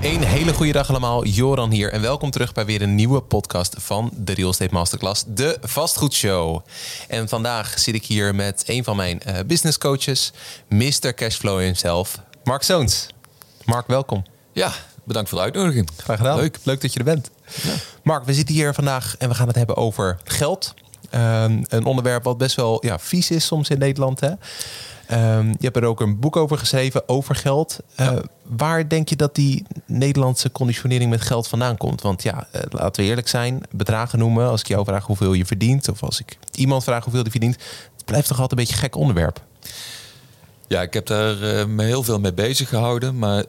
Een 0.00 0.22
hele 0.22 0.54
goede 0.54 0.72
dag 0.72 0.88
allemaal, 0.88 1.24
Joran 1.24 1.70
hier 1.70 1.92
en 1.92 2.00
welkom 2.00 2.30
terug 2.30 2.52
bij 2.52 2.64
weer 2.64 2.82
een 2.82 2.94
nieuwe 2.94 3.20
podcast 3.20 3.74
van 3.78 4.10
de 4.16 4.32
Real 4.32 4.50
Estate 4.50 4.74
Masterclass, 4.74 5.24
de 5.26 5.58
Vastgoedshow. 5.62 6.60
En 7.08 7.28
vandaag 7.28 7.78
zit 7.78 7.94
ik 7.94 8.04
hier 8.04 8.34
met 8.34 8.62
een 8.66 8.84
van 8.84 8.96
mijn 8.96 9.20
uh, 9.26 9.34
business 9.46 9.78
coaches, 9.78 10.32
Mr. 10.68 11.14
Cashflow 11.14 11.60
himself, 11.60 12.20
Mark 12.44 12.62
Zoons. 12.62 13.06
Mark, 13.64 13.86
welkom. 13.86 14.24
Ja, 14.52 14.72
bedankt 15.04 15.28
voor 15.28 15.38
de 15.38 15.44
uitnodiging. 15.44 15.88
Graag 15.96 16.16
gedaan. 16.16 16.36
Leuk, 16.36 16.58
leuk 16.62 16.80
dat 16.80 16.92
je 16.92 16.98
er 16.98 17.04
bent. 17.04 17.30
Ja. 17.62 17.74
Mark, 18.02 18.24
we 18.24 18.34
zitten 18.34 18.54
hier 18.54 18.74
vandaag 18.74 19.14
en 19.18 19.28
we 19.28 19.34
gaan 19.34 19.46
het 19.46 19.56
hebben 19.56 19.76
over 19.76 20.16
geld. 20.24 20.74
Um, 21.14 21.64
een 21.68 21.84
onderwerp 21.84 22.24
wat 22.24 22.38
best 22.38 22.56
wel 22.56 22.86
ja, 22.86 22.98
vies 22.98 23.30
is 23.30 23.46
soms 23.46 23.68
in 23.68 23.78
Nederland. 23.78 24.20
Hè? 24.20 24.30
Um, 25.12 25.48
je 25.48 25.56
hebt 25.60 25.76
er 25.76 25.84
ook 25.84 26.00
een 26.00 26.18
boek 26.18 26.36
over 26.36 26.58
geschreven, 26.58 27.08
over 27.08 27.34
geld. 27.34 27.78
Uh, 28.00 28.16
waar 28.42 28.88
denk 28.88 29.08
je 29.08 29.16
dat 29.16 29.34
die 29.34 29.64
Nederlandse 29.86 30.52
conditionering 30.52 31.10
met 31.10 31.20
geld 31.20 31.48
vandaan 31.48 31.76
komt? 31.76 32.02
Want 32.02 32.22
ja, 32.22 32.48
uh, 32.54 32.62
laten 32.68 33.02
we 33.02 33.08
eerlijk 33.08 33.28
zijn, 33.28 33.62
bedragen 33.70 34.18
noemen. 34.18 34.48
Als 34.48 34.60
ik 34.60 34.68
jou 34.68 34.84
vraag 34.84 35.06
hoeveel 35.06 35.32
je 35.32 35.46
verdient, 35.46 35.88
of 35.88 36.02
als 36.02 36.20
ik 36.20 36.38
iemand 36.54 36.84
vraag 36.84 37.04
hoeveel 37.04 37.22
die 37.22 37.30
verdient, 37.30 37.56
het 37.96 38.04
blijft 38.04 38.28
toch 38.28 38.40
altijd 38.40 38.58
een 38.58 38.66
beetje 38.66 38.82
een 38.82 38.88
gek 38.88 38.96
onderwerp. 38.96 39.44
Ja, 40.66 40.82
ik 40.82 40.94
heb 40.94 41.06
daar 41.06 41.42
uh, 41.42 41.64
me 41.64 41.84
heel 41.84 42.02
veel 42.02 42.20
mee 42.20 42.34
bezig 42.34 42.68
gehouden. 42.68 43.18
Maar 43.18 43.44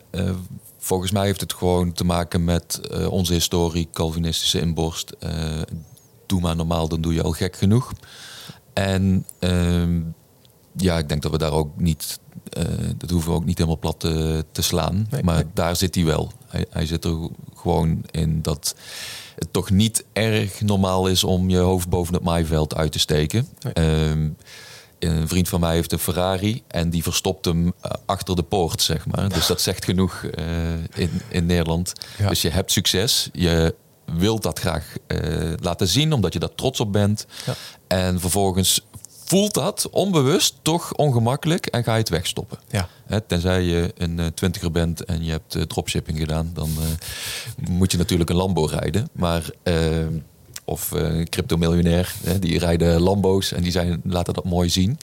volgens 0.77 1.11
mij 1.11 1.25
heeft 1.25 1.41
het 1.41 1.53
gewoon 1.53 1.91
te 1.91 2.03
maken 2.03 2.43
met 2.43 2.79
onze 3.09 3.33
historie, 3.33 3.89
Calvinistische 3.93 4.59
inborst. 4.59 5.15
doe 6.25 6.41
maar 6.41 6.55
normaal, 6.55 6.87
dan 6.87 7.01
doe 7.01 7.13
je 7.13 7.23
al 7.23 7.31
gek 7.31 7.55
genoeg. 7.55 7.91
En 8.73 9.25
ehm, 9.39 10.01
ja, 10.81 10.97
ik 10.97 11.09
denk 11.09 11.21
dat 11.21 11.31
we 11.31 11.37
daar 11.37 11.51
ook 11.51 11.79
niet, 11.79 12.19
uh, 12.57 12.63
dat 12.97 13.09
hoeven 13.09 13.31
we 13.31 13.37
ook 13.37 13.45
niet 13.45 13.57
helemaal 13.57 13.79
plat 13.79 13.99
te, 13.99 14.45
te 14.51 14.61
slaan. 14.61 15.07
maar 15.23 15.43
daar 15.53 15.75
zit 15.75 15.95
hij 15.95 16.05
wel. 16.05 16.31
Hij, 16.47 16.65
hij, 16.69 16.85
zit 16.85 17.05
er 17.05 17.29
gewoon 17.55 18.03
in 18.11 18.41
dat 18.41 18.75
het 19.35 19.53
toch 19.53 19.69
niet 19.69 20.05
erg 20.13 20.61
normaal 20.61 21.07
is 21.07 21.23
om 21.23 21.49
je 21.49 21.57
hoofd 21.57 21.89
boven 21.89 22.13
het 22.13 22.23
maaiveld 22.23 22.75
uit 22.75 22.91
te 22.91 22.99
steken. 22.99 23.47
Ehm, 23.73 24.29
een 24.99 25.27
vriend 25.27 25.49
van 25.49 25.59
mij 25.59 25.73
heeft 25.73 25.91
een 25.91 25.99
Ferrari 25.99 26.63
en 26.67 26.89
die 26.89 27.03
verstopt 27.03 27.45
hem 27.45 27.73
eh, 27.81 27.91
achter 28.05 28.35
de 28.35 28.43
poort, 28.43 28.81
zeg 28.81 29.05
maar. 29.05 29.29
Dus 29.29 29.47
dat 29.47 29.61
zegt 29.61 29.85
genoeg 29.85 30.23
uh, 30.23 30.73
in, 30.95 31.21
in 31.29 31.45
Nederland. 31.45 31.93
Dus 32.27 32.41
je 32.41 32.49
hebt 32.49 32.71
succes, 32.71 33.29
je 33.33 33.75
wilt 34.05 34.43
dat 34.43 34.59
graag 34.59 34.95
uh, 35.07 35.53
laten 35.59 35.87
zien, 35.87 36.13
omdat 36.13 36.33
je 36.33 36.39
daar 36.39 36.55
trots 36.55 36.79
op 36.79 36.91
bent. 36.91 37.25
Ja. 37.45 37.53
En 37.87 38.19
vervolgens 38.19 38.85
voelt 39.29 39.53
dat 39.53 39.87
onbewust 39.91 40.55
toch 40.61 40.93
ongemakkelijk 40.93 41.65
en 41.65 41.83
ga 41.83 41.93
je 41.93 41.99
het 41.99 42.09
wegstoppen. 42.09 42.59
Ja. 42.69 42.89
Hè, 43.05 43.21
tenzij 43.21 43.61
je 43.61 43.93
een 43.97 44.17
uh, 44.19 44.25
twintiger 44.25 44.71
bent 44.71 45.05
en 45.05 45.23
je 45.23 45.31
hebt 45.31 45.55
uh, 45.55 45.63
dropshipping 45.63 46.17
gedaan, 46.17 46.51
dan 46.53 46.69
uh, 46.79 46.85
moet 47.69 47.91
je 47.91 47.97
natuurlijk 47.97 48.29
een 48.29 48.35
Lambo 48.35 48.65
rijden. 48.65 49.09
Maar 49.11 49.49
of 50.65 50.91
een 50.91 51.29
crypto-miljonair, 51.29 52.13
die 52.39 52.59
rijden 52.59 53.01
Lambo's 53.01 53.51
en 53.51 53.63
die 53.63 53.71
zijn, 53.71 54.01
laten 54.03 54.33
dat 54.33 54.45
mooi 54.45 54.69
zien. 54.69 54.97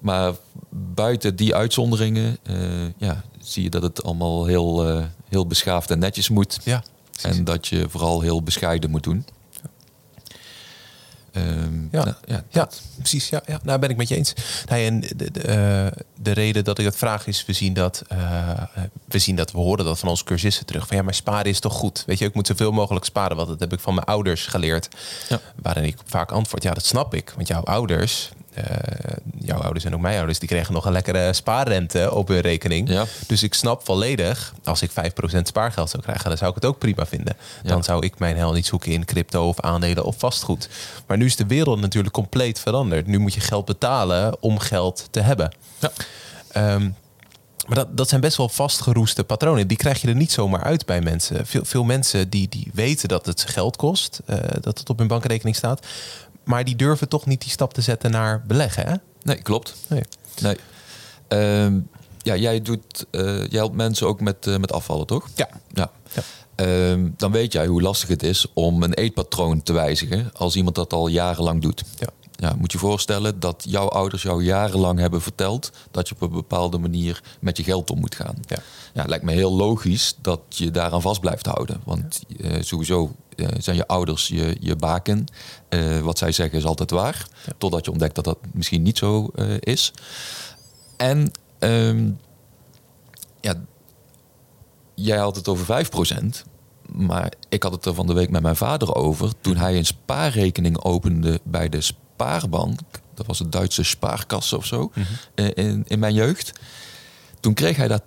Maar 0.00 0.32
buiten 0.94 1.36
die 1.36 1.54
uitzonderingen 1.54 2.38
ja, 2.96 3.24
zie 3.40 3.62
je 3.62 3.70
dat 3.70 3.82
het 3.82 4.02
allemaal 4.02 4.46
heel, 4.46 5.04
heel 5.28 5.46
beschaafd 5.46 5.90
en 5.90 5.98
netjes 5.98 6.28
moet. 6.28 6.58
Ja, 6.64 6.82
en 7.22 7.44
dat 7.44 7.66
je 7.66 7.86
vooral 7.88 8.20
heel 8.20 8.42
bescheiden 8.42 8.90
moet 8.90 9.02
doen. 9.02 9.24
Um, 11.32 11.88
ja, 11.92 12.04
nou, 12.04 12.16
ja, 12.26 12.44
ja, 12.48 12.68
precies. 12.96 13.28
Ja, 13.28 13.42
ja, 13.46 13.60
nou 13.62 13.78
ben 13.78 13.90
ik 13.90 13.96
met 13.96 14.08
je 14.08 14.16
eens. 14.16 14.32
En 14.66 15.00
de, 15.00 15.30
de, 15.30 15.40
uh, 15.94 16.02
de, 16.22 16.32
reden 16.32 16.64
dat 16.64 16.78
ik 16.78 16.84
dat 16.84 16.96
vraag 16.96 17.26
is, 17.26 17.44
we 17.46 17.52
zien 17.52 17.72
dat, 17.72 18.02
uh, 18.12 18.50
we 19.04 19.18
zien 19.18 19.36
dat, 19.36 19.52
we 19.52 19.58
horen 19.58 19.84
dat 19.84 19.98
van 19.98 20.08
onze 20.08 20.24
cursisten 20.24 20.66
terug. 20.66 20.86
Van 20.86 20.96
ja, 20.96 21.02
maar 21.02 21.14
sparen 21.14 21.50
is 21.50 21.60
toch 21.60 21.72
goed? 21.74 22.02
Weet 22.06 22.18
je, 22.18 22.24
ik 22.24 22.34
moet 22.34 22.46
zoveel 22.46 22.72
mogelijk 22.72 23.04
sparen, 23.04 23.36
want 23.36 23.48
dat 23.48 23.60
heb 23.60 23.72
ik 23.72 23.80
van 23.80 23.94
mijn 23.94 24.06
ouders 24.06 24.46
geleerd. 24.46 24.88
Ja. 25.28 25.40
Waarin 25.62 25.84
ik 25.84 25.96
vaak 26.04 26.32
antwoord, 26.32 26.62
ja, 26.62 26.72
dat 26.72 26.84
snap 26.84 27.14
ik. 27.14 27.32
Want 27.36 27.48
jouw 27.48 27.62
ouders, 27.62 28.30
jouw 29.38 29.60
ouders 29.60 29.84
en 29.84 29.94
ook 29.94 30.00
mijn 30.00 30.16
ouders, 30.16 30.38
die 30.38 30.48
kregen 30.48 30.74
nog 30.74 30.84
een 30.84 30.92
lekkere 30.92 31.32
spaarrente 31.32 32.14
op 32.14 32.28
hun 32.28 32.40
rekening. 32.40 32.88
Ja. 32.88 33.04
Dus 33.26 33.42
ik 33.42 33.54
snap 33.54 33.84
volledig, 33.84 34.54
als 34.64 34.82
ik 34.82 34.90
5% 34.90 34.94
spaargeld 35.42 35.90
zou 35.90 36.02
krijgen, 36.02 36.28
dan 36.28 36.38
zou 36.38 36.50
ik 36.50 36.56
het 36.56 36.64
ook 36.64 36.78
prima 36.78 37.06
vinden. 37.06 37.36
Dan 37.62 37.84
zou 37.84 38.04
ik 38.04 38.18
mijn 38.18 38.36
hel 38.36 38.52
niet 38.52 38.66
zoeken 38.66 38.92
in 38.92 39.04
crypto 39.04 39.48
of 39.48 39.60
aandelen 39.60 40.04
of 40.04 40.18
vastgoed. 40.18 40.68
Maar 41.06 41.16
nu 41.16 41.24
is 41.24 41.36
de 41.36 41.46
wereld 41.46 41.80
natuurlijk 41.80 42.14
compleet 42.14 42.60
veranderd. 42.60 43.06
Nu 43.06 43.18
moet 43.18 43.34
je 43.34 43.40
geld 43.40 43.64
betalen 43.64 44.42
om 44.42 44.58
geld 44.58 45.08
te 45.10 45.20
hebben. 45.20 45.54
Ja. 45.78 45.90
Um, 46.74 46.94
maar 47.68 47.76
dat, 47.76 47.96
dat 47.96 48.08
zijn 48.08 48.20
best 48.20 48.36
wel 48.36 48.48
vastgeroeste 48.48 49.24
patronen. 49.24 49.66
Die 49.66 49.76
krijg 49.76 50.00
je 50.00 50.08
er 50.08 50.14
niet 50.14 50.32
zomaar 50.32 50.62
uit 50.62 50.86
bij 50.86 51.00
mensen. 51.00 51.46
Veel, 51.46 51.64
veel 51.64 51.84
mensen 51.84 52.30
die, 52.30 52.48
die 52.48 52.70
weten 52.74 53.08
dat 53.08 53.26
het 53.26 53.44
geld 53.44 53.76
kost, 53.76 54.20
uh, 54.26 54.36
dat 54.60 54.78
het 54.78 54.90
op 54.90 54.98
hun 54.98 55.06
bankrekening 55.06 55.56
staat. 55.56 55.86
Maar 56.48 56.64
die 56.64 56.76
durven 56.76 57.08
toch 57.08 57.26
niet 57.26 57.40
die 57.40 57.50
stap 57.50 57.72
te 57.72 57.80
zetten 57.80 58.10
naar 58.10 58.44
beleggen. 58.46 58.86
Hè? 58.86 58.94
Nee, 59.22 59.42
klopt. 59.42 59.74
Nee. 59.86 60.02
nee. 60.40 60.56
Uh, 61.28 61.80
ja, 62.22 62.36
jij, 62.36 62.62
doet, 62.62 63.06
uh, 63.10 63.22
jij 63.22 63.58
helpt 63.58 63.74
mensen 63.74 64.06
ook 64.06 64.20
met, 64.20 64.46
uh, 64.46 64.56
met 64.56 64.72
afvallen, 64.72 65.06
toch? 65.06 65.28
Ja. 65.34 65.48
ja. 65.72 65.90
ja. 66.12 66.22
Uh, 66.66 67.10
dan 67.16 67.32
weet 67.32 67.52
jij 67.52 67.66
hoe 67.66 67.82
lastig 67.82 68.08
het 68.08 68.22
is 68.22 68.46
om 68.54 68.82
een 68.82 68.94
eetpatroon 68.94 69.62
te 69.62 69.72
wijzigen 69.72 70.30
als 70.34 70.56
iemand 70.56 70.74
dat 70.74 70.92
al 70.92 71.08
jarenlang 71.08 71.62
doet. 71.62 71.84
Ja. 71.98 72.08
Ja, 72.40 72.54
moet 72.58 72.72
je 72.72 72.78
voorstellen 72.78 73.40
dat 73.40 73.64
jouw 73.68 73.88
ouders 73.88 74.22
jou 74.22 74.44
jarenlang 74.44 74.98
hebben 74.98 75.22
verteld 75.22 75.70
dat 75.90 76.08
je 76.08 76.14
op 76.14 76.20
een 76.20 76.30
bepaalde 76.30 76.78
manier 76.78 77.22
met 77.40 77.56
je 77.56 77.62
geld 77.62 77.90
om 77.90 77.98
moet 77.98 78.14
gaan. 78.14 78.36
Ja. 78.46 78.58
Ja, 78.94 79.00
het 79.00 79.08
lijkt 79.08 79.24
me 79.24 79.32
heel 79.32 79.52
logisch 79.52 80.16
dat 80.22 80.40
je 80.48 80.70
daaraan 80.70 81.02
vast 81.02 81.20
blijft 81.20 81.46
houden. 81.46 81.80
Want 81.84 82.20
uh, 82.36 82.56
sowieso 82.60 83.14
zijn 83.58 83.76
je 83.76 83.86
ouders 83.86 84.28
je, 84.28 84.56
je 84.60 84.76
baken. 84.76 85.26
Uh, 85.70 86.00
wat 86.00 86.18
zij 86.18 86.32
zeggen 86.32 86.58
is 86.58 86.64
altijd 86.64 86.90
waar. 86.90 87.26
Ja. 87.46 87.52
Totdat 87.58 87.84
je 87.84 87.90
ontdekt 87.90 88.14
dat 88.14 88.24
dat 88.24 88.38
misschien 88.52 88.82
niet 88.82 88.98
zo 88.98 89.30
is. 89.60 89.92
En 90.96 91.32
um, 91.58 92.18
ja, 93.40 93.54
jij 94.94 95.18
had 95.18 95.36
het 95.36 95.48
over 95.48 95.86
5%. 95.86 96.46
Maar 96.92 97.32
ik 97.48 97.62
had 97.62 97.72
het 97.72 97.84
er 97.84 97.94
van 97.94 98.06
de 98.06 98.12
week 98.12 98.30
met 98.30 98.42
mijn 98.42 98.56
vader 98.56 98.94
over. 98.94 99.32
Toen 99.40 99.56
hij 99.56 99.76
een 99.76 99.86
spaarrekening 99.86 100.84
opende 100.84 101.40
bij 101.44 101.68
de 101.68 101.80
spaarbank. 101.80 102.80
Dat 103.14 103.26
was 103.26 103.38
het 103.38 103.52
Duitse 103.52 103.82
spaarkasse 103.82 104.56
of 104.56 104.66
zo. 104.66 104.90
Mm 104.94 105.04
-hmm. 105.34 105.50
in, 105.54 105.84
in 105.86 105.98
mijn 105.98 106.14
jeugd. 106.14 106.52
Toen 107.40 107.54
kreeg 107.54 107.76
hij 107.76 107.88
daar 107.88 108.02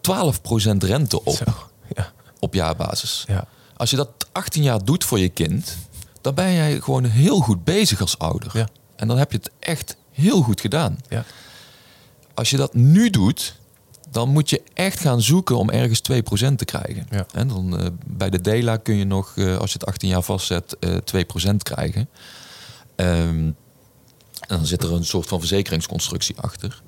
12% 0.74 0.78
rente 0.78 1.24
op. 1.24 1.36
Zo, 1.36 1.44
ja. 1.96 2.12
Op 2.40 2.54
jaarbasis. 2.54 3.24
Ja. 3.28 3.48
Als 3.82 3.90
je 3.90 3.96
dat 3.96 4.10
18 4.32 4.64
jaar 4.64 4.86
doet 4.86 5.04
voor 5.04 5.20
je 5.20 5.30
kind, 5.30 5.78
dan 6.22 6.34
ben 6.34 6.54
jij 6.54 6.80
gewoon 6.80 7.04
heel 7.04 7.40
goed 7.40 7.64
bezig 7.64 8.02
als 8.02 8.18
ouder. 8.18 8.52
Ja. 8.54 8.68
En 8.96 9.08
dan 9.08 9.18
heb 9.18 9.32
je 9.32 9.38
het 9.38 9.52
echt 9.60 9.98
heel 10.12 10.42
goed 10.42 10.62
gedaan. 10.62 10.98
Ja. 11.10 11.26
Als 12.34 12.50
je 12.50 12.58
dat 12.58 12.74
nu 12.74 13.10
doet, 13.10 13.56
dan 14.10 14.30
moet 14.30 14.50
je 14.50 14.62
echt 14.74 15.00
gaan 15.00 15.22
zoeken 15.22 15.58
om 15.58 15.70
ergens 15.70 16.02
2% 16.02 16.56
te 16.56 16.66
krijgen. 16.66 17.08
Ja. 17.10 17.26
En 17.34 17.48
dan, 17.48 17.82
uh, 17.82 17.88
bij 18.06 18.30
de 18.30 18.42
DELA 18.42 18.78
kun 18.78 18.96
je 18.96 19.06
nog, 19.06 19.36
uh, 19.36 19.58
als 19.58 19.72
je 19.72 19.78
het 19.78 19.88
18 19.88 20.10
jaar 20.10 20.22
vastzet, 20.22 20.76
uh, 20.80 20.96
eh, 20.96 21.02
2% 21.04 21.64
krijgen. 21.64 22.10
Um, 22.96 23.56
en 24.48 24.58
dan 24.58 24.66
zit 24.66 24.84
er 24.84 24.94
een 24.94 25.06
soort 25.06 25.28
van 25.28 25.40
verzekeringsconstructie 25.40 26.38
achter. 26.38 26.82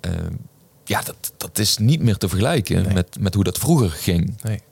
Um, 0.00 0.38
ja, 0.84 1.02
dat, 1.02 1.32
dat 1.36 1.58
is 1.58 1.78
niet 1.78 2.00
meer 2.00 2.16
te 2.16 2.28
vergelijken 2.28 2.82
nee. 2.82 2.94
met, 2.94 3.20
met 3.20 3.34
hoe 3.34 3.44
dat 3.44 3.58
vroeger 3.58 3.90
ging. 3.90 4.36
Nee. 4.42 4.62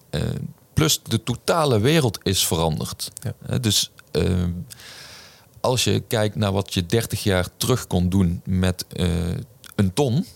Plus 0.73 1.03
de 1.03 1.23
totale 1.23 1.81
wereld 1.81 2.19
is 2.23 2.47
veranderd. 2.47 3.11
Ja. 3.21 3.59
Dus 3.59 3.91
uh, 4.13 4.45
als 5.61 5.85
je 5.85 6.01
kijkt 6.01 6.37
naar 6.37 6.53
wat 6.53 6.75
je 6.75 6.87
30 6.87 7.23
jaar 7.23 7.49
terug 7.57 7.87
kon 7.87 8.09
doen 8.09 8.41
met 8.45 8.85
een 9.75 9.93
ton, 9.95 10.27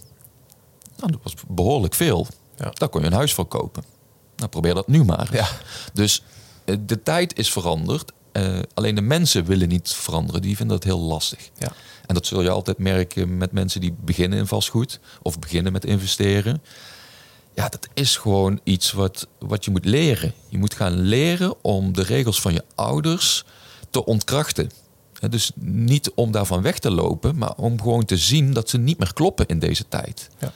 nou, 0.96 1.12
dat 1.12 1.20
was 1.22 1.34
behoorlijk 1.48 1.94
veel. 1.94 2.26
Ja. 2.56 2.70
Daar 2.72 2.88
kon 2.88 3.00
je 3.00 3.06
een 3.06 3.12
huis 3.12 3.34
voor 3.34 3.46
kopen. 3.46 3.84
Nou, 4.37 4.50
probeer 4.50 4.75
dat 4.75 4.88
nu 4.88 5.05
maar. 5.05 5.28
Ja. 5.32 5.49
Dus 5.93 6.22
de 6.87 7.02
tijd 7.02 7.38
is 7.38 7.52
veranderd. 7.52 8.12
alleen 8.75 8.94
de 8.94 9.00
mensen 9.00 9.44
willen 9.44 9.69
niet 9.69 9.93
veranderen. 9.93 10.43
Die 10.43 10.56
vinden 10.56 10.76
dat 10.76 10.84
heel 10.84 11.00
lastig. 11.00 11.50
Ja. 11.58 11.72
En 12.06 12.14
dat 12.14 12.26
zul 12.26 12.43
je 12.43 12.50
altijd 12.50 12.78
merken 12.78 13.37
met 13.37 13.52
mensen 13.52 13.81
die 13.81 13.94
beginnen 14.00 14.38
in 14.38 14.46
vastgoed 14.46 15.00
of 15.22 15.38
beginnen 15.38 15.72
met 15.72 15.84
investeren. 15.84 16.62
Ja, 17.56 17.69
dat 17.69 17.88
is 17.94 18.17
gewoon 18.17 18.61
iets 18.64 18.93
wat, 18.93 19.29
wat 19.38 19.64
je 19.64 19.70
moet 19.70 19.85
leren. 19.85 20.32
Je 20.49 20.58
moet 20.58 20.75
gaan 20.75 21.00
leren 21.00 21.64
om 21.64 21.93
de 21.93 22.03
regels 22.03 22.41
van 22.41 22.53
je 22.53 22.64
ouders 22.75 23.44
te 23.91 24.05
ontkrachten. 24.05 24.70
Dus 25.31 25.50
niet 25.61 26.12
om 26.14 26.31
daarvan 26.32 26.62
weg 26.62 26.79
te 26.79 26.91
lopen, 26.91 27.38
maar 27.38 27.55
om 27.55 27.81
gewoon 27.81 28.05
te 28.05 28.17
zien 28.17 28.53
dat 28.53 28.69
ze 28.69 28.79
niet 28.79 28.99
meer 28.99 29.12
kloppen 29.12 29.47
in 29.47 29.58
deze 29.58 29.88
tijd. 29.88 30.29
Ja. 30.38 30.53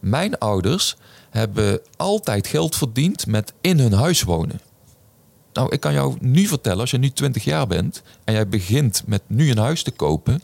Mijn 0.00 0.38
ouders 0.38 0.96
hebben 1.30 1.80
altijd 1.96 2.46
geld 2.46 2.76
verdiend 2.76 3.26
met 3.26 3.52
in 3.60 3.78
hun 3.78 3.92
huis 3.92 4.22
wonen. 4.22 4.60
Nou, 5.52 5.72
ik 5.72 5.80
kan 5.80 5.92
jou 5.92 6.16
nu 6.20 6.46
vertellen, 6.46 6.80
als 6.80 6.90
je 6.90 6.98
nu 6.98 7.10
20 7.10 7.44
jaar 7.44 7.66
bent 7.66 8.02
en 8.24 8.34
jij 8.34 8.48
begint 8.48 9.02
met 9.06 9.22
nu 9.26 9.50
een 9.50 9.58
huis 9.58 9.82
te 9.82 9.90
kopen, 9.90 10.42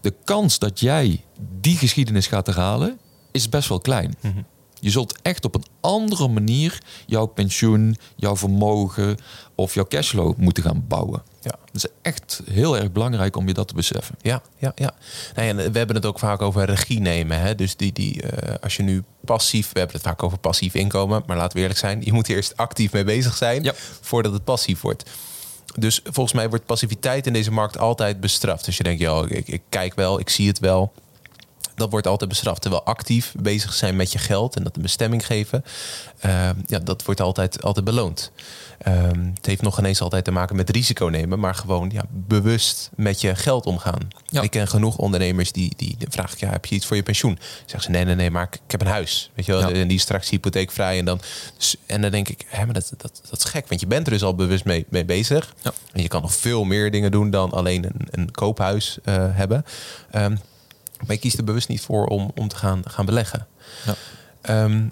de 0.00 0.14
kans 0.24 0.58
dat 0.58 0.80
jij 0.80 1.24
die 1.60 1.76
geschiedenis 1.76 2.26
gaat 2.26 2.46
herhalen, 2.46 2.98
is 3.30 3.48
best 3.48 3.68
wel 3.68 3.80
klein. 3.80 4.14
Mm 4.20 4.32
-hmm. 4.32 4.44
Je 4.80 4.90
zult 4.90 5.18
echt 5.22 5.44
op 5.44 5.54
een 5.54 5.64
andere 5.80 6.28
manier 6.28 6.78
jouw 7.06 7.26
pensioen, 7.26 7.96
jouw 8.16 8.36
vermogen 8.36 9.16
of 9.54 9.74
jouw 9.74 9.86
cashflow 9.86 10.36
moeten 10.36 10.62
gaan 10.62 10.84
bouwen. 10.88 11.22
Ja. 11.40 11.54
Het 11.64 11.84
is 11.84 11.86
echt 12.02 12.42
heel 12.50 12.78
erg 12.78 12.92
belangrijk 12.92 13.36
om 13.36 13.46
je 13.46 13.54
dat 13.54 13.68
te 13.68 13.74
beseffen. 13.74 14.14
Ja, 14.22 14.42
ja, 14.58 14.72
ja. 14.74 14.94
Nou 15.34 15.46
ja 15.46 15.70
we 15.70 15.78
hebben 15.78 15.96
het 15.96 16.06
ook 16.06 16.18
vaak 16.18 16.42
over 16.42 16.64
regie 16.64 17.00
nemen. 17.00 17.40
Hè? 17.40 17.54
Dus 17.54 17.76
die, 17.76 17.92
die, 17.92 18.22
uh, 18.22 18.54
als 18.60 18.76
je 18.76 18.82
nu 18.82 19.02
passief, 19.24 19.72
we 19.72 19.78
hebben 19.78 19.96
het 19.96 20.06
vaak 20.06 20.22
over 20.22 20.38
passief 20.38 20.74
inkomen, 20.74 21.22
maar 21.26 21.36
laten 21.36 21.56
we 21.56 21.60
eerlijk 21.60 21.78
zijn, 21.78 22.04
je 22.04 22.12
moet 22.12 22.28
eerst 22.28 22.56
actief 22.56 22.92
mee 22.92 23.04
bezig 23.04 23.36
zijn 23.36 23.62
ja. 23.62 23.72
voordat 24.00 24.32
het 24.32 24.44
passief 24.44 24.80
wordt. 24.80 25.10
Dus 25.74 26.00
volgens 26.04 26.32
mij 26.32 26.48
wordt 26.48 26.66
passiviteit 26.66 27.26
in 27.26 27.32
deze 27.32 27.50
markt 27.50 27.78
altijd 27.78 28.20
bestraft. 28.20 28.64
Dus 28.64 28.76
je 28.76 28.82
denkt, 28.82 29.00
ja, 29.00 29.24
ik, 29.28 29.48
ik 29.48 29.62
kijk 29.68 29.94
wel, 29.94 30.20
ik 30.20 30.28
zie 30.28 30.48
het 30.48 30.58
wel 30.58 30.92
dat 31.80 31.90
wordt 31.90 32.06
altijd 32.06 32.30
bestraft. 32.30 32.60
Terwijl 32.60 32.84
actief 32.84 33.34
bezig 33.38 33.72
zijn 33.72 33.96
met 33.96 34.12
je 34.12 34.18
geld 34.18 34.56
en 34.56 34.62
dat 34.64 34.76
een 34.76 34.82
bestemming 34.82 35.26
geven, 35.26 35.64
uh, 36.26 36.50
ja, 36.66 36.78
dat 36.78 37.04
wordt 37.04 37.20
altijd, 37.20 37.62
altijd 37.62 37.84
beloond. 37.84 38.32
Um, 38.86 39.32
het 39.34 39.46
heeft 39.46 39.62
nog 39.62 39.78
ineens 39.78 40.00
altijd 40.00 40.24
te 40.24 40.30
maken 40.30 40.56
met 40.56 40.70
risico 40.70 41.06
nemen, 41.06 41.38
maar 41.38 41.54
gewoon 41.54 41.90
ja, 41.92 42.04
bewust 42.10 42.90
met 42.96 43.20
je 43.20 43.34
geld 43.34 43.66
omgaan. 43.66 44.08
Ja. 44.26 44.42
Ik 44.42 44.50
ken 44.50 44.68
genoeg 44.68 44.96
ondernemers 44.96 45.52
die, 45.52 45.72
die, 45.76 45.94
die 45.98 46.08
vragen, 46.10 46.36
ja, 46.40 46.50
heb 46.50 46.66
je 46.66 46.74
iets 46.74 46.86
voor 46.86 46.96
je 46.96 47.02
pensioen? 47.02 47.38
Zeggen 47.60 47.82
ze, 47.82 47.90
nee, 47.90 48.04
nee, 48.04 48.14
nee, 48.14 48.30
maar 48.30 48.48
ik, 48.50 48.70
heb 48.70 48.80
een 48.80 48.86
huis. 48.86 49.30
Weet 49.34 49.46
je 49.46 49.52
wel, 49.52 49.70
en 49.70 49.88
die 49.88 49.96
is 49.96 50.02
straks 50.02 50.30
hypotheekvrij. 50.30 50.98
En 50.98 51.04
dan, 51.04 51.20
en 51.86 52.00
dan 52.00 52.10
denk 52.10 52.28
ik, 52.28 52.44
hè, 52.46 52.64
maar 52.64 52.74
dat, 52.74 52.92
dat, 52.96 53.20
dat 53.30 53.38
is 53.38 53.44
gek, 53.44 53.68
want 53.68 53.80
je 53.80 53.86
bent 53.86 54.06
er 54.06 54.12
dus 54.12 54.22
al 54.22 54.34
bewust 54.34 54.64
mee, 54.64 54.86
mee 54.88 55.04
bezig. 55.04 55.54
Ja. 55.62 55.72
En 55.92 56.02
je 56.02 56.08
kan 56.08 56.22
nog 56.22 56.34
veel 56.34 56.64
meer 56.64 56.90
dingen 56.90 57.10
doen 57.10 57.30
dan 57.30 57.50
alleen 57.50 57.84
een, 57.84 58.08
een 58.10 58.30
koophuis 58.30 58.98
uh, 59.04 59.14
hebben. 59.30 59.64
Um, 60.14 60.40
maar 61.06 61.14
je 61.14 61.18
kiest 61.18 61.38
er 61.38 61.44
bewust 61.44 61.68
niet 61.68 61.80
voor 61.80 62.06
om, 62.06 62.30
om 62.34 62.48
te 62.48 62.56
gaan, 62.56 62.82
gaan 62.84 63.06
beleggen. 63.06 63.46
Ja. 63.86 63.94
Ehm, 64.40 64.82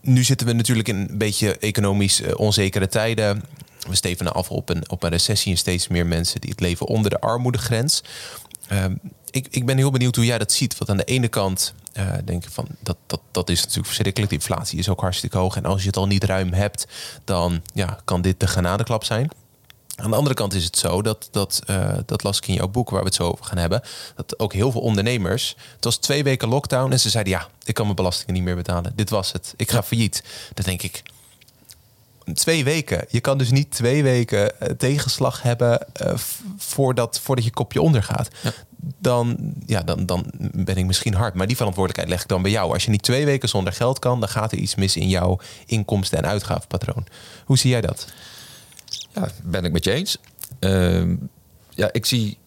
nu 0.00 0.24
zitten 0.24 0.46
we 0.46 0.52
natuurlijk 0.52 0.88
in 0.88 0.96
een 0.96 1.18
beetje 1.18 1.58
economisch 1.58 2.20
uh, 2.20 2.32
onzekere 2.36 2.88
tijden. 2.88 3.44
We 3.88 3.96
stevenen 3.96 4.32
af 4.32 4.50
op 4.50 4.68
een, 4.68 4.90
op 4.90 5.02
een 5.02 5.10
recessie 5.10 5.52
en 5.52 5.58
steeds 5.58 5.88
meer 5.88 6.06
mensen 6.06 6.40
die 6.40 6.50
het 6.50 6.60
leven 6.60 6.86
onder 6.86 7.10
de 7.10 7.20
armoedegrens. 7.20 8.02
Um, 8.72 9.00
ik, 9.30 9.46
ik 9.50 9.66
ben 9.66 9.76
heel 9.76 9.90
benieuwd 9.90 10.16
hoe 10.16 10.24
jij 10.24 10.38
dat 10.38 10.52
ziet. 10.52 10.78
Want 10.78 10.90
aan 10.90 10.96
de 10.96 11.04
ene 11.04 11.28
kant 11.28 11.74
uh, 11.94 12.12
denk 12.24 12.44
ik 12.44 12.50
van 12.50 12.66
dat, 12.80 12.96
dat, 13.06 13.20
dat 13.30 13.48
is 13.48 13.60
natuurlijk 13.60 13.86
verschrikkelijk. 13.86 14.30
De 14.30 14.38
inflatie 14.38 14.78
is 14.78 14.88
ook 14.88 15.00
hartstikke 15.00 15.38
hoog. 15.38 15.56
En 15.56 15.64
als 15.64 15.80
je 15.80 15.86
het 15.86 15.96
al 15.96 16.06
niet 16.06 16.24
ruim 16.24 16.52
hebt, 16.52 16.86
dan 17.24 17.62
ja, 17.74 17.98
kan 18.04 18.22
dit 18.22 18.40
de 18.40 18.46
genadeklap 18.46 19.04
zijn. 19.04 19.30
Aan 20.00 20.10
de 20.10 20.16
andere 20.16 20.34
kant 20.34 20.54
is 20.54 20.64
het 20.64 20.78
zo 20.78 21.02
dat, 21.02 21.28
dat, 21.30 21.62
uh, 21.70 21.94
dat 22.06 22.22
las 22.22 22.38
ik 22.38 22.46
in 22.46 22.54
jouw 22.54 22.68
boek 22.68 22.90
waar 22.90 23.00
we 23.00 23.06
het 23.06 23.14
zo 23.14 23.28
over 23.28 23.44
gaan 23.44 23.58
hebben. 23.58 23.82
Dat 24.14 24.38
ook 24.38 24.52
heel 24.52 24.70
veel 24.70 24.80
ondernemers. 24.80 25.56
Het 25.74 25.84
was 25.84 25.96
twee 25.96 26.22
weken 26.22 26.48
lockdown 26.48 26.92
en 26.92 27.00
ze 27.00 27.10
zeiden: 27.10 27.32
Ja, 27.32 27.48
ik 27.64 27.74
kan 27.74 27.84
mijn 27.84 27.96
belastingen 27.96 28.34
niet 28.34 28.42
meer 28.42 28.56
betalen. 28.56 28.92
Dit 28.94 29.10
was 29.10 29.32
het. 29.32 29.54
Ik 29.56 29.70
ga 29.70 29.82
failliet. 29.82 30.22
Dan 30.54 30.64
denk 30.64 30.82
ik. 30.82 31.02
Twee 32.34 32.64
weken. 32.64 33.04
Je 33.08 33.20
kan 33.20 33.38
dus 33.38 33.50
niet 33.50 33.70
twee 33.70 34.02
weken 34.02 34.60
eh, 34.60 34.70
tegenslag 34.70 35.42
hebben 35.42 35.86
uh, 36.02 36.12
voordat, 36.56 37.20
voordat 37.20 37.44
je 37.44 37.50
kopje 37.50 37.82
ondergaat. 37.82 38.28
Ja. 38.42 38.52
Dan, 38.98 39.54
ja, 39.66 39.82
dan, 39.82 40.06
dan 40.06 40.30
ben 40.52 40.76
ik 40.76 40.86
misschien 40.86 41.14
hard. 41.14 41.34
Maar 41.34 41.46
die 41.46 41.56
verantwoordelijkheid 41.56 42.14
leg 42.14 42.22
ik 42.22 42.28
dan 42.28 42.42
bij 42.42 42.50
jou. 42.50 42.72
Als 42.72 42.84
je 42.84 42.90
niet 42.90 43.02
twee 43.02 43.24
weken 43.24 43.48
zonder 43.48 43.72
geld 43.72 43.98
kan, 43.98 44.20
dan 44.20 44.28
gaat 44.28 44.52
er 44.52 44.58
iets 44.58 44.74
mis 44.74 44.96
in 44.96 45.08
jouw 45.08 45.38
inkomsten- 45.66 46.18
en 46.18 46.26
uitgavenpatroon. 46.26 47.06
Hoe 47.44 47.58
zie 47.58 47.70
jij 47.70 47.80
dat? 47.80 48.06
Ja, 49.14 49.30
ben 49.44 49.64
ik 49.64 49.72
met 49.72 49.84
je 49.84 49.92
eens. 49.92 50.18
Uh, 50.60 51.12
ja, 51.70 51.92
ik 51.92 52.06
zie 52.06 52.38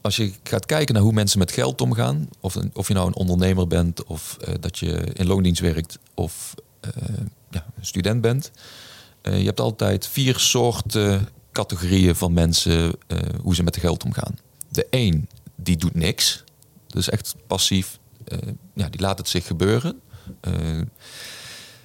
als 0.00 0.16
je 0.16 0.32
gaat 0.42 0.66
kijken 0.66 0.94
naar 0.94 1.02
hoe 1.02 1.12
mensen 1.12 1.38
met 1.38 1.52
geld 1.52 1.80
omgaan, 1.80 2.28
of, 2.40 2.56
of 2.72 2.88
je 2.88 2.94
nou 2.94 3.06
een 3.06 3.14
ondernemer 3.14 3.66
bent, 3.66 4.04
of 4.04 4.36
uh, 4.48 4.54
dat 4.60 4.78
je 4.78 5.12
in 5.12 5.26
loondienst 5.26 5.60
werkt, 5.60 5.98
of 6.14 6.54
uh, 6.84 6.92
ja, 7.50 7.66
een 7.76 7.86
student 7.86 8.20
bent, 8.20 8.50
uh, 9.22 9.38
je 9.38 9.44
hebt 9.44 9.60
altijd 9.60 10.06
vier 10.06 10.38
soorten 10.38 11.28
categorieën 11.52 12.16
van 12.16 12.32
mensen 12.32 12.92
hoe 13.42 13.54
ze 13.54 13.62
met 13.62 13.76
geld 13.76 14.04
omgaan. 14.04 14.38
De 14.68 14.86
een 14.90 15.28
die 15.56 15.76
doet 15.76 15.94
niks, 15.94 16.44
dus 16.86 17.08
echt 17.08 17.34
passief, 17.46 17.98
ja, 18.74 18.88
die 18.88 19.00
laat 19.00 19.18
het 19.18 19.28
zich 19.28 19.46
gebeuren. 19.46 20.00
een 20.40 20.90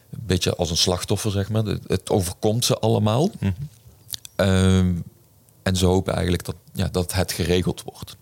beetje 0.09 0.55
als 0.55 0.69
een 0.69 0.77
slachtoffer, 0.77 1.31
zeg 1.31 1.49
maar. 1.49 1.63
Het 1.87 2.09
overkomt 2.09 2.65
ze 2.65 2.79
allemaal. 2.79 3.29
Mm 3.39 3.53
Um, 4.35 5.03
en 5.65 5.75
ze 5.75 5.85
hopen 5.85 6.13
eigenlijk 6.13 6.45
dat, 6.45 6.55
ja, 6.73 6.87
dat 6.91 7.13
het 7.13 7.31
geregeld 7.31 7.83
wordt. 7.83 8.15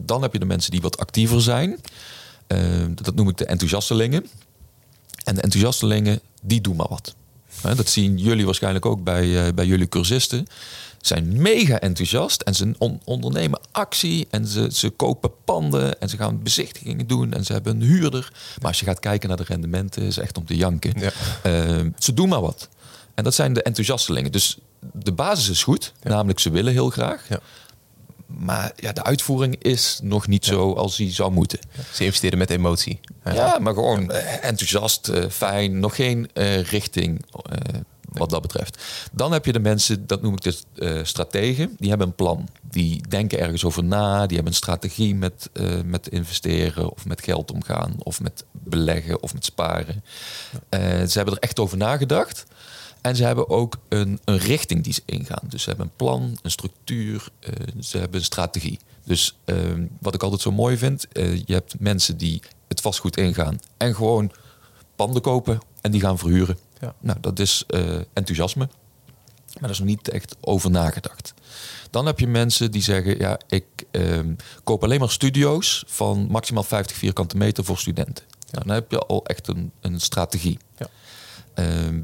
Dan 0.00 0.22
heb 0.22 0.32
je 0.32 0.38
de 0.38 0.44
mensen 0.44 0.70
die 0.70 0.80
wat 0.80 0.98
actiever 0.98 1.42
zijn. 1.42 1.80
Uh, 2.48 2.58
dat 2.94 3.14
noem 3.14 3.28
ik 3.28 3.36
de 3.36 3.44
enthousiastelingen. 3.44 4.26
En 5.24 5.34
de 5.34 5.40
enthousiastelingen, 5.40 6.20
die 6.42 6.60
doen 6.60 6.76
maar 6.76 6.88
wat. 6.88 7.14
dat 7.76 7.88
zien 7.88 8.18
jullie 8.18 8.44
waarschijnlijk 8.44 8.86
ook 8.86 9.04
bij, 9.04 9.26
uh, 9.26 9.52
bij 9.54 9.66
jullie 9.66 9.88
cursisten. 9.88 10.46
Zijn 11.00 11.42
mega 11.42 11.78
enthousiast 11.80 12.42
en 12.42 12.54
ze 12.54 12.74
on 12.78 13.00
ondernemen 13.04 13.60
actie 13.70 14.26
en 14.30 14.46
ze, 14.46 14.68
ze 14.72 14.90
kopen 14.90 15.30
panden 15.44 16.00
en 16.00 16.08
ze 16.08 16.16
gaan 16.16 16.42
bezichtigingen 16.42 17.06
doen 17.06 17.32
en 17.32 17.44
ze 17.44 17.52
hebben 17.52 17.74
een 17.74 17.86
huurder. 17.86 18.32
Maar 18.58 18.68
als 18.68 18.80
je 18.80 18.86
gaat 18.86 19.00
kijken 19.00 19.28
naar 19.28 19.36
de 19.36 19.44
rendementen, 19.44 20.02
is 20.02 20.18
echt 20.18 20.38
om 20.38 20.46
te 20.46 20.56
janken. 20.56 21.00
Ja. 21.00 21.12
Uh, 21.46 21.86
ze 21.98 22.14
doen 22.14 22.28
maar 22.28 22.40
wat. 22.40 22.68
En 23.14 23.24
dat 23.24 23.34
zijn 23.34 23.52
de 23.52 23.62
enthousiastelingen. 23.62 24.32
Dus 24.32 24.58
de 24.92 25.12
basis 25.12 25.48
is 25.48 25.62
goed, 25.62 25.92
namelijk 26.02 26.38
ze 26.38 26.50
willen 26.50 26.72
heel 26.72 26.90
graag. 26.90 27.28
Ja. 27.28 27.40
Maar 28.26 28.72
ja, 28.76 28.92
de 28.92 29.02
uitvoering 29.02 29.62
is 29.62 30.00
nog 30.02 30.26
niet 30.26 30.44
zo 30.44 30.72
als 30.72 30.96
die 30.96 31.12
zou 31.12 31.32
moeten. 31.32 31.58
Ze 31.92 32.04
investeren 32.04 32.38
met 32.38 32.50
emotie. 32.50 33.00
Ja, 33.24 33.58
maar 33.58 33.74
gewoon 33.74 34.10
eh, 34.10 34.44
enthousiast, 34.44 35.08
eh, 35.08 35.28
fijn, 35.28 35.80
nog 35.80 35.94
geen 35.94 36.30
uh, 36.34 36.62
richting 36.62 37.24
wat 38.12 38.30
dat 38.30 38.42
betreft. 38.42 38.82
Dan 39.12 39.32
heb 39.32 39.44
je 39.44 39.52
de 39.52 39.58
mensen, 39.58 40.06
dat 40.06 40.22
noem 40.22 40.32
ik 40.32 40.42
de 40.42 40.56
uh, 40.74 41.04
strategen, 41.04 41.74
die 41.78 41.88
hebben 41.88 42.06
een 42.06 42.14
plan. 42.14 42.48
Die 42.62 43.08
denken 43.08 43.38
ergens 43.38 43.64
over 43.64 43.84
na, 43.84 44.26
die 44.26 44.34
hebben 44.34 44.52
een 44.52 44.58
strategie 44.58 45.14
met, 45.14 45.50
met 45.84 46.08
investeren 46.08 46.90
of 46.90 47.06
met 47.06 47.22
geld 47.22 47.52
omgaan 47.52 47.94
of 47.98 48.20
met 48.20 48.44
beleggen 48.52 49.22
of 49.22 49.34
met 49.34 49.44
sparen. 49.44 50.04
Ze 51.08 51.12
hebben 51.12 51.34
er 51.34 51.40
echt 51.40 51.58
over 51.58 51.76
nagedacht. 51.76 52.44
En 53.00 53.16
ze 53.16 53.24
hebben 53.24 53.48
ook 53.48 53.76
een, 53.88 54.20
een 54.24 54.38
richting 54.38 54.84
die 54.84 54.92
ze 54.92 55.02
ingaan. 55.04 55.42
Dus 55.48 55.62
ze 55.62 55.68
hebben 55.68 55.86
een 55.86 55.96
plan, 55.96 56.38
een 56.42 56.50
structuur, 56.50 57.28
uh, 57.40 57.82
ze 57.82 57.98
hebben 57.98 58.18
een 58.18 58.24
strategie. 58.24 58.78
Dus 59.04 59.38
uh, 59.44 59.56
wat 60.00 60.14
ik 60.14 60.22
altijd 60.22 60.40
zo 60.40 60.52
mooi 60.52 60.76
vind, 60.76 61.06
uh, 61.12 61.36
je 61.36 61.52
hebt 61.52 61.80
mensen 61.80 62.16
die 62.16 62.42
het 62.68 62.80
vastgoed 62.80 63.16
ingaan 63.16 63.60
en 63.76 63.94
gewoon 63.94 64.32
panden 64.96 65.22
kopen 65.22 65.58
en 65.80 65.90
die 65.90 66.00
gaan 66.00 66.18
verhuren. 66.18 66.58
Ja. 66.80 66.94
Nou, 67.00 67.20
dat 67.20 67.38
is 67.38 67.64
enthousiasme. 68.12 68.68
Maar 69.52 69.62
daar 69.62 69.70
is 69.70 69.78
nog 69.78 69.88
niet 69.88 70.08
echt 70.08 70.36
over 70.40 70.70
nagedacht. 70.70 71.34
Dan 71.90 72.06
heb 72.06 72.18
je 72.18 72.26
mensen 72.26 72.70
die 72.70 72.82
zeggen: 72.82 73.18
Ja, 73.18 73.38
ik 73.48 73.64
ehm, 73.90 74.34
koop 74.64 74.84
alleen 74.84 75.00
maar 75.00 75.10
studio's 75.10 75.84
van 75.86 76.26
maximaal 76.30 76.62
50 76.62 76.96
vierkante 76.96 77.36
meter 77.36 77.64
voor 77.64 77.78
studenten. 77.78 78.24
Nou, 78.50 78.66
dan 78.66 78.74
heb 78.74 78.90
je 78.90 78.98
al 78.98 79.26
echt 79.26 79.48
een, 79.48 79.72
een 79.80 80.00
strategie. 80.00 80.58
Ja. 80.76 80.86
Ehm, 81.54 82.00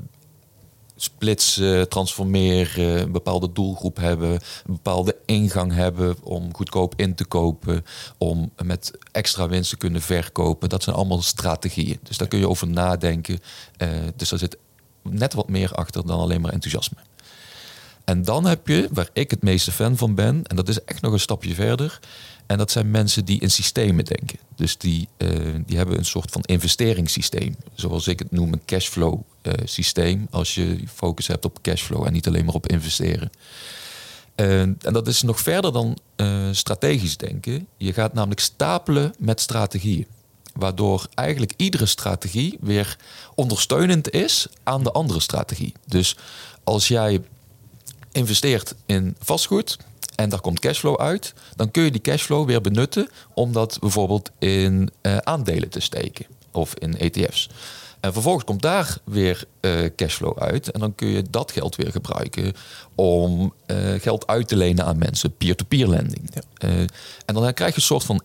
splitsen, 0.97 1.89
transformeren, 1.89 3.01
een 3.01 3.13
bepaalde 3.13 3.53
doelgroep 3.53 3.97
hebben, 3.97 4.31
een 4.31 4.41
bepaalde 4.67 5.17
ingang 5.25 5.73
hebben 5.73 6.17
om 6.23 6.55
goedkoop 6.55 6.93
in 6.97 7.15
te 7.15 7.25
kopen, 7.25 7.85
om 8.19 8.51
met 8.65 8.91
extra 9.13 9.49
winst 9.49 9.71
te 9.71 9.77
kunnen 9.77 10.03
verkopen. 10.03 10.69
Dat 10.69 10.83
zijn 10.83 10.97
allemaal 10.97 11.23
strategieën. 11.23 11.99
Dus 12.03 12.17
daar 12.17 12.29
kun 12.29 12.39
je 12.39 12.49
over 12.49 12.69
nadenken. 12.69 13.41
Uh, 13.79 13.89
dus 14.17 14.29
daar 14.29 14.39
zit 14.39 14.57
net 15.03 15.35
wat 15.35 15.49
meer 15.49 15.73
achter 15.73 16.07
dan 16.07 16.19
alleen 16.19 16.41
maar 16.41 16.53
enthousiasme. 16.53 16.99
En 18.05 18.23
dan 18.23 18.45
heb 18.45 18.69
je, 18.69 18.89
waar 18.93 19.09
ik 19.13 19.31
het 19.31 19.43
meeste 19.43 19.73
fan 19.73 19.97
van 19.97 20.15
ben, 20.15 20.43
en 20.43 20.57
dat 20.57 20.69
is 20.69 20.85
echt 20.85 21.03
nog 21.03 21.13
een 21.13 21.21
stapje 21.21 21.55
verder, 21.55 22.01
en 22.47 22.59
dat 22.59 22.71
zijn 22.71 22.91
mensen 22.91 23.25
die 23.25 23.41
in 23.41 23.51
systemen 23.51 24.05
denken. 24.05 24.39
Dus 24.57 24.79
die, 24.79 25.09
uh, 25.19 25.55
die 25.67 25.77
hebben 25.77 25.99
een 25.99 26.05
soort 26.05 26.31
van 26.31 26.43
investeringssysteem. 26.43 27.57
Zoals 27.75 28.09
ik 28.09 28.19
het 28.19 28.31
noem, 28.31 28.53
een 28.53 28.65
cashflow 28.65 29.21
uh, 29.43 29.53
systeem. 29.65 30.27
Als 30.31 30.55
je 30.55 30.79
focus 30.95 31.27
hebt 31.27 31.45
op 31.45 31.59
cashflow 31.63 32.07
en 32.07 32.13
niet 32.13 32.27
alleen 32.27 32.45
maar 32.45 32.55
op 32.55 32.67
investeren. 32.67 33.31
Uh, 34.37 34.61
en 34.61 34.79
dat 34.81 35.09
is 35.09 35.23
nog 35.23 35.41
verder 35.41 35.73
dan 35.73 35.99
strategisch 36.53 37.17
denken. 37.17 37.67
Je 37.77 37.93
gaat 37.93 38.13
namelijk 38.13 38.41
stapelen 38.41 39.15
met 39.19 39.41
strategieën. 39.41 40.07
Waardoor 40.55 41.07
eigenlijk 41.15 41.53
iedere 41.57 41.87
strategie 41.87 42.57
weer 42.61 42.97
ondersteunend 43.35 44.11
is 44.11 44.47
aan 44.63 44.83
de 44.83 44.93
andere 44.93 45.21
strategie. 45.21 45.75
Dus 45.87 46.17
als 46.65 46.89
jij 46.89 47.23
investeert 48.13 48.75
in 48.87 49.17
vastgoed, 49.19 49.79
en 50.17 50.29
daar 50.29 50.41
komt 50.41 50.61
cashflow 50.61 51.01
uit, 51.01 51.35
dan 51.57 51.71
kun 51.71 51.83
je 51.83 51.91
die 51.91 52.01
cashflow 52.01 52.47
weer 52.47 52.61
benutten 52.61 53.09
om 53.35 53.53
dat 53.53 53.77
bijvoorbeeld 53.81 54.31
in 54.39 54.91
uh, 55.03 55.17
aandelen 55.17 55.69
te 55.69 55.81
steken 55.81 56.27
of 56.53 56.75
in 56.75 56.99
ETF's. 56.99 57.49
En 58.01 58.13
vervolgens 58.13 58.45
komt 58.45 58.63
daar 58.63 58.99
weer 59.05 59.45
uh, 59.61 59.89
cashflow 59.97 60.39
uit. 60.39 60.71
En 60.71 60.81
dan 60.81 60.95
kun 60.95 61.09
je 61.09 61.25
dat 61.31 61.53
geld 61.53 61.77
weer 61.77 61.91
gebruiken 61.91 62.53
om 62.95 63.53
uh, 63.67 64.01
geld 64.01 64.27
uit 64.27 64.49
te 64.49 64.57
lenen 64.57 64.85
aan 64.85 64.99
mensen. 64.99 65.37
Peer-to-peer 65.37 65.89
lending. 65.89 66.31
Ja. 66.35 66.41
en 67.25 67.35
dan 67.35 67.55
krijg 67.55 67.71
je 67.71 67.77
een 67.77 67.83
soort 67.83 68.05
van 68.05 68.23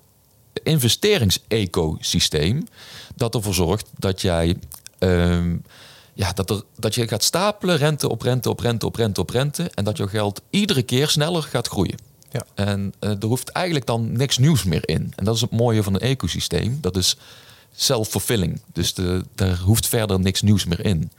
investeringsecosysteem. 0.63 2.67
Dat 3.15 3.36
ervoor 3.36 3.53
zorgt 3.53 3.89
dat 3.98 4.21
jij 4.21 4.57
ehm, 4.98 5.55
ja, 6.13 6.32
dat, 6.34 6.50
er, 6.50 6.62
dat 6.77 6.96
je 6.96 7.08
gaat 7.08 7.24
stapelen 7.24 7.77
rente 7.77 8.10
op 8.10 8.22
rente 8.22 8.50
op 8.50 8.60
rente 8.60 8.86
op 8.86 8.96
rente 8.96 9.22
op 9.22 9.30
rente. 9.30 9.72
En 9.74 9.84
dat 9.84 9.98
jouw 9.98 10.08
geld 10.08 10.41
iedere 10.50 10.84
keer 10.84 11.08
sneller 11.08 11.44
gaat 11.44 11.68
groeien. 11.68 11.98
Ja. 12.32 12.46
En 12.53 12.94
uh, 13.00 13.10
er 13.10 13.25
hoeft 13.25 13.50
eigenlijk 13.50 13.86
dan 13.86 14.12
niks 14.12 14.38
nieuws 14.38 14.63
meer 14.63 14.89
in. 14.89 15.13
En 15.15 15.25
dat 15.25 15.36
is 15.36 15.41
het 15.41 15.51
mooie 15.51 15.84
van 15.84 15.94
een 15.94 16.00
ecosysteem. 16.00 16.77
Dat 16.82 16.98
is 16.98 17.18
self-fulfilling. 17.75 18.62
Dus 18.74 18.94
de, 18.94 19.25
daar 19.36 19.58
hoeft 19.58 19.88
verder 19.88 20.20
niks 20.20 20.41
nieuws 20.41 20.65
meer 20.65 20.86
in. 20.86 21.12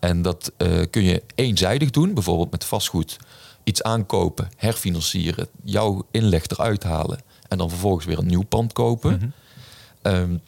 En 0.00 0.22
dat 0.22 0.52
uh, 0.58 0.82
kun 0.90 1.02
je 1.02 1.22
eenzijdig 1.34 1.90
doen, 1.90 2.14
bijvoorbeeld 2.14 2.50
met 2.50 2.64
vastgoed. 2.64 3.16
Iets 3.64 3.82
aankopen, 3.82 4.50
herfinancieren, 4.56 5.48
jouw 5.62 6.06
inleg 6.10 6.46
eruit 6.46 6.82
halen 6.82 7.18
en 7.48 7.58
dan 7.58 7.68
vervolgens 7.70 8.06
weer 8.06 8.18
een 8.18 8.26
nieuw 8.26 8.44
pand 8.44 8.72
kopen. 8.72 9.20
Mm 10.02 10.40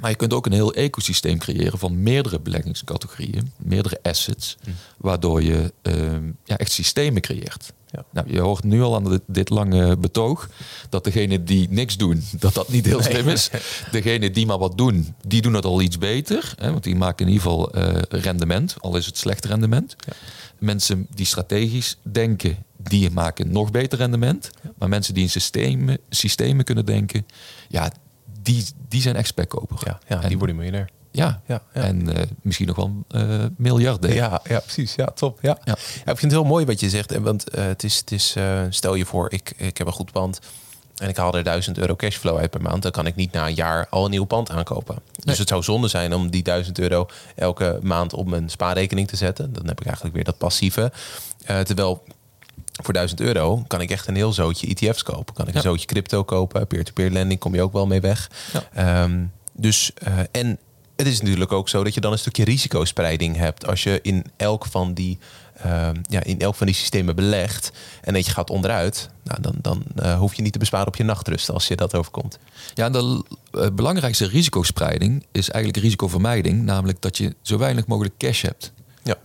maar 0.00 0.10
je 0.10 0.16
kunt 0.16 0.32
ook 0.32 0.46
een 0.46 0.52
heel 0.52 0.74
ecosysteem 0.74 1.38
creëren 1.38 1.78
van 1.78 2.02
meerdere 2.02 2.40
beleggingscategorieën, 2.40 3.52
meerdere 3.56 3.98
assets, 4.02 4.56
hm. 4.64 4.70
waardoor 4.96 5.42
je 5.42 5.72
ehm, 5.82 6.30
ja, 6.44 6.56
echt 6.56 6.72
systemen 6.72 7.22
creëert. 7.22 7.72
Ja. 7.92 8.04
Nou, 8.10 8.32
je 8.32 8.40
hoort 8.40 8.64
nu 8.64 8.82
al 8.82 8.94
aan 8.94 9.10
dit, 9.10 9.20
dit, 9.26 9.48
lange 9.48 9.96
betoog 9.96 10.48
dat 10.88 11.04
degene 11.04 11.44
die 11.44 11.66
niks 11.70 11.96
doen, 11.96 12.22
dat 12.38 12.54
dat 12.54 12.68
niet 12.68 12.86
heel 12.86 13.02
slim 13.02 13.28
is. 13.28 13.50
Degene 13.90 14.30
die 14.30 14.46
maar 14.46 14.58
wat 14.58 14.78
doen, 14.78 15.14
die 15.26 15.42
doen 15.42 15.54
het 15.54 15.64
al 15.64 15.82
iets 15.82 15.98
beter. 15.98 16.54
Hè, 16.56 16.70
want 16.70 16.84
die 16.84 16.96
maken 16.96 17.26
in 17.26 17.32
ieder 17.32 17.48
geval 17.48 17.76
uh, 17.76 18.02
rendement, 18.08 18.76
al 18.80 18.96
is 18.96 19.06
het 19.06 19.18
slecht 19.18 19.44
rendement. 19.44 19.96
Ja. 19.98 20.12
Mensen 20.58 21.06
die 21.14 21.26
strategisch 21.26 21.96
denken, 22.02 22.64
die 22.76 23.10
maken 23.10 23.52
nog 23.52 23.70
beter 23.70 23.98
rendement. 23.98 24.50
Maar 24.78 24.88
mensen 24.88 25.14
die 25.14 25.22
in 25.22 25.30
systemen, 25.30 25.98
systemen 26.08 26.64
kunnen 26.64 26.86
denken, 26.86 27.26
ja, 27.68 27.92
die, 28.42 28.64
die 28.88 29.00
zijn 29.00 29.16
echt 29.16 29.28
spekkoper. 29.28 29.78
Ja, 29.84 29.98
ja 30.08 30.28
die 30.28 30.38
worden 30.38 30.56
miljonair. 30.56 30.88
Ja, 31.10 31.40
ja, 31.46 31.62
ja. 31.74 31.80
en 31.80 32.08
uh, 32.08 32.22
misschien 32.42 32.66
nog 32.66 32.76
wel 32.76 33.04
uh, 33.10 33.44
miljarden. 33.56 34.14
Ja, 34.14 34.40
ja, 34.44 34.60
precies. 34.60 34.94
Ja, 34.94 35.06
top. 35.06 35.38
Ja. 35.42 35.58
Ja. 35.64 35.72
ik 35.72 35.78
vind 36.04 36.20
het 36.20 36.30
heel 36.30 36.44
mooi 36.44 36.64
wat 36.64 36.80
je 36.80 36.88
zegt. 36.88 37.18
Want 37.18 37.54
uh, 37.54 37.64
het 37.64 37.84
is, 37.84 37.96
het 37.96 38.12
is 38.12 38.36
stel 38.68 38.94
je 38.94 39.04
voor, 39.04 39.32
ik, 39.32 39.52
ik 39.56 39.78
heb 39.78 39.86
een 39.86 39.92
goed 39.92 40.12
pand 40.12 40.38
en 40.96 41.08
ik 41.08 41.16
haal 41.16 41.34
er 41.34 41.42
1000 41.42 41.78
euro 41.78 41.96
cashflow 41.96 42.38
uit 42.38 42.50
per 42.50 42.60
maand. 42.60 42.82
Dan 42.82 42.90
kan 42.90 43.06
ik 43.06 43.14
niet 43.14 43.32
na 43.32 43.46
een 43.46 43.54
jaar 43.54 43.86
al 43.90 44.04
een 44.04 44.10
nieuw 44.10 44.24
pand 44.24 44.50
aankopen. 44.50 44.96
Dus 45.24 45.38
het 45.38 45.48
zou 45.48 45.62
zonde 45.62 45.88
zijn 45.88 46.14
om 46.14 46.30
die 46.30 46.42
1000 46.42 46.78
euro 46.78 47.06
elke 47.34 47.78
maand 47.82 48.12
op 48.12 48.28
mijn 48.28 48.50
spaarrekening 48.50 49.08
te 49.08 49.16
zetten. 49.16 49.52
Dan 49.52 49.66
heb 49.66 49.80
ik 49.80 49.86
eigenlijk 49.86 50.14
weer 50.14 50.24
dat 50.24 50.38
passieve. 50.38 50.92
terwijl 51.44 52.02
voor 52.82 52.94
1000 52.94 53.20
euro 53.20 53.64
kan 53.66 53.80
ik 53.80 53.90
echt 53.90 54.06
een 54.06 54.16
heel 54.16 54.32
zootje 54.32 54.66
ETF's 54.66 55.02
kopen. 55.02 55.34
Kan 55.34 55.48
ik 55.48 55.54
een 55.54 55.60
zootje 55.60 55.86
crypto 55.86 56.24
kopen. 56.24 56.66
Peer-to-peer 56.66 57.10
lending 57.10 57.40
kom 57.40 57.54
je 57.54 57.62
ook 57.62 57.72
wel 57.72 57.86
mee 57.86 58.00
weg. 58.00 58.30
Ja. 58.72 59.02
Um, 59.02 59.32
dus, 59.52 59.90
uh, 60.08 60.18
en 60.30 60.58
het 60.96 61.06
is 61.06 61.20
natuurlijk 61.20 61.52
ook 61.52 61.68
zo 61.68 61.84
dat 61.84 61.94
je 61.94 62.00
dan 62.00 62.12
een 62.12 62.18
stukje 62.18 62.44
risicospreiding 62.44 63.36
hebt. 63.36 63.66
Als 63.66 63.82
je 63.82 63.98
in 64.02 64.24
elk 64.36 64.66
van 64.66 64.94
die, 64.94 65.18
uh, 65.66 65.88
ja, 66.08 66.22
in 66.22 66.40
elk 66.40 66.54
van 66.54 66.66
die 66.66 66.76
systemen 66.76 67.16
belegt 67.16 67.72
en 68.00 68.12
dat 68.14 68.26
je 68.26 68.32
gaat 68.32 68.50
onderuit, 68.50 69.08
nou, 69.22 69.40
dan, 69.40 69.54
dan 69.60 69.84
uh, 69.96 70.18
hoef 70.18 70.34
je 70.34 70.42
niet 70.42 70.52
te 70.52 70.58
besparen 70.58 70.86
op 70.86 70.96
je 70.96 71.04
nachtrust 71.04 71.50
als 71.50 71.68
je 71.68 71.76
dat 71.76 71.94
overkomt. 71.94 72.38
Ja, 72.74 72.90
de 72.90 73.24
uh, 73.52 73.66
belangrijkste 73.72 74.26
risicospreiding 74.26 75.26
is 75.32 75.50
eigenlijk 75.50 75.84
risicovermijding, 75.84 76.62
namelijk 76.62 77.02
dat 77.02 77.16
je 77.16 77.34
zo 77.42 77.58
weinig 77.58 77.86
mogelijk 77.86 78.16
cash 78.18 78.42
hebt. 78.42 78.72
Ja. 79.02 79.16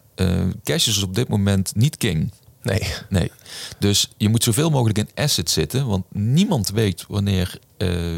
cash 0.63 0.87
is 0.87 1.03
op 1.03 1.15
dit 1.15 1.27
moment 1.27 1.75
niet 1.75 1.97
king. 1.97 2.31
Nee. 2.67 2.93
nee. 3.09 3.31
Dus 3.79 4.11
je 4.17 4.29
moet 4.29 4.43
zoveel 4.43 4.69
mogelijk 4.69 4.97
in 4.97 5.09
assets 5.15 5.53
zitten, 5.53 5.87
want 5.87 6.05
niemand 6.11 6.69
weet 6.69 7.05
wanneer 7.07 7.59
uh, 7.77 8.17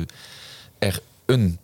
er 0.78 1.02
een 1.26 1.58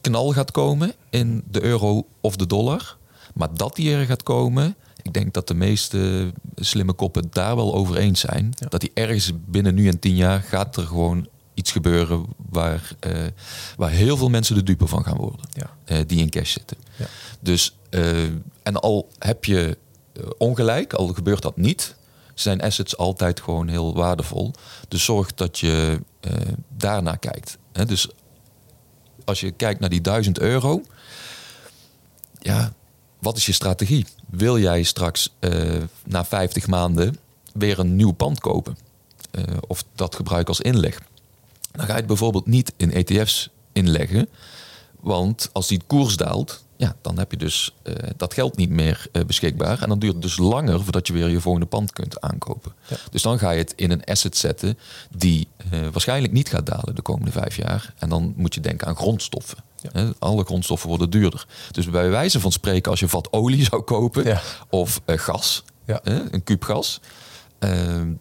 knal 0.00 0.32
gaat 0.32 0.50
komen 0.50 0.92
in 1.10 1.44
de 1.50 1.62
euro 1.62 2.06
of 2.20 2.36
de 2.36 2.46
dollar. 2.46 2.96
Maar 3.34 3.54
dat 3.54 3.76
die 3.76 3.94
er 3.94 4.06
gaat 4.06 4.22
komen, 4.22 4.76
ik 5.02 5.12
denk 5.12 5.34
dat 5.34 5.48
de 5.48 5.54
meeste 5.54 6.32
slimme 6.54 6.92
koppen 6.92 7.28
daar 7.30 7.56
wel 7.56 7.74
over 7.74 7.96
eens 7.96 8.20
zijn. 8.20 8.54
Dat 8.68 8.80
die 8.80 8.90
ergens 8.94 9.32
binnen 9.46 9.74
nu 9.74 9.88
en 9.88 9.98
tien 9.98 10.16
jaar 10.16 10.40
gaat 10.40 10.76
er 10.76 10.86
gewoon 10.86 11.28
iets 11.54 11.72
gebeuren 11.72 12.26
waar, 12.50 12.92
uh, 13.06 13.12
waar 13.76 13.90
heel 13.90 14.16
veel 14.16 14.28
mensen 14.28 14.54
de 14.54 14.62
dupe 14.62 14.86
van 14.86 15.04
gaan 15.04 15.16
worden. 15.16 15.46
Ja. 15.52 15.96
Uh, 15.96 16.04
die 16.06 16.20
in 16.20 16.30
cash 16.30 16.52
zitten. 16.52 16.76
Ja. 16.96 17.06
Dus, 17.40 17.76
uh, 17.90 18.22
en 18.62 18.80
al 18.80 19.08
heb 19.18 19.44
je 19.44 19.78
ongelijk, 20.38 20.92
al 20.92 21.08
gebeurt 21.08 21.42
dat 21.42 21.56
niet, 21.56 21.94
zijn 22.42 22.60
assets 22.60 22.96
altijd 22.96 23.40
gewoon 23.40 23.68
heel 23.68 23.94
waardevol. 23.94 24.52
Dus 24.88 25.04
zorg 25.04 25.34
dat 25.34 25.58
je 25.58 26.00
uh, 26.20 26.32
daarnaar 26.76 27.18
kijkt. 27.18 27.58
Dus 27.86 28.08
als 29.24 29.40
je 29.40 29.50
kijkt 29.50 29.80
naar 29.80 29.88
die 29.88 30.00
1000 30.00 30.38
euro, 30.38 30.82
ja, 32.38 32.72
wat 33.18 33.36
is 33.36 33.46
je 33.46 33.52
strategie? 33.52 34.06
Wil 34.26 34.58
jij 34.58 34.82
straks 34.82 35.34
uh, 35.40 35.82
na 36.04 36.24
50 36.24 36.66
maanden 36.66 37.16
weer 37.52 37.78
een 37.78 37.96
nieuw 37.96 38.12
pand 38.12 38.40
kopen? 38.40 38.76
Uh, 39.30 39.44
of 39.66 39.84
dat 39.94 40.14
gebruiken 40.14 40.48
als 40.48 40.60
inleg? 40.60 41.00
Dan 41.70 41.86
ga 41.86 41.92
je 41.92 41.98
het 41.98 42.06
bijvoorbeeld 42.06 42.46
niet 42.46 42.72
in 42.76 42.92
ETF's 42.92 43.50
inleggen. 43.72 44.28
Want 45.00 45.50
als 45.52 45.68
die 45.68 45.80
koers 45.86 46.16
daalt, 46.16 46.64
ja, 46.82 46.94
dan 47.00 47.18
heb 47.18 47.30
je 47.30 47.36
dus 47.36 47.74
uh, 47.84 47.94
dat 48.16 48.34
geld 48.34 48.56
niet 48.56 48.70
meer 48.70 49.06
uh, 49.12 49.24
beschikbaar. 49.24 49.82
En 49.82 49.88
dan 49.88 49.98
duurt 49.98 50.12
het 50.12 50.22
dus 50.22 50.38
langer 50.38 50.82
voordat 50.82 51.06
je 51.06 51.12
weer 51.12 51.28
je 51.28 51.40
volgende 51.40 51.66
pand 51.66 51.92
kunt 51.92 52.20
aankopen. 52.20 52.72
Ja. 52.86 52.96
Dus 53.10 53.22
dan 53.22 53.38
ga 53.38 53.50
je 53.50 53.58
het 53.58 53.72
in 53.76 53.90
een 53.90 54.04
asset 54.04 54.36
zetten 54.36 54.78
die 55.16 55.48
uh, 55.72 55.80
waarschijnlijk 55.92 56.32
niet 56.32 56.48
gaat 56.48 56.66
dalen 56.66 56.94
de 56.94 57.02
komende 57.02 57.30
vijf 57.30 57.56
jaar. 57.56 57.94
En 57.98 58.08
dan 58.08 58.32
moet 58.36 58.54
je 58.54 58.60
denken 58.60 58.86
aan 58.86 58.96
grondstoffen. 58.96 59.58
Ja. 59.92 60.12
alle 60.18 60.44
grondstoffen 60.44 60.88
worden 60.88 61.10
duurder. 61.10 61.46
Dus 61.70 61.90
bij 61.90 62.10
wijze 62.10 62.40
van 62.40 62.52
spreken, 62.52 62.90
als 62.90 63.00
je 63.00 63.08
vat 63.08 63.32
olie 63.32 63.64
zou 63.70 63.82
kopen 63.82 64.24
ja. 64.24 64.40
of 64.70 65.00
gas, 65.06 65.64
een 66.04 66.44
kuub 66.44 66.64
gas, 66.64 67.00
ehm, 67.58 68.12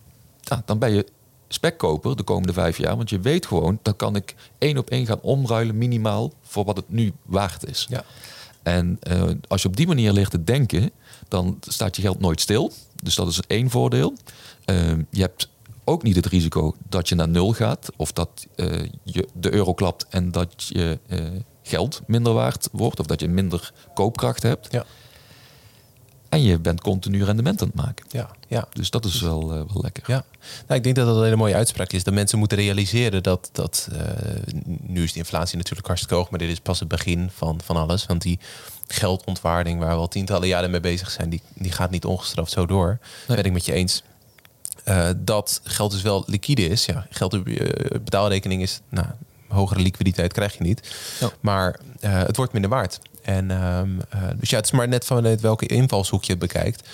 dan 0.66 0.80
ben 0.80 0.92
je 0.92 1.06
spekkoper 1.48 2.16
de 2.16 2.24
komende 2.24 2.54
vijf 2.54 2.78
jaar. 2.78 2.98
Want 2.98 3.10
je 3.10 3.20
weet 3.20 3.46
gewoon, 3.46 3.80
dan 3.82 3.96
kan 3.96 4.16
ik 4.16 4.36
één 4.58 4.78
op 4.78 4.90
één 4.90 5.06
gaan 5.06 5.22
omruilen 5.22 5.78
minimaal 5.78 6.34
voor 6.42 6.66
wat 6.66 6.76
het 6.76 6.90
nu 6.90 7.14
waard 7.26 7.66
is. 7.70 7.86
Ja. 7.90 8.04
En 8.64 9.00
uh, 9.12 9.24
als 9.48 9.62
je 9.62 9.68
op 9.68 9.76
die 9.76 9.88
manier 9.88 10.12
ligt 10.12 10.32
te 10.32 10.44
denken, 10.44 10.92
dan 11.28 11.58
staat 11.60 11.96
je 11.96 12.02
geld 12.02 12.20
nooit 12.20 12.42
stil. 12.42 12.72
Dus 13.04 13.16
dat 13.16 13.28
is 13.28 13.40
één 13.48 13.70
voordeel. 13.70 14.14
Uh, 14.66 14.94
je 15.10 15.22
hebt 15.22 15.50
ook 15.84 16.04
niet 16.04 16.16
het 16.16 16.26
risico 16.26 16.76
dat 16.90 17.10
je 17.10 17.16
naar 17.16 17.30
nul 17.30 17.54
gaat 17.54 17.90
of 17.96 18.12
dat 18.12 18.48
uh, 18.56 18.88
je 19.04 19.28
de 19.34 19.54
euro 19.54 19.74
klapt 19.74 20.06
en 20.10 20.32
dat 20.32 20.64
je 20.68 21.00
geld 21.64 22.02
minder 22.08 22.34
waard 22.34 22.70
wordt 22.72 23.00
of 23.00 23.06
dat 23.06 23.20
je 23.20 23.28
minder 23.28 23.72
koopkracht 23.94 24.44
hebt. 24.44 24.68
Ja. 24.72 24.86
En 26.32 26.42
je 26.42 26.60
bent 26.60 26.82
continu 26.82 27.24
rendement 27.24 27.62
aan 27.62 27.68
het 27.68 27.76
maken. 27.76 28.06
Ja, 28.10 28.30
ja. 28.48 28.68
Dus 28.74 28.90
dat 28.90 29.06
is 29.06 29.22
wel, 29.22 29.42
uh, 29.44 29.50
wel 29.50 29.82
lekker. 29.82 30.04
Ja. 30.08 30.24
Nou, 30.68 30.78
ik 30.78 30.84
denk 30.84 30.96
dat 30.96 31.06
dat 31.06 31.16
een 31.16 31.24
hele 31.24 31.36
mooie 31.36 31.56
uitspraak 31.56 31.92
is. 31.92 32.04
Dat 32.04 32.14
mensen 32.14 32.40
moeten 32.40 32.58
realiseren 32.58 33.24
dat, 33.24 33.50
dat 33.52 33.90
uh, 33.92 34.00
nu 34.66 35.04
is 35.04 35.14
de 35.14 35.20
inflatie 35.20 35.58
natuurlijk 35.58 35.88
hartstikke 35.88 36.16
hoog, 36.16 36.30
maar 36.30 36.40
dit 36.40 36.50
is 36.50 36.60
pas 36.60 36.80
het 36.80 36.88
begin 36.88 37.30
van, 37.34 37.60
van 37.64 37.78
alles. 37.78 38.06
Want 38.06 38.22
die 38.22 38.40
geldontwaarding 38.88 39.80
waar 39.80 39.90
we 39.90 40.02
al 40.02 40.08
tientallen 40.08 40.48
jaren 40.48 40.72
mee 40.72 40.80
bezig 40.80 41.12
zijn, 41.12 41.30
die, 41.30 41.42
die 41.54 41.72
gaat 41.72 41.92
niet 41.92 42.06
ongestraft 42.06 42.52
zo 42.52 42.66
door. 42.66 43.00
Nee. 43.28 43.38
Ben 43.38 43.46
ik 43.46 43.54
met 43.54 43.66
je 43.66 43.74
eens. 43.74 44.04
Uh, 44.86 45.10
dat 45.18 45.62
geld 45.64 45.92
dus 45.92 46.02
wel 46.02 46.24
liquide 46.28 46.68
is. 46.68 46.86
Ja, 46.86 47.08
geld 47.10 47.34
op 47.34 47.48
je 47.48 48.00
betaalrekening 48.04 48.62
is, 48.62 48.80
nou, 48.90 49.08
hogere 49.48 49.80
liquiditeit 49.80 50.34
krijg 50.34 50.58
je 50.58 50.64
niet. 50.64 50.96
Ja. 51.20 51.32
Maar 51.40 51.80
het 52.00 52.38
wordt 52.38 52.54
minder 52.54 52.70
waard. 52.72 53.00
En, 53.36 53.52
um, 53.52 54.02
uh, 54.16 54.22
dus 54.36 54.50
ja, 54.50 54.56
het 54.56 54.66
is 54.66 54.72
maar 54.72 54.88
net 54.88 55.06
van 55.06 55.38
welke 55.40 55.66
invalshoek 55.66 56.24
je 56.24 56.32
het 56.32 56.42
bekijkt. 56.42 56.90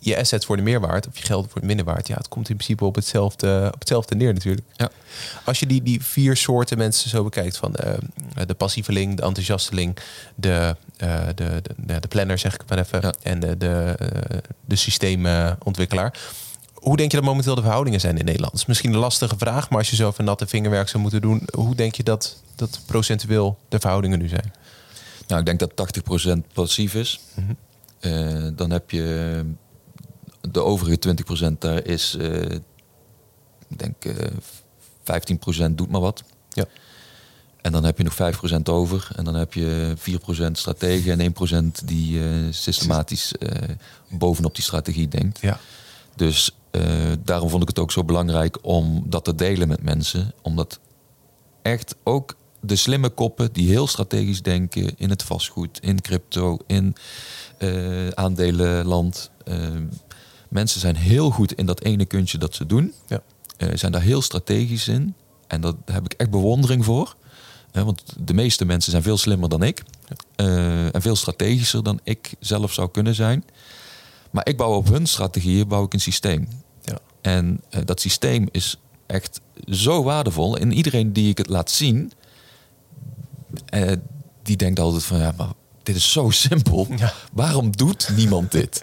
Je 0.00 0.18
assets 0.18 0.46
worden 0.46 0.64
meer 0.64 0.80
waard 0.80 1.08
of 1.08 1.18
je 1.18 1.24
geld 1.24 1.52
wordt 1.52 1.66
minder 1.66 1.84
waard. 1.84 2.06
Ja, 2.06 2.16
het 2.16 2.28
komt 2.28 2.48
in 2.48 2.56
principe 2.56 2.84
op 2.84 2.94
hetzelfde, 2.94 3.70
op 3.74 3.78
hetzelfde 3.78 4.14
neer 4.14 4.32
natuurlijk. 4.32 4.66
Ja. 4.76 4.90
Als 5.44 5.60
je 5.60 5.66
die, 5.66 5.82
die 5.82 6.04
vier 6.04 6.36
soorten 6.36 6.78
mensen 6.78 7.10
zo 7.10 7.24
bekijkt, 7.24 7.56
van 7.56 7.72
de, 7.72 7.98
uh, 8.38 8.46
de 8.46 8.54
passieveling, 8.54 9.16
de 9.16 9.22
enthousiasteling, 9.22 9.96
de, 10.34 10.76
uh, 11.02 11.26
de, 11.34 11.62
de, 11.76 12.00
de, 12.00 12.08
planner 12.08 12.38
zeg 12.38 12.54
ik 12.54 12.62
maar 12.68 12.78
even, 12.78 13.00
ja. 13.00 13.14
en 13.22 13.40
de, 13.40 13.56
de, 13.56 13.96
de 14.64 14.76
systeemontwikkelaar. 14.76 16.18
Hoe 16.74 16.96
denk 16.96 17.10
je 17.10 17.16
dat 17.16 17.26
momenteel 17.26 17.54
de 17.54 17.62
verhoudingen 17.62 18.00
zijn 18.00 18.18
in 18.18 18.24
Nederland? 18.24 18.52
Dat 18.52 18.60
is 18.60 18.66
misschien 18.66 18.92
een 18.92 18.98
lastige 18.98 19.34
vraag, 19.38 19.70
maar 19.70 19.78
als 19.78 19.90
je 19.90 19.96
zo 19.96 20.10
van 20.10 20.24
natte 20.24 20.46
vingerwerk 20.46 20.88
zou 20.88 21.02
moeten 21.02 21.20
doen, 21.20 21.42
hoe 21.54 21.74
denk 21.74 21.94
je 21.94 22.02
dat, 22.02 22.36
dat 22.56 22.80
procentueel 22.86 23.58
de 23.68 23.78
verhoudingen 23.80 24.18
nu 24.18 24.28
zijn? 24.28 24.52
Nou, 25.26 25.40
ik 25.40 25.46
denk 25.46 25.58
dat 25.58 26.02
80% 26.36 26.52
passief 26.52 26.94
is. 26.94 27.20
Mm 27.34 27.44
-hmm. 27.46 27.56
uh, 28.10 28.50
dan 28.56 28.70
heb 28.70 28.90
je 28.90 29.44
de 30.40 30.60
overige 30.60 31.14
20% 31.52 31.58
daar 31.58 31.84
is, 31.84 32.16
uh, 32.18 32.42
ik 33.68 33.78
denk 33.78 34.04
uh, 34.04 34.24
eh, 35.04 35.68
15% 35.70 35.70
doet 35.70 35.90
maar 35.90 36.00
wat. 36.00 36.24
Ja. 36.48 36.64
En 37.60 37.72
dan 37.72 37.84
heb 37.84 37.98
je 37.98 38.04
nog 38.04 38.14
5% 38.14 38.62
over. 38.62 39.08
En 39.16 39.24
dan 39.24 39.34
heb 39.34 39.54
je 39.54 39.94
4% 40.48 40.50
strategen 40.52 41.20
en 41.20 41.34
1% 41.80 41.84
die 41.84 42.20
systematisch 42.50 43.32
bovenop 44.08 44.54
die 44.54 44.64
strategie 44.64 45.08
denkt. 45.08 45.40
Ja. 45.40 45.58
Dus 46.16 46.50
daarom 47.24 47.48
vond 47.48 47.62
ik 47.62 47.68
het 47.68 47.78
ook 47.78 47.92
zo 47.92 48.04
belangrijk 48.04 48.58
om 48.62 49.04
dat 49.06 49.24
te 49.24 49.34
delen 49.34 49.68
met 49.68 49.82
mensen. 49.82 50.32
Omdat 50.42 50.80
echt 51.62 51.94
ook 52.02 52.36
de 52.64 52.76
slimme 52.76 53.08
koppen 53.08 53.52
die 53.52 53.68
heel 53.68 53.86
strategisch 53.86 54.42
denken 54.42 54.94
in 54.96 55.10
het 55.10 55.22
vastgoed, 55.22 55.78
in 55.80 56.00
crypto, 56.00 56.58
in 56.66 56.94
uh, 57.58 58.08
aandelenland. 58.08 59.30
Uh, 59.44 59.68
mensen 60.48 60.80
zijn 60.80 60.96
heel 60.96 61.30
goed 61.30 61.52
in 61.52 61.66
dat 61.66 61.82
ene 61.82 62.04
kunstje 62.04 62.38
dat 62.38 62.54
ze 62.54 62.66
doen. 62.66 62.92
Ja. 63.06 63.22
Uh, 63.58 63.68
zijn 63.74 63.92
daar 63.92 64.02
heel 64.02 64.22
strategisch 64.22 64.88
in. 64.88 65.14
En 65.46 65.60
dat, 65.60 65.76
daar 65.84 65.94
heb 65.94 66.04
ik 66.04 66.12
echt 66.12 66.30
bewondering 66.30 66.84
voor. 66.84 67.16
want 67.72 68.02
de 68.18 68.34
meeste 68.34 68.64
mensen 68.64 68.90
zijn 68.90 69.02
veel 69.02 69.16
slimmer 69.16 69.48
dan 69.48 69.62
ik. 69.62 69.82
en 70.36 71.02
veel 71.02 71.16
strategischer 71.16 71.82
dan 71.82 72.00
ik 72.02 72.34
zelf 72.38 72.72
zou 72.72 72.90
kunnen 72.90 73.14
zijn. 73.14 73.44
Maar 74.30 74.48
ik 74.48 74.56
bouw 74.56 74.74
op 74.74 74.88
hun 74.88 75.06
strategieën 75.06 75.68
bouw 75.68 75.84
ik 75.84 75.92
een 75.92 76.00
systeem. 76.00 76.48
Ja. 76.82 76.98
En 77.20 77.60
dat 77.84 78.00
systeem 78.00 78.48
is 78.50 78.76
echt 79.06 79.40
zo 79.68 80.02
waardevol. 80.02 80.56
En 80.56 80.72
iedereen 80.72 81.12
die 81.12 81.28
ik 81.28 81.38
het 81.38 81.48
laat 81.48 81.70
zien, 81.70 82.12
uh, 83.74 83.92
die 84.42 84.56
denkt 84.56 84.80
altijd 84.80 85.04
van 85.04 85.18
ja, 85.18 85.34
maar 85.36 85.52
dit 85.82 85.96
is 85.96 86.12
zo 86.12 86.30
simpel. 86.30 86.86
Waarom 87.32 87.76
doet 87.76 88.10
niemand 88.16 88.52
dit? 88.52 88.82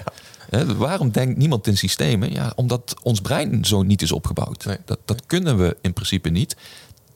waarom 0.77 1.11
denkt 1.11 1.37
niemand 1.37 1.67
in 1.67 1.77
systemen? 1.77 2.31
Ja, 2.31 2.51
omdat 2.55 2.95
ons 3.03 3.21
brein 3.21 3.65
zo 3.65 3.83
niet 3.83 4.01
is 4.01 4.11
opgebouwd. 4.11 4.65
Dat, 4.85 4.99
dat 5.05 5.25
kunnen 5.25 5.57
we 5.57 5.77
in 5.81 5.93
principe 5.93 6.29
niet. 6.29 6.55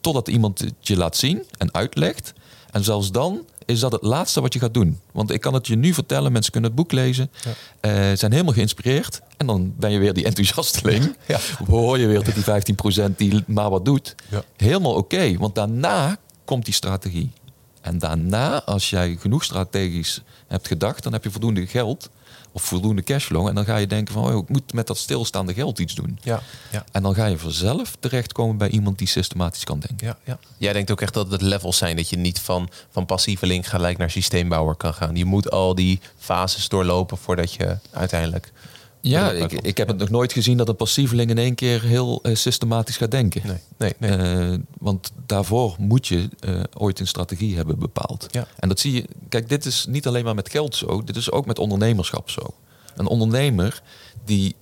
Totdat 0.00 0.28
iemand 0.28 0.58
het 0.58 0.74
je 0.80 0.96
laat 0.96 1.16
zien 1.16 1.44
en 1.58 1.74
uitlegt. 1.74 2.32
En 2.70 2.84
zelfs 2.84 3.10
dan 3.10 3.44
is 3.64 3.80
dat 3.80 3.92
het 3.92 4.02
laatste 4.02 4.40
wat 4.40 4.52
je 4.52 4.58
gaat 4.58 4.74
doen. 4.74 5.00
Want 5.12 5.30
ik 5.30 5.40
kan 5.40 5.54
het 5.54 5.66
je 5.66 5.76
nu 5.76 5.94
vertellen, 5.94 6.32
mensen 6.32 6.52
kunnen 6.52 6.70
het 6.70 6.78
boek 6.78 6.92
lezen, 6.92 7.30
ja. 7.42 8.10
uh, 8.10 8.16
zijn 8.16 8.32
helemaal 8.32 8.52
geïnspireerd. 8.52 9.20
En 9.36 9.46
dan 9.46 9.74
ben 9.76 9.90
je 9.90 9.98
weer 9.98 10.12
die 10.12 10.24
enthousiasteling. 10.24 11.02
Ja. 11.26 11.38
Hoor 11.66 11.98
je 11.98 12.06
weer 12.06 12.24
dat 12.24 12.64
die 12.64 13.12
15% 13.12 13.16
die 13.16 13.44
maar 13.46 13.70
wat 13.70 13.84
doet. 13.84 14.14
Ja. 14.28 14.44
Helemaal 14.56 14.94
oké, 14.94 15.36
want 15.38 15.54
daarna 15.54 16.16
komt 16.44 16.64
die 16.64 16.74
strategie. 16.74 17.30
En 17.84 17.98
daarna, 17.98 18.62
als 18.62 18.90
jij 18.90 19.16
genoeg 19.20 19.44
strategisch 19.44 20.20
hebt 20.46 20.66
gedacht, 20.66 21.02
dan 21.02 21.12
heb 21.12 21.24
je 21.24 21.30
voldoende 21.30 21.66
geld 21.66 22.10
of 22.52 22.62
voldoende 22.62 23.02
cashflow. 23.02 23.46
En 23.46 23.54
dan 23.54 23.64
ga 23.64 23.76
je 23.76 23.86
denken 23.86 24.14
van, 24.14 24.32
oh, 24.32 24.38
ik 24.38 24.48
moet 24.48 24.72
met 24.72 24.86
dat 24.86 24.98
stilstaande 24.98 25.54
geld 25.54 25.78
iets 25.78 25.94
doen. 25.94 26.18
Ja, 26.22 26.42
ja. 26.70 26.84
En 26.92 27.02
dan 27.02 27.14
ga 27.14 27.26
je 27.26 27.38
vanzelf 27.38 27.96
terechtkomen 28.00 28.56
bij 28.56 28.68
iemand 28.68 28.98
die 28.98 29.08
systematisch 29.08 29.64
kan 29.64 29.80
denken. 29.80 30.06
Ja, 30.06 30.18
ja. 30.24 30.38
Jij 30.58 30.72
denkt 30.72 30.90
ook 30.90 31.00
echt 31.00 31.14
dat 31.14 31.30
het 31.30 31.40
levels 31.40 31.76
zijn 31.76 31.96
dat 31.96 32.08
je 32.08 32.16
niet 32.16 32.40
van, 32.40 32.68
van 32.90 33.06
passieveling 33.06 33.68
gelijk 33.68 33.98
naar 33.98 34.10
systeembouwer 34.10 34.74
kan 34.74 34.94
gaan. 34.94 35.16
Je 35.16 35.24
moet 35.24 35.50
al 35.50 35.74
die 35.74 36.00
fases 36.18 36.68
doorlopen 36.68 37.18
voordat 37.18 37.52
je 37.52 37.78
uiteindelijk 37.90 38.52
ja, 39.10 39.30
ik, 39.30 39.52
ik 39.52 39.76
heb 39.76 39.88
het 39.88 39.98
nog 39.98 40.08
nooit 40.08 40.32
gezien 40.32 40.56
dat 40.56 40.68
een 40.68 40.76
passieveling 40.76 41.30
in 41.30 41.38
één 41.38 41.54
keer 41.54 41.82
heel 41.82 42.20
uh, 42.22 42.34
systematisch 42.34 42.96
gaat 42.96 43.10
denken. 43.10 43.42
Nee, 43.44 43.94
nee, 43.98 44.18
nee. 44.18 44.50
Uh, 44.50 44.58
want 44.78 45.12
daarvoor 45.26 45.74
moet 45.78 46.06
je 46.06 46.28
uh, 46.40 46.60
ooit 46.74 47.00
een 47.00 47.06
strategie 47.06 47.56
hebben 47.56 47.78
bepaald. 47.78 48.26
Ja. 48.30 48.46
En 48.58 48.68
dat 48.68 48.80
zie 48.80 48.92
je, 48.92 49.04
kijk, 49.28 49.48
dit 49.48 49.64
is 49.64 49.86
niet 49.88 50.06
alleen 50.06 50.24
maar 50.24 50.34
met 50.34 50.50
geld 50.50 50.76
zo, 50.76 51.02
dit 51.04 51.16
is 51.16 51.30
ook 51.30 51.46
met 51.46 51.58
ondernemerschap 51.58 52.30
zo. 52.30 52.54
Een 52.96 53.06
ondernemer, 53.06 53.82
die 54.24 54.54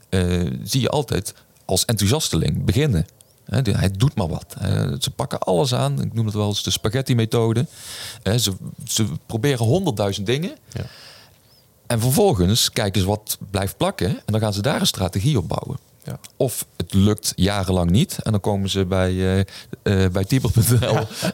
zie 0.62 0.80
je 0.80 0.88
altijd 0.88 1.34
als 1.64 1.84
enthousiasteling 1.84 2.64
beginnen. 2.64 3.06
hij 3.44 3.90
doet 3.96 4.14
maar 4.14 4.28
wat. 4.28 4.56
ze 4.98 5.10
pakken 5.10 5.38
alles 5.38 5.74
aan. 5.74 6.02
Ik 6.02 6.12
noem 6.12 6.26
het 6.26 6.34
wel 6.34 6.48
eens 6.48 6.62
de 6.62 6.70
spaghetti-methode. 6.70 7.66
ze, 8.22 8.52
ze 8.86 9.06
proberen 9.26 9.66
honderdduizend 9.66 10.26
dingen. 10.26 10.56
Ja. 10.72 10.84
En 11.92 12.00
vervolgens 12.00 12.70
kijken 12.70 13.00
ze 13.00 13.06
wat 13.06 13.38
blijft 13.50 13.76
plakken 13.76 14.08
en 14.08 14.22
dan 14.32 14.40
gaan 14.40 14.52
ze 14.52 14.62
daar 14.62 14.80
een 14.80 14.86
strategie 14.86 15.38
op 15.38 15.48
bouwen. 15.48 15.78
Ja. 16.04 16.18
Of 16.36 16.66
het 16.76 16.94
lukt 16.94 17.32
jarenlang 17.36 17.90
niet. 17.90 18.18
En 18.22 18.30
dan 18.30 18.40
komen 18.40 18.70
ze 18.70 18.84
bij, 18.84 19.12
uh, 19.12 19.38
uh, 19.38 19.44
bij 20.08 20.26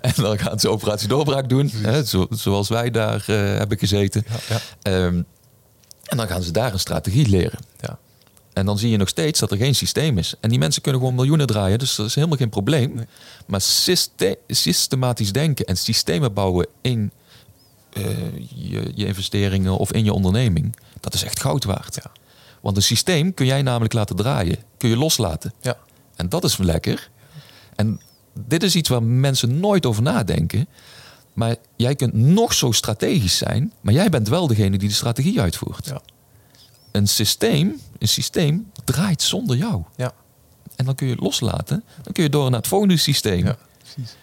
en 0.00 0.12
dan 0.16 0.38
gaan 0.38 0.58
ze 0.58 0.68
operatie 0.68 1.08
doorbraak 1.08 1.48
doen. 1.48 1.68
Hè, 1.68 2.04
zo, 2.04 2.26
zoals 2.30 2.68
wij 2.68 2.90
daar 2.90 3.24
uh, 3.26 3.36
hebben 3.36 3.78
gezeten. 3.78 4.24
Ja, 4.48 5.04
um, 5.04 5.26
en 6.04 6.16
dan 6.16 6.26
gaan 6.26 6.42
ze 6.42 6.50
daar 6.50 6.72
een 6.72 6.78
strategie 6.78 7.28
leren. 7.28 7.58
En 8.52 8.66
dan 8.66 8.78
zie 8.78 8.90
je 8.90 8.96
nog 8.96 9.08
steeds 9.08 9.40
dat 9.40 9.50
er 9.50 9.56
geen 9.56 9.74
systeem 9.74 10.18
is. 10.18 10.34
En 10.40 10.50
die 10.50 10.58
mensen 10.58 10.82
kunnen 10.82 11.00
gewoon 11.00 11.16
miljoenen 11.16 11.46
draaien. 11.46 11.78
Dus 11.78 11.96
dat 11.96 12.06
is 12.06 12.14
helemaal 12.14 12.36
geen 12.36 12.48
probleem. 12.48 12.94
Nee. 12.94 13.06
Maar 13.46 13.60
systematisch 14.46 15.32
denken 15.32 15.66
en 15.66 15.76
systemen 15.76 16.32
bouwen 16.32 16.66
in 16.80 17.12
uh, 17.98 18.06
je, 18.54 18.92
je, 18.94 19.06
investeringen 19.06 19.78
of 19.78 19.92
in 19.92 20.04
je 20.04 20.12
onderneming, 20.12 20.76
dat 21.00 21.14
is 21.14 21.24
echt 21.24 21.40
goud 21.40 21.64
waard. 21.64 21.94
Ja. 21.94 22.10
Want 22.60 22.76
een 22.76 22.82
systeem 22.82 23.34
kun 23.34 23.46
jij 23.46 23.62
namelijk 23.62 23.92
laten 23.92 24.16
draaien, 24.16 24.56
kun 24.76 24.88
je 24.88 24.96
loslaten. 24.96 25.52
Ja. 25.60 25.76
En 26.16 26.28
dat 26.28 26.44
is 26.44 26.56
lekker. 26.56 27.10
En 27.76 28.00
dit 28.46 28.62
is 28.62 28.74
iets 28.74 28.88
waar 28.88 29.02
mensen 29.02 29.60
nooit 29.60 29.86
over 29.86 30.02
nadenken. 30.02 30.68
Maar 31.32 31.56
jij 31.76 31.94
kunt 31.94 32.14
nog 32.14 32.54
zo 32.54 32.72
strategisch 32.72 33.36
zijn, 33.36 33.72
maar 33.80 33.94
jij 33.94 34.08
bent 34.08 34.28
wel 34.28 34.46
degene 34.46 34.78
die 34.78 34.88
de 34.88 34.94
strategie 34.94 35.40
uitvoert. 35.40 35.86
Ja. 35.86 36.00
Een 36.92 37.08
systeem, 37.08 37.80
een 37.98 38.08
systeem 38.08 38.70
draait 38.84 39.22
zonder 39.22 39.56
jou. 39.56 39.82
Ja. 39.96 40.12
En 40.76 40.84
dan 40.84 40.94
kun 40.94 41.06
je 41.06 41.16
loslaten. 41.16 41.84
Dan 42.02 42.12
kun 42.12 42.22
je 42.22 42.30
door 42.30 42.50
naar 42.50 42.58
het 42.58 42.68
volgende 42.68 42.96
systeem. 42.96 43.46
Ja, 43.46 43.56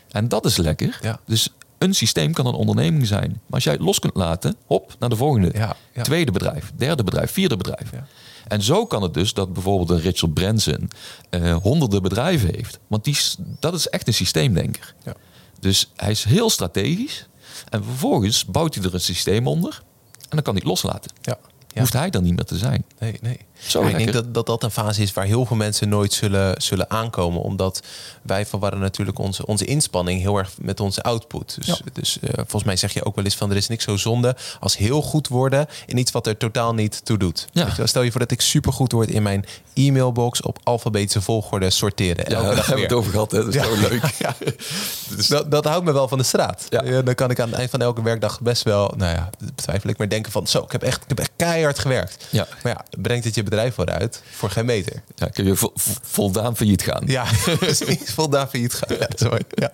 en 0.09 0.27
dat 0.27 0.45
is 0.45 0.57
lekker. 0.57 0.99
Ja. 1.01 1.19
Dus 1.25 1.49
een 1.85 1.95
systeem 1.95 2.33
kan 2.33 2.45
een 2.45 2.53
onderneming 2.53 3.07
zijn. 3.07 3.29
Maar 3.29 3.41
als 3.49 3.63
jij 3.63 3.73
het 3.73 3.81
los 3.81 3.99
kunt 3.99 4.15
laten, 4.15 4.55
hop, 4.65 4.95
naar 4.99 5.09
de 5.09 5.15
volgende. 5.15 5.51
Ja, 5.53 5.75
Tweede 6.03 6.31
bedrijf, 6.31 6.71
derde 6.75 7.03
bedrijf, 7.03 7.31
vierde 7.31 7.57
bedrijf. 7.57 7.91
Ja. 7.91 8.07
En 8.47 8.61
zo 8.61 8.85
kan 8.85 9.01
het 9.01 9.13
dus 9.13 9.33
dat 9.33 9.53
bijvoorbeeld 9.53 9.89
een 9.89 10.01
Richard 10.01 10.33
Branson 10.33 10.89
uh, 11.29 11.55
honderden 11.55 12.01
bedrijven 12.01 12.55
heeft. 12.55 12.79
Want 12.87 13.03
die, 13.03 13.17
dat 13.59 13.73
is 13.73 13.89
echt 13.89 14.07
een 14.07 14.13
systeemdenker. 14.13 14.93
Ja. 15.03 15.13
Dus 15.59 15.91
hij 15.95 16.11
is 16.11 16.23
heel 16.23 16.49
strategisch. 16.49 17.27
En 17.69 17.83
vervolgens 17.83 18.45
bouwt 18.45 18.75
hij 18.75 18.83
er 18.83 18.93
een 18.93 18.99
systeem 18.99 19.47
onder. 19.47 19.81
En 20.13 20.29
dan 20.29 20.41
kan 20.41 20.53
hij 20.53 20.61
het 20.63 20.71
loslaten. 20.71 21.11
Ja 21.21 21.37
hoeft 21.79 21.93
hij 21.93 22.09
dan 22.09 22.23
niet 22.23 22.35
meer 22.35 22.45
te 22.45 22.57
zijn. 22.57 22.85
Nee, 22.99 23.17
nee. 23.21 23.39
Zo 23.57 23.83
ik 23.83 23.97
denk 23.97 24.13
dat, 24.13 24.33
dat 24.33 24.45
dat 24.45 24.63
een 24.63 24.71
fase 24.71 25.01
is 25.01 25.13
waar 25.13 25.25
heel 25.25 25.45
veel 25.45 25.55
mensen 25.55 25.89
nooit 25.89 26.13
zullen, 26.13 26.61
zullen 26.61 26.89
aankomen. 26.89 27.41
Omdat 27.41 27.81
wij 28.21 28.45
verwarren 28.45 28.79
natuurlijk 28.79 29.19
onze, 29.19 29.45
onze 29.45 29.65
inspanning 29.65 30.21
heel 30.21 30.37
erg 30.37 30.51
met 30.61 30.79
onze 30.79 31.03
output. 31.03 31.57
Dus, 31.65 31.81
dus 31.93 32.17
uh, 32.21 32.29
volgens 32.35 32.63
mij 32.63 32.75
zeg 32.75 32.93
je 32.93 33.05
ook 33.05 33.15
wel 33.15 33.23
eens 33.23 33.35
van 33.35 33.51
er 33.51 33.57
is 33.57 33.67
niks 33.67 33.83
zo 33.83 33.97
zonde 33.97 34.35
als 34.59 34.77
heel 34.77 35.01
goed 35.01 35.27
worden 35.27 35.67
in 35.85 35.97
iets 35.97 36.11
wat 36.11 36.27
er 36.27 36.37
totaal 36.37 36.73
niet 36.73 37.05
toe 37.05 37.17
doet. 37.17 37.47
Ja. 37.51 37.67
stel 37.83 38.01
je 38.01 38.11
voor 38.11 38.19
dat 38.19 38.31
ik 38.31 38.41
super 38.41 38.73
goed 38.73 38.91
word 38.91 39.09
in 39.09 39.23
mijn 39.23 39.45
e-mailbox 39.73 40.41
op 40.41 40.59
alfabetische 40.63 41.21
volgorde 41.21 41.69
sorteren. 41.69 42.25
Ja, 42.27 42.41
daar 42.41 42.55
hebben 42.55 42.75
we 42.75 42.81
het 42.81 42.93
over 42.93 43.11
gehad. 43.11 43.31
Hè? 43.31 43.43
Dat 43.43 43.55
is 43.55 43.63
zo 43.63 43.75
leuk. 43.75 44.03
Ja. 44.17 44.35
dus 45.15 45.27
dat, 45.27 45.51
dat 45.51 45.65
houdt 45.65 45.85
me 45.85 45.91
wel 45.93 46.07
van 46.07 46.17
de 46.17 46.23
straat. 46.23 46.65
Ja. 46.69 47.01
Dan 47.01 47.15
kan 47.15 47.31
ik 47.31 47.39
aan 47.39 47.49
het 47.49 47.57
eind 47.57 47.69
van 47.69 47.81
elke 47.81 48.01
werkdag 48.01 48.41
best 48.41 48.63
wel, 48.63 48.93
nou 48.97 49.15
ja, 49.15 49.29
betwijfel 49.55 49.89
ik, 49.89 49.97
maar 49.97 50.09
denken 50.09 50.31
van 50.31 50.47
zo, 50.47 50.63
ik 50.63 50.71
heb 50.71 50.83
echt, 50.83 51.01
ik 51.01 51.07
heb 51.07 51.19
echt 51.19 51.31
keihard 51.35 51.79
gewerkt. 51.79 52.27
Maar 52.31 52.47
ja, 52.63 52.85
brengt 53.01 53.25
het 53.25 53.35
je 53.35 53.43
bedrijf 53.45 53.73
vooruit 53.73 54.21
voor 54.31 54.49
geen 54.49 54.65
meter. 54.65 55.01
Ja, 55.15 55.27
kun 55.27 55.45
je 55.45 55.69
voldaan 56.01 56.55
failliet 56.55 56.83
gaan. 56.83 57.03
Ja, 57.05 57.25
precies. 57.59 58.13
voldaan 58.13 58.49
failliet 58.49 58.73
gaan. 58.73 58.97
Ja, 58.99 59.07
sorry. 59.25 59.43
Ja. 59.49 59.71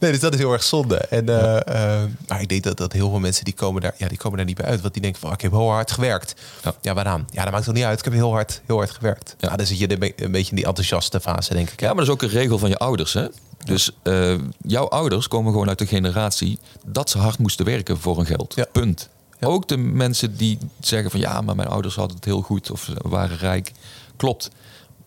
Nee, 0.00 0.10
dus 0.10 0.20
dat 0.20 0.32
is 0.32 0.38
heel 0.38 0.52
erg 0.52 0.62
zonde. 0.62 0.96
En, 0.96 1.30
uh, 1.30 1.36
uh, 1.36 2.02
maar 2.28 2.40
ik 2.40 2.48
denk 2.48 2.62
dat, 2.62 2.76
dat 2.76 2.92
heel 2.92 3.10
veel 3.10 3.18
mensen 3.18 3.44
die 3.44 3.54
komen, 3.54 3.82
daar, 3.82 3.94
ja, 3.96 4.08
die 4.08 4.18
komen 4.18 4.36
daar 4.36 4.46
niet 4.46 4.56
bij 4.56 4.66
uit. 4.66 4.80
Want 4.80 4.92
die 4.92 5.02
denken 5.02 5.20
van, 5.20 5.28
oh, 5.28 5.34
ik 5.34 5.40
heb 5.40 5.50
heel 5.50 5.70
hard 5.70 5.90
gewerkt. 5.90 6.34
Ja. 6.62 6.74
ja, 6.80 6.94
waaraan? 6.94 7.28
Ja, 7.30 7.42
dat 7.42 7.52
maakt 7.52 7.64
toch 7.64 7.74
niet 7.74 7.84
uit. 7.84 7.98
Ik 7.98 8.04
heb 8.04 8.14
heel 8.14 8.32
hard, 8.32 8.60
heel 8.66 8.76
hard 8.76 8.90
gewerkt. 8.90 9.36
Ja. 9.38 9.56
dan 9.56 9.66
zit 9.66 9.78
je 9.78 9.90
een 9.90 10.32
beetje 10.32 10.50
in 10.50 10.56
die 10.56 10.66
enthousiaste 10.66 11.20
fase, 11.20 11.54
denk 11.54 11.70
ik. 11.70 11.80
Ja, 11.80 11.86
maar 11.86 11.96
dat 11.96 12.06
is 12.06 12.12
ook 12.12 12.22
een 12.22 12.38
regel 12.38 12.58
van 12.58 12.68
je 12.68 12.76
ouders, 12.76 13.12
hè? 13.12 13.26
Dus 13.64 13.90
uh, 14.02 14.34
jouw 14.66 14.88
ouders 14.88 15.28
komen 15.28 15.52
gewoon 15.52 15.68
uit 15.68 15.78
de 15.78 15.86
generatie 15.86 16.58
dat 16.86 17.10
ze 17.10 17.18
hard 17.18 17.38
moesten 17.38 17.64
werken 17.64 17.98
voor 17.98 18.16
hun 18.16 18.26
geld. 18.26 18.54
Ja. 18.54 18.66
Punt. 18.72 19.08
Ook 19.46 19.68
de 19.68 19.76
mensen 19.76 20.36
die 20.36 20.58
zeggen 20.80 21.10
van 21.10 21.20
ja, 21.20 21.40
maar 21.40 21.56
mijn 21.56 21.68
ouders 21.68 21.94
hadden 21.94 22.16
het 22.16 22.24
heel 22.24 22.40
goed 22.40 22.70
of 22.70 22.90
waren 23.02 23.36
rijk. 23.36 23.72
Klopt. 24.16 24.50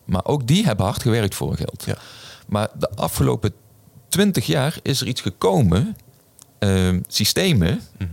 Maar 0.04 0.24
ook 0.24 0.46
die 0.46 0.64
hebben 0.64 0.86
hard 0.86 1.02
gewerkt 1.02 1.34
voor 1.34 1.48
hun 1.48 1.56
geld. 1.56 1.84
Ja. 1.86 1.96
Maar 2.46 2.68
de 2.78 2.90
afgelopen 2.90 3.52
twintig 4.08 4.46
jaar 4.46 4.78
is 4.82 5.00
er 5.00 5.06
iets 5.06 5.20
gekomen, 5.20 5.96
uh, 6.60 6.96
systemen, 7.06 7.80
mhm. 7.98 8.08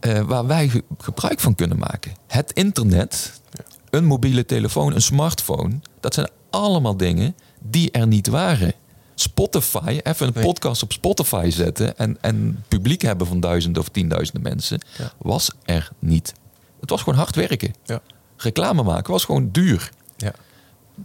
uh, 0.00 0.20
waar 0.20 0.46
wij 0.46 0.82
gebruik 0.98 1.40
van 1.40 1.54
kunnen 1.54 1.78
maken. 1.78 2.12
Het 2.26 2.52
internet, 2.52 3.40
ja. 3.50 3.64
een 3.90 4.04
mobiele 4.04 4.44
telefoon, 4.44 4.94
een 4.94 5.02
smartphone, 5.02 5.80
dat 6.00 6.14
zijn 6.14 6.28
allemaal 6.50 6.96
dingen 6.96 7.36
die 7.60 7.90
er 7.90 8.06
niet 8.06 8.26
waren. 8.26 8.74
Spotify, 9.14 10.00
even 10.02 10.26
een 10.26 10.42
podcast 10.42 10.82
op 10.82 10.92
Spotify 10.92 11.50
zetten 11.50 11.98
en, 11.98 12.18
en 12.20 12.64
publiek 12.68 13.02
hebben 13.02 13.26
van 13.26 13.40
duizenden 13.40 13.82
of 13.82 13.88
tienduizenden 13.88 14.42
mensen, 14.42 14.80
was 15.18 15.50
er 15.64 15.90
niet. 15.98 16.32
Het 16.80 16.90
was 16.90 17.02
gewoon 17.02 17.18
hard 17.18 17.34
werken. 17.34 17.74
Ja. 17.84 18.00
Reclame 18.36 18.82
maken 18.82 19.12
was 19.12 19.24
gewoon 19.24 19.48
duur. 19.50 19.90
Ja. 20.16 20.32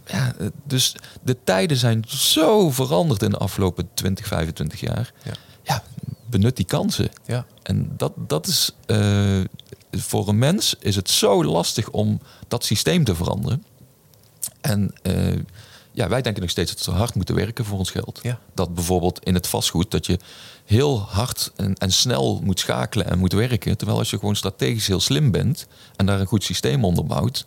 Ja, 0.06 0.34
dus 0.64 0.96
de 1.22 1.36
tijden 1.44 1.76
zijn 1.76 2.04
zo 2.06 2.70
veranderd 2.70 3.22
in 3.22 3.30
de 3.30 3.36
afgelopen 3.36 3.88
20, 3.94 4.26
25 4.26 4.80
jaar. 4.80 5.12
Ja, 5.22 5.32
ja 5.62 5.82
benut 6.30 6.56
die 6.56 6.64
kansen. 6.64 7.08
Ja. 7.26 7.46
En 7.62 7.92
dat, 7.96 8.12
dat 8.16 8.46
is 8.46 8.74
uh, 8.86 9.40
voor 9.90 10.28
een 10.28 10.38
mens 10.38 10.76
is 10.80 10.96
het 10.96 11.10
zo 11.10 11.44
lastig 11.44 11.90
om 11.90 12.20
dat 12.48 12.64
systeem 12.64 13.04
te 13.04 13.14
veranderen. 13.14 13.64
En 14.60 14.94
uh, 15.02 15.38
ja, 16.00 16.08
wij 16.08 16.22
denken 16.22 16.42
nog 16.42 16.50
steeds 16.50 16.76
dat 16.76 16.84
we 16.84 16.92
hard 16.92 17.14
moeten 17.14 17.34
werken 17.34 17.64
voor 17.64 17.78
ons 17.78 17.90
geld. 17.90 18.18
Ja. 18.22 18.38
Dat 18.54 18.74
bijvoorbeeld 18.74 19.24
in 19.24 19.34
het 19.34 19.46
vastgoed 19.46 19.90
dat 19.90 20.06
je 20.06 20.18
heel 20.64 21.00
hard 21.00 21.52
en, 21.56 21.74
en 21.74 21.92
snel 21.92 22.40
moet 22.44 22.60
schakelen 22.60 23.06
en 23.06 23.18
moet 23.18 23.32
werken. 23.32 23.76
Terwijl 23.76 23.98
als 23.98 24.10
je 24.10 24.18
gewoon 24.18 24.36
strategisch 24.36 24.86
heel 24.86 25.00
slim 25.00 25.30
bent 25.30 25.66
en 25.96 26.06
daar 26.06 26.20
een 26.20 26.26
goed 26.26 26.44
systeem 26.44 26.84
onder 26.84 27.06
bouwt, 27.06 27.44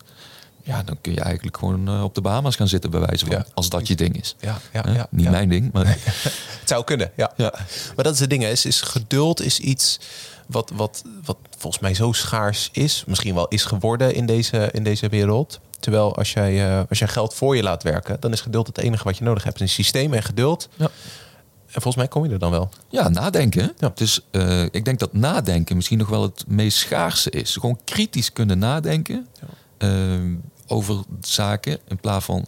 ja, 0.64 0.84
dan 0.84 0.98
kun 1.02 1.14
je 1.14 1.22
eigenlijk 1.22 1.58
gewoon 1.58 1.88
eh, 1.88 2.04
op 2.04 2.16
de 2.16 2.22
Bahamas 2.22 2.56
gaan 2.56 2.68
zitten 2.68 2.92
bij 2.92 3.00
wijze 3.00 3.26
van. 3.26 3.36
Ja. 3.36 3.46
Als 3.54 3.70
dat 3.70 3.88
je 3.88 3.96
ding 3.96 4.20
is. 4.20 4.36
Ja, 4.40 4.60
ja, 4.74 4.84
ja, 4.94 5.08
Niet 5.10 5.30
mijn 5.30 5.50
ding, 5.50 5.72
maar 5.72 5.88
Het 6.60 6.70
zou 6.70 6.84
kunnen, 6.84 7.12
ja. 7.16 7.34
Ja. 7.38 7.54
Maar 7.96 8.04
dat 8.04 8.14
is 8.14 8.20
het 8.20 8.30
ding, 8.30 8.44
hè. 8.44 8.50
Is, 8.50 8.66
is 8.66 8.82
geduld 8.82 9.42
is 9.42 9.60
iets 9.60 10.00
wat, 10.48 10.72
wat, 10.76 11.04
wat 11.24 11.38
volgens 11.58 11.82
mij 11.82 11.94
zo 11.94 12.12
schaars 12.12 12.70
is. 12.72 13.04
Misschien 13.08 13.36
wel 13.36 13.48
is 13.48 13.64
geworden 13.64 14.16
in 14.16 14.26
deze, 14.26 14.70
in 14.72 14.84
deze 14.84 15.10
wereld. 15.10 15.60
Terwijl 15.84 16.16
als 16.16 16.34
jij, 16.34 16.70
eh, 16.70 16.82
als 16.90 17.00
jij 17.00 17.08
geld 17.08 17.34
voor 17.34 17.56
je 17.56 17.64
laat 17.64 17.84
werken, 17.84 18.18
dan 18.20 18.32
is 18.32 18.42
geduld 18.42 18.68
het 18.68 18.78
enige 18.78 19.04
wat 19.04 19.18
je 19.18 19.24
nodig 19.24 19.44
hebt. 19.44 19.62
Een 19.62 19.70
systeem 19.70 20.14
en 20.14 20.24
geduld. 20.24 20.70
Ja. 20.76 20.90
En 21.66 21.82
volgens 21.82 21.96
mij 21.96 22.08
kom 22.08 22.26
je 22.26 22.30
er 22.32 22.40
dan 22.40 22.52
wel. 22.52 22.70
Ja, 22.90 23.10
nadenken. 23.10 23.74
Ja. 23.78 23.92
Dus 23.96 24.22
eh, 24.32 24.64
ik 24.64 24.86
denk 24.86 25.00
dat 25.00 25.14
nadenken 25.14 25.76
misschien 25.76 25.98
nog 25.98 26.10
wel 26.10 26.22
het 26.22 26.44
meest 26.48 26.78
schaarse 26.78 27.30
is. 27.30 27.54
Gewoon 27.54 27.80
kritisch 27.84 28.34
kunnen 28.34 28.58
nadenken 28.58 29.28
eh, 29.78 29.90
over 30.68 31.04
zaken 31.22 31.80
in 31.88 31.98
plaats 31.98 32.26
van 32.26 32.46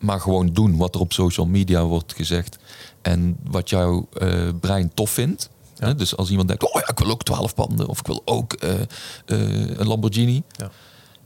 maar 0.00 0.20
gewoon 0.20 0.46
doen 0.46 0.76
wat 0.76 0.94
er 0.94 1.00
op 1.00 1.12
social 1.12 1.46
media 1.46 1.84
wordt 1.84 2.14
gezegd 2.14 2.58
en 3.02 3.36
wat 3.44 3.70
jouw 3.70 4.08
eh, 4.18 4.48
brein 4.60 4.94
tof 4.94 5.10
vindt. 5.10 5.50
Ja. 5.76 5.92
Dus 5.92 6.16
als 6.16 6.30
iemand 6.30 6.48
denkt, 6.48 6.64
oh 6.64 6.80
ja, 6.80 6.88
ik 6.88 6.98
wil 6.98 7.10
ook 7.10 7.22
12 7.22 7.54
panden 7.54 7.86
of 7.86 7.98
ik 7.98 8.06
wil 8.06 8.22
ook 8.24 8.52
eh, 8.52 8.80
eh, 8.80 9.78
een 9.78 9.86
Lamborghini, 9.86 10.42
Ja. 10.56 10.70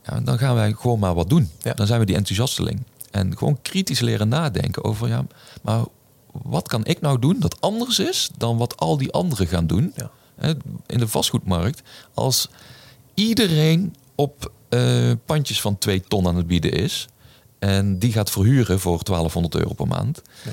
Ja, 0.05 0.19
dan 0.19 0.37
gaan 0.37 0.55
wij 0.55 0.73
gewoon 0.73 0.99
maar 0.99 1.13
wat 1.13 1.29
doen. 1.29 1.49
Ja. 1.61 1.73
Dan 1.73 1.87
zijn 1.87 1.99
we 1.99 2.05
die 2.05 2.15
enthousiasteling. 2.15 2.83
En 3.11 3.37
gewoon 3.37 3.61
kritisch 3.61 3.99
leren 3.99 4.27
nadenken 4.27 4.83
over, 4.83 5.07
ja, 5.07 5.25
maar 5.61 5.83
wat 6.31 6.67
kan 6.67 6.85
ik 6.85 7.01
nou 7.01 7.19
doen 7.19 7.39
dat 7.39 7.61
anders 7.61 7.99
is 7.99 8.29
dan 8.37 8.57
wat 8.57 8.77
al 8.77 8.97
die 8.97 9.11
anderen 9.11 9.47
gaan 9.47 9.67
doen? 9.67 9.93
Ja. 9.95 10.11
In 10.85 10.97
de 10.99 11.07
vastgoedmarkt, 11.07 11.81
als 12.13 12.49
iedereen 13.13 13.95
op 14.15 14.51
eh, 14.69 15.11
pandjes 15.25 15.61
van 15.61 15.77
2 15.77 16.01
ton 16.07 16.27
aan 16.27 16.35
het 16.35 16.47
bieden 16.47 16.71
is 16.71 17.07
en 17.59 17.99
die 17.99 18.11
gaat 18.11 18.31
verhuren 18.31 18.79
voor 18.79 19.03
1200 19.03 19.55
euro 19.55 19.73
per 19.73 19.87
maand, 19.87 20.21
Ja. 20.45 20.51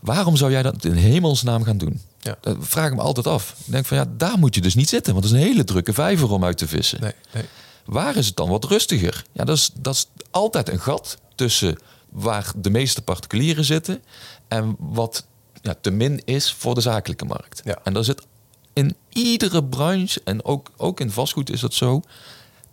waarom 0.00 0.36
zou 0.36 0.50
jij 0.50 0.62
dat 0.62 0.84
in 0.84 0.92
hemelsnaam 0.94 1.62
gaan 1.64 1.78
doen? 1.78 2.00
Ja. 2.20 2.36
Dat 2.40 2.56
vraag 2.60 2.86
ik 2.90 2.94
me 2.94 3.00
altijd 3.02 3.26
af. 3.26 3.54
Ik 3.66 3.72
denk 3.72 3.86
van 3.86 3.96
ja, 3.96 4.04
daar 4.16 4.38
moet 4.38 4.54
je 4.54 4.60
dus 4.60 4.74
niet 4.74 4.88
zitten, 4.88 5.12
want 5.12 5.24
het 5.24 5.34
is 5.34 5.40
een 5.40 5.46
hele 5.46 5.64
drukke 5.64 5.92
vijver 5.92 6.30
om 6.30 6.44
uit 6.44 6.58
te 6.58 6.68
vissen. 6.68 7.00
Nee, 7.00 7.12
nee. 7.34 7.44
Waar 7.84 8.16
is 8.16 8.26
het 8.26 8.36
dan 8.36 8.48
wat 8.48 8.64
rustiger? 8.64 9.24
Ja, 9.32 9.44
dat 9.44 9.56
is, 9.56 9.70
dat 9.74 9.94
is 9.94 10.06
altijd 10.30 10.68
een 10.68 10.80
gat 10.80 11.18
tussen 11.34 11.78
waar 12.08 12.52
de 12.56 12.70
meeste 12.70 13.02
particulieren 13.02 13.64
zitten 13.64 14.02
en 14.48 14.76
wat 14.78 15.26
ja, 15.62 15.74
te 15.80 15.90
min 15.90 16.22
is 16.24 16.52
voor 16.52 16.74
de 16.74 16.80
zakelijke 16.80 17.24
markt. 17.24 17.60
Ja. 17.64 17.78
En 17.84 17.92
daar 17.92 18.04
zit 18.04 18.26
in 18.72 18.96
iedere 19.08 19.64
branche, 19.64 20.20
en 20.24 20.44
ook, 20.44 20.70
ook 20.76 21.00
in 21.00 21.10
vastgoed 21.10 21.50
is 21.50 21.60
dat 21.60 21.74
zo, 21.74 22.02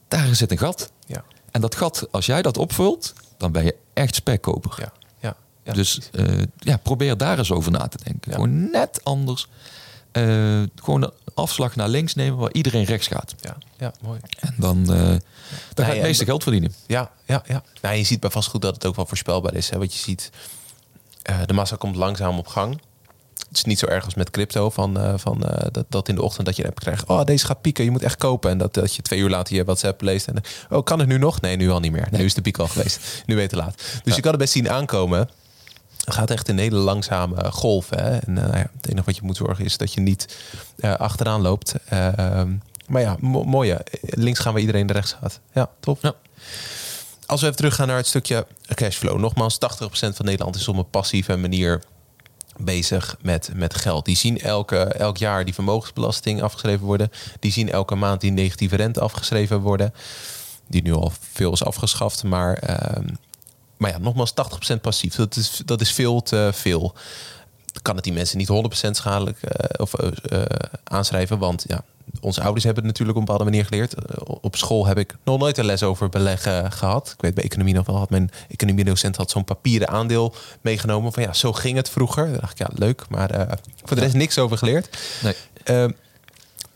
daar 0.07 0.35
zit 0.35 0.51
een 0.51 0.57
gat. 0.57 0.91
Ja, 1.05 1.23
En 1.51 1.61
dat 1.61 1.75
gat, 1.75 2.07
als 2.11 2.25
jij 2.25 2.41
dat 2.41 2.57
opvult, 2.57 3.13
dan 3.37 3.51
ben 3.51 3.63
je 3.63 3.75
echt 3.93 4.15
spekkoper. 4.15 4.75
ja, 4.79 4.93
ja. 5.19 5.37
ja 5.63 5.73
dus 5.73 5.99
eh, 6.11 6.41
ja, 6.57 6.77
probeer 6.77 7.17
daar 7.17 7.37
eens 7.37 7.51
over 7.51 7.71
na 7.71 7.87
te 7.87 7.97
denken. 8.03 8.33
Gewoon 8.33 8.71
net 8.71 9.03
anders. 9.03 9.47
Eh, 10.17 10.63
gewoon 10.75 11.03
een 11.03 11.12
afslag 11.34 11.75
naar 11.75 11.88
links 11.88 12.13
nemen 12.13 12.38
waar 12.38 12.53
iedereen 12.53 12.84
rechts 12.84 13.08
gaat. 13.08 13.36
ja, 13.41 13.58
ja, 13.77 13.91
mooi. 14.01 14.19
En 14.39 14.56
dan, 14.58 14.93
eh 14.93 15.15
dan 15.73 15.86
ga 15.86 15.91
je 15.91 15.97
het 15.97 16.08
meeste 16.08 16.25
geld 16.25 16.43
verdienen. 16.43 16.73
Ja, 16.88 17.12
ja, 17.25 17.43
ja. 17.47 17.63
Nou, 17.82 17.95
je 17.95 18.03
ziet 18.03 18.19
bij 18.19 18.30
vastgoed 18.30 18.62
dat 18.62 18.73
het 18.73 18.86
ook 18.86 18.95
wel 18.95 19.06
voorspelbaar 19.06 19.53
is. 19.53 19.69
Hè? 19.69 19.77
Want 19.77 19.93
je 19.93 19.99
ziet, 19.99 20.32
eh, 21.21 21.39
de 21.45 21.53
massa 21.53 21.75
komt 21.75 21.95
langzaam 21.95 22.38
op 22.38 22.47
gang. 22.47 22.82
Het 23.47 23.58
is 23.58 23.63
niet 23.63 23.80
zo 23.80 23.86
erg 23.86 24.06
als 24.06 24.15
met 24.15 24.30
crypto, 24.30 24.69
van, 24.69 25.19
van, 25.19 25.39
dat, 25.71 25.86
dat 25.89 26.10
in 26.10 26.15
de 26.15 26.21
ochtend 26.21 26.45
dat 26.45 26.56
je 26.56 26.63
een 26.63 26.69
app 26.69 26.80
krijgt. 26.80 27.06
Oh, 27.06 27.23
deze 27.23 27.45
gaat 27.45 27.62
pieken, 27.62 27.84
je 27.84 27.91
moet 27.91 28.03
echt 28.03 28.17
kopen. 28.17 28.51
En 28.51 28.58
dat, 28.58 28.73
dat 28.73 28.95
je 28.95 29.01
twee 29.01 29.19
uur 29.19 29.30
later 29.30 29.56
je 29.56 29.63
WhatsApp 29.63 30.01
leest. 30.01 30.27
En, 30.27 30.41
oh, 30.69 30.84
kan 30.84 30.99
het 30.99 31.08
nu 31.08 31.17
nog? 31.17 31.41
Nee, 31.41 31.56
nu 31.56 31.69
al 31.69 31.80
niet 31.80 31.91
meer. 31.91 32.08
Nee, 32.12 32.19
nu 32.19 32.25
is 32.25 32.34
de 32.34 32.41
piek 32.41 32.58
al 32.58 32.67
geweest. 32.67 33.23
Nu 33.25 33.36
weet 33.36 33.49
te 33.49 33.56
laat. 33.56 33.82
Dus 34.03 34.15
je 34.15 34.21
kan 34.21 34.32
het 34.32 34.39
best 34.39 34.53
zien 34.53 34.69
aankomen. 34.69 35.30
Het 36.07 36.15
gaat 36.15 36.31
echt 36.31 36.47
in 36.49 36.57
hele 36.57 36.75
langzame 36.75 37.51
golven. 37.51 38.03
Hè? 38.03 38.17
En 38.17 38.35
ja, 38.35 38.69
het 38.81 38.89
enige 38.89 39.05
wat 39.05 39.15
je 39.15 39.21
moet 39.23 39.35
zorgen 39.37 39.65
is 39.65 39.77
dat 39.77 39.93
je 39.93 40.01
niet 40.01 40.37
eh, 40.79 40.95
achteraan 40.95 41.41
loopt. 41.41 41.73
Eh, 41.85 42.41
maar 42.87 43.01
ja, 43.01 43.15
mo- 43.19 43.43
mooi. 43.43 43.69
ja. 43.69 43.79
Links 44.01 44.39
gaan 44.39 44.51
waar 44.51 44.61
iedereen 44.61 44.87
de 44.87 44.93
rechts 44.93 45.13
gaat. 45.21 45.39
Ja, 45.53 45.69
top. 45.79 45.99
Ja. 46.01 46.13
Als 47.25 47.39
we 47.39 47.45
even 47.45 47.57
teruggaan 47.57 47.87
naar 47.87 47.97
het 47.97 48.07
stukje 48.07 48.47
cashflow. 48.73 49.19
Nogmaals, 49.19 49.55
80% 49.55 50.15
van 50.15 50.25
Nederland 50.25 50.55
is 50.55 50.67
op 50.67 50.77
een 50.77 50.89
passieve 50.89 51.35
manier 51.35 51.81
bezig 52.57 53.17
met, 53.21 53.49
met 53.55 53.75
geld. 53.75 54.05
Die 54.05 54.15
zien 54.17 54.39
elke, 54.41 54.77
elk 54.77 55.17
jaar 55.17 55.45
die 55.45 55.53
vermogensbelasting 55.53 56.41
afgeschreven 56.41 56.85
worden. 56.85 57.11
Die 57.39 57.51
zien 57.51 57.71
elke 57.71 57.95
maand 57.95 58.21
die 58.21 58.31
negatieve 58.31 58.75
rente 58.75 58.99
afgeschreven 58.99 59.59
worden. 59.59 59.93
Die 60.67 60.81
nu 60.81 60.93
al 60.93 61.11
veel 61.31 61.51
is 61.53 61.63
afgeschaft. 61.63 62.23
Maar, 62.23 62.53
ehm, 62.53 63.07
maar 63.77 63.91
ja, 63.91 63.97
nogmaals 63.97 64.33
80% 64.75 64.81
passief. 64.81 65.15
Dat 65.15 65.35
is, 65.35 65.61
dat 65.65 65.81
is 65.81 65.91
veel 65.91 66.21
te 66.21 66.49
veel. 66.53 66.95
Kan 67.81 67.95
het 67.95 68.03
die 68.03 68.13
mensen 68.13 68.37
niet 68.37 68.49
100% 68.87 68.89
schadelijk 68.91 69.41
eh, 69.41 69.81
of, 69.81 69.93
eh, 69.93 70.41
eh, 70.41 70.45
aanschrijven? 70.83 71.39
Want 71.39 71.65
ja, 71.67 71.83
onze 72.21 72.41
ouders 72.41 72.63
hebben 72.63 72.83
het 72.83 72.91
natuurlijk 72.91 73.17
op 73.17 73.27
een 73.27 73.33
bepaalde 73.33 73.51
manier 73.51 73.65
geleerd. 73.65 73.95
Op 74.41 74.55
school 74.55 74.85
heb 74.85 74.97
ik 74.97 75.15
nog 75.23 75.39
nooit 75.39 75.57
een 75.57 75.65
les 75.65 75.83
over 75.83 76.09
beleggen 76.09 76.71
gehad. 76.71 77.13
Ik 77.15 77.21
weet 77.21 77.33
bij 77.33 77.43
economie 77.43 77.73
nog 77.73 77.85
wel, 77.85 77.95
had 77.95 78.09
mijn 78.09 78.31
economiedocent 78.49 79.15
had 79.15 79.31
zo'n 79.31 79.43
papieren 79.43 79.87
aandeel 79.87 80.35
meegenomen. 80.61 81.13
Van 81.13 81.23
ja, 81.23 81.33
zo 81.33 81.53
ging 81.53 81.77
het 81.77 81.89
vroeger. 81.89 82.25
Dan 82.31 82.39
dacht 82.39 82.51
ik, 82.51 82.67
ja, 82.67 82.69
leuk. 82.75 83.05
Maar 83.09 83.29
eh, 83.29 83.57
voor 83.83 83.95
de 83.95 84.01
rest 84.01 84.15
niks 84.15 84.37
over 84.37 84.57
geleerd. 84.57 84.97
Nee. 85.23 85.95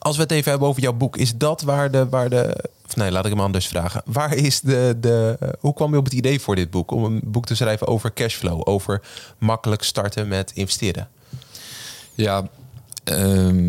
Als 0.01 0.15
we 0.15 0.21
het 0.21 0.31
even 0.31 0.49
hebben 0.49 0.67
over 0.67 0.81
jouw 0.81 0.93
boek, 0.93 1.17
is 1.17 1.35
dat 1.35 1.61
waar 1.61 1.91
de, 1.91 2.09
waar 2.09 2.29
de 2.29 2.69
of 2.91 2.95
nee, 2.95 3.11
laat 3.11 3.25
ik 3.25 3.31
hem 3.31 3.41
anders 3.41 3.67
vragen. 3.67 4.01
Waar 4.05 4.35
is 4.35 4.61
de, 4.61 4.97
de, 4.99 5.37
eh, 5.39 5.49
hoe 5.59 5.73
kwam 5.73 5.91
je 5.91 5.97
op 5.97 6.05
het 6.05 6.13
idee 6.13 6.39
voor 6.39 6.55
dit 6.55 6.69
boek? 6.69 6.91
Om 6.91 7.03
een 7.03 7.21
boek 7.23 7.45
te 7.45 7.55
schrijven 7.55 7.87
over 7.87 8.13
cashflow, 8.13 8.61
over 8.63 9.01
makkelijk 9.37 9.83
starten 9.83 10.27
met 10.27 10.51
investeren. 10.53 11.09
Ja, 12.13 12.49
ehm, 13.03 13.65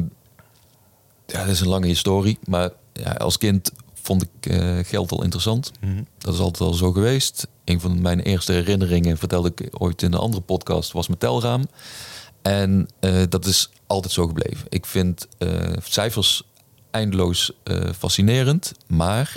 ja, 1.26 1.38
dat 1.38 1.48
is 1.48 1.60
een 1.60 1.68
lange 1.68 1.86
historie. 1.86 2.38
Maar 2.44 2.70
ja, 2.92 3.10
als 3.10 3.38
kind 3.38 3.70
vond 3.94 4.22
ik 4.22 4.52
eh, 4.52 4.78
geld 4.82 5.12
al 5.12 5.22
interessant. 5.22 5.72
Dat 6.18 6.34
is 6.34 6.40
altijd 6.40 6.68
al 6.68 6.74
zo 6.74 6.92
geweest. 6.92 7.46
Een 7.64 7.80
van 7.80 8.02
mijn 8.02 8.20
eerste 8.20 8.52
herinneringen, 8.52 9.18
vertelde 9.18 9.52
ik 9.54 9.68
ooit 9.70 10.02
in 10.02 10.12
een 10.12 10.18
andere 10.18 10.42
podcast, 10.42 10.92
was 10.92 11.06
mijn 11.06 11.18
telraam. 11.18 11.66
En 12.42 12.88
eh, 13.00 13.22
dat 13.28 13.46
is 13.46 13.70
altijd 13.86 14.12
zo 14.12 14.26
gebleven. 14.26 14.66
Ik 14.68 14.86
vind 14.86 15.28
eh, 15.38 15.48
cijfers 15.82 16.42
eindeloos 16.90 17.52
eh, 17.62 17.90
fascinerend. 17.98 18.72
Maar 18.86 19.36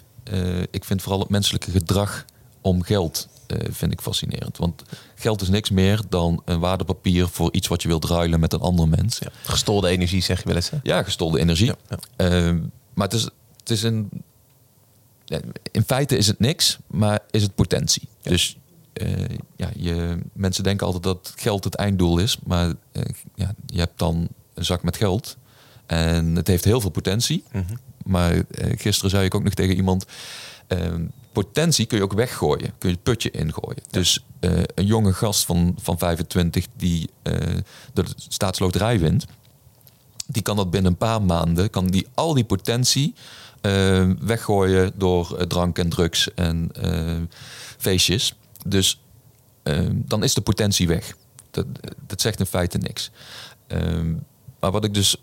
ik 0.71 0.83
vind 0.85 1.01
vooral 1.01 1.19
het 1.19 1.29
menselijke 1.29 1.71
gedrag 1.71 2.25
om 2.61 2.83
geld 2.83 3.27
vind 3.69 3.91
ik 3.91 4.01
fascinerend. 4.01 4.57
Want 4.57 4.83
geld 5.15 5.41
is 5.41 5.49
niks 5.49 5.69
meer 5.69 6.01
dan 6.09 6.41
een 6.45 6.59
waardepapier 6.59 7.27
voor 7.27 7.53
iets 7.53 7.67
wat 7.67 7.81
je 7.81 7.87
wilt 7.87 8.05
ruilen 8.05 8.39
met 8.39 8.53
een 8.53 8.59
ander 8.59 8.87
mens. 8.87 9.17
Ja. 9.19 9.27
Gestolde 9.43 9.87
energie, 9.89 10.21
zeg 10.21 10.39
je 10.39 10.45
wel 10.45 10.55
eens. 10.55 10.69
Hè? 10.69 10.77
Ja, 10.83 11.03
gestolde 11.03 11.39
energie. 11.39 11.65
Ja, 11.65 11.75
ja. 11.89 11.97
Ehm, 12.15 12.59
maar 12.93 13.07
het 13.07 13.13
is, 13.13 13.23
het 13.59 13.69
is 13.69 13.83
een. 13.83 14.09
In 15.71 15.83
feite 15.83 16.17
is 16.17 16.27
het 16.27 16.39
niks, 16.39 16.77
maar 16.87 17.19
is 17.31 17.41
het 17.41 17.55
potentie. 17.55 18.07
Dus 18.21 18.57
ja, 19.55 19.69
je, 19.75 20.17
mensen 20.33 20.63
denken 20.63 20.85
altijd 20.85 21.03
dat 21.03 21.33
geld 21.35 21.63
het 21.63 21.75
einddoel 21.75 22.17
is. 22.17 22.37
Maar 22.43 22.73
eh, 22.91 23.03
ja, 23.35 23.53
je 23.65 23.79
hebt 23.79 23.99
dan 23.99 24.27
een 24.53 24.65
zak 24.65 24.83
met 24.83 24.97
geld. 24.97 25.37
En 25.85 26.35
het 26.35 26.47
heeft 26.47 26.63
heel 26.63 26.81
veel 26.81 26.89
potentie. 26.89 27.43
Mhm. 27.51 27.63
Maar 28.03 28.31
eh, 28.31 28.79
gisteren 28.79 29.09
zei 29.09 29.25
ik 29.25 29.35
ook 29.35 29.43
nog 29.43 29.53
tegen 29.53 29.75
iemand. 29.75 30.05
ehm, 30.67 31.05
potentie 31.31 31.85
kun 31.85 31.97
je 31.97 32.03
ook 32.03 32.13
weggooien. 32.13 32.73
Kun 32.77 32.89
je 32.89 32.95
het 32.95 33.03
putje 33.03 33.31
ingooien. 33.31 33.83
Dus 33.89 34.25
eh, 34.39 34.51
een 34.75 34.85
jonge 34.85 35.13
gast 35.13 35.45
van, 35.45 35.75
van 35.81 35.97
25 35.97 36.65
die 36.77 37.09
eh, 37.21 37.33
de 37.93 38.03
staatsloterij 38.15 38.99
wint 38.99 39.25
die 40.27 40.41
kan 40.41 40.55
dat 40.55 40.71
binnen 40.71 40.91
een 40.91 40.97
paar 40.97 41.21
maanden, 41.21 41.69
kan 41.69 41.87
die 41.87 42.07
al 42.13 42.33
die 42.33 42.43
potentie 42.43 43.13
eh, 43.61 44.09
weggooien 44.19 44.91
door 44.95 45.37
eh, 45.37 45.45
drank 45.45 45.77
en 45.77 45.89
drugs 45.89 46.33
en 46.33 46.69
eh, 46.81 47.15
feestjes. 47.77 48.35
Dus 48.67 49.01
eh, 49.63 49.87
dan 49.91 50.23
is 50.23 50.33
de 50.33 50.41
potentie 50.41 50.87
weg. 50.87 51.15
Dat, 51.51 51.65
dat 52.07 52.21
zegt 52.21 52.39
in 52.39 52.45
feite 52.45 52.77
niks. 52.77 53.11
Ehm, 53.67 54.13
maar 54.59 54.71
wat 54.71 54.83
ik 54.83 54.93
dus 54.93 55.21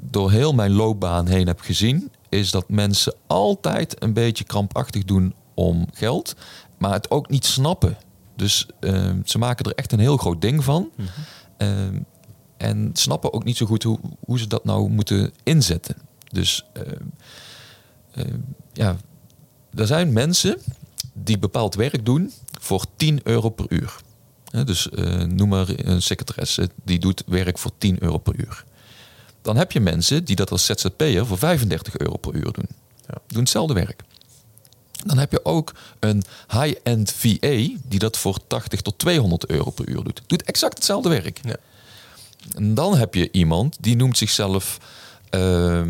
door 0.00 0.30
heel 0.30 0.54
mijn 0.54 0.72
loopbaan 0.72 1.26
heen 1.26 1.46
heb 1.46 1.60
gezien, 1.60 2.10
is 2.28 2.50
dat 2.50 2.68
mensen 2.68 3.14
altijd 3.26 4.02
een 4.02 4.12
beetje 4.12 4.44
krampachtig 4.44 5.04
doen 5.04 5.34
om 5.54 5.86
geld, 5.92 6.34
maar 6.78 6.92
het 6.92 7.10
ook 7.10 7.28
niet 7.28 7.44
snappen. 7.44 7.96
Dus 8.36 8.66
ehm, 8.80 9.20
ze 9.24 9.38
maken 9.38 9.64
er 9.64 9.74
echt 9.74 9.92
een 9.92 9.98
heel 9.98 10.16
groot 10.16 10.40
ding 10.40 10.64
van. 10.64 10.90
Ehm, 11.56 12.00
en 12.56 12.90
snappen 12.92 13.32
ook 13.32 13.44
niet 13.44 13.56
zo 13.56 13.66
goed 13.66 13.82
hoe, 13.82 13.98
hoe 14.24 14.38
ze 14.38 14.46
dat 14.46 14.64
nou 14.64 14.88
moeten 14.88 15.32
inzetten. 15.42 15.96
Dus 16.28 16.64
ehm, 16.72 17.04
ehm, 18.12 18.38
ja, 18.72 18.96
er 19.74 19.86
zijn 19.86 20.12
mensen 20.12 20.58
die 21.12 21.38
bepaald 21.38 21.74
werk 21.74 22.04
doen 22.04 22.32
voor 22.60 22.84
10 22.96 23.20
euro 23.24 23.48
per 23.48 23.66
uur. 23.68 23.96
dus 24.64 24.88
noem 25.26 25.48
maar 25.48 25.66
een 25.68 26.02
secretaresse 26.02 26.70
die 26.84 26.98
doet 26.98 27.22
werk 27.26 27.58
voor 27.58 27.70
10 27.78 28.02
euro 28.02 28.18
per 28.18 28.34
uur. 28.36 28.64
Dan 29.42 29.56
heb 29.56 29.72
je 29.72 29.80
mensen 29.80 30.24
die 30.24 30.36
dat 30.36 30.50
als 30.50 30.64
ZZP'er 30.64 31.26
voor 31.26 31.38
35 31.38 31.96
euro 31.96 32.16
per 32.16 32.34
uur 32.34 32.52
doen. 32.52 32.68
Ja. 33.06 33.14
Doen 33.26 33.40
hetzelfde 33.40 33.74
werk. 33.74 34.02
Dan 35.04 35.18
heb 35.18 35.32
je 35.32 35.44
ook 35.44 35.72
een 35.98 36.22
high-end 36.48 37.12
VA 37.12 37.68
die 37.88 37.98
dat 37.98 38.16
voor 38.16 38.38
80 38.46 38.80
tot 38.80 38.98
200 38.98 39.46
euro 39.46 39.70
per 39.70 39.88
uur 39.88 40.04
doet. 40.04 40.22
Doet 40.26 40.42
exact 40.42 40.74
hetzelfde 40.74 41.08
werk. 41.08 41.40
Ja. 41.42 41.56
En 42.54 42.74
dan 42.74 42.96
heb 42.96 43.14
je 43.14 43.30
iemand 43.30 43.76
die 43.80 43.96
noemt 43.96 44.18
zichzelf 44.18 44.78
uh, 45.30 45.82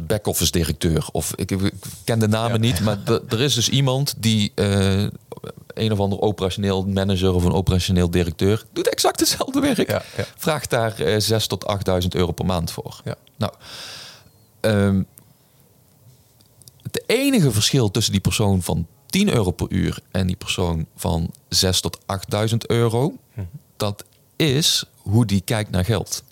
back-office 0.00 0.50
directeur. 0.50 1.08
Of 1.12 1.32
ik, 1.34 1.50
ik, 1.50 1.72
ken 2.04 2.18
de 2.18 2.28
namen 2.28 2.60
niet, 2.60 2.80
maar 2.80 2.98
er 3.28 3.40
is 3.40 3.54
dus 3.54 3.68
iemand 3.68 4.14
die 4.18 4.52
uh, 4.54 5.06
een 5.74 5.92
of 5.92 5.98
ander 5.98 6.20
operationeel 6.20 6.86
manager 6.86 7.34
of 7.34 7.44
een 7.44 7.52
operationeel 7.52 8.10
directeur 8.10 8.64
doet 8.72 8.88
exact 8.88 9.20
hetzelfde 9.20 9.60
werk. 9.60 9.90
Ja, 9.90 10.02
Vraagt 10.36 10.70
daar 10.70 11.00
uh, 11.00 11.18
6 11.18 11.46
tot 11.46 11.66
8.000 12.02 12.08
euro 12.08 12.32
per 12.32 12.46
maand 12.46 12.70
voor. 12.70 13.02
Nou, 13.36 13.52
um, 14.60 15.06
het 16.82 17.02
enige 17.06 17.50
verschil 17.50 17.90
tussen 17.90 18.12
die 18.12 18.20
persoon 18.20 18.62
van 18.62 18.86
10 19.06 19.34
euro 19.34 19.50
per 19.50 19.66
uur 19.70 19.98
en 20.10 20.26
die 20.26 20.36
persoon 20.36 20.86
van 20.96 21.30
6 21.48 21.80
tot 21.80 21.98
8.000 22.50 22.56
euro, 22.66 23.16
mhm. 23.34 23.46
dat 23.76 24.04
is 24.36 24.84
hoe 24.96 25.26
die 25.26 25.40
kijkt 25.40 25.70
naar 25.70 25.84
geld. 25.84 26.22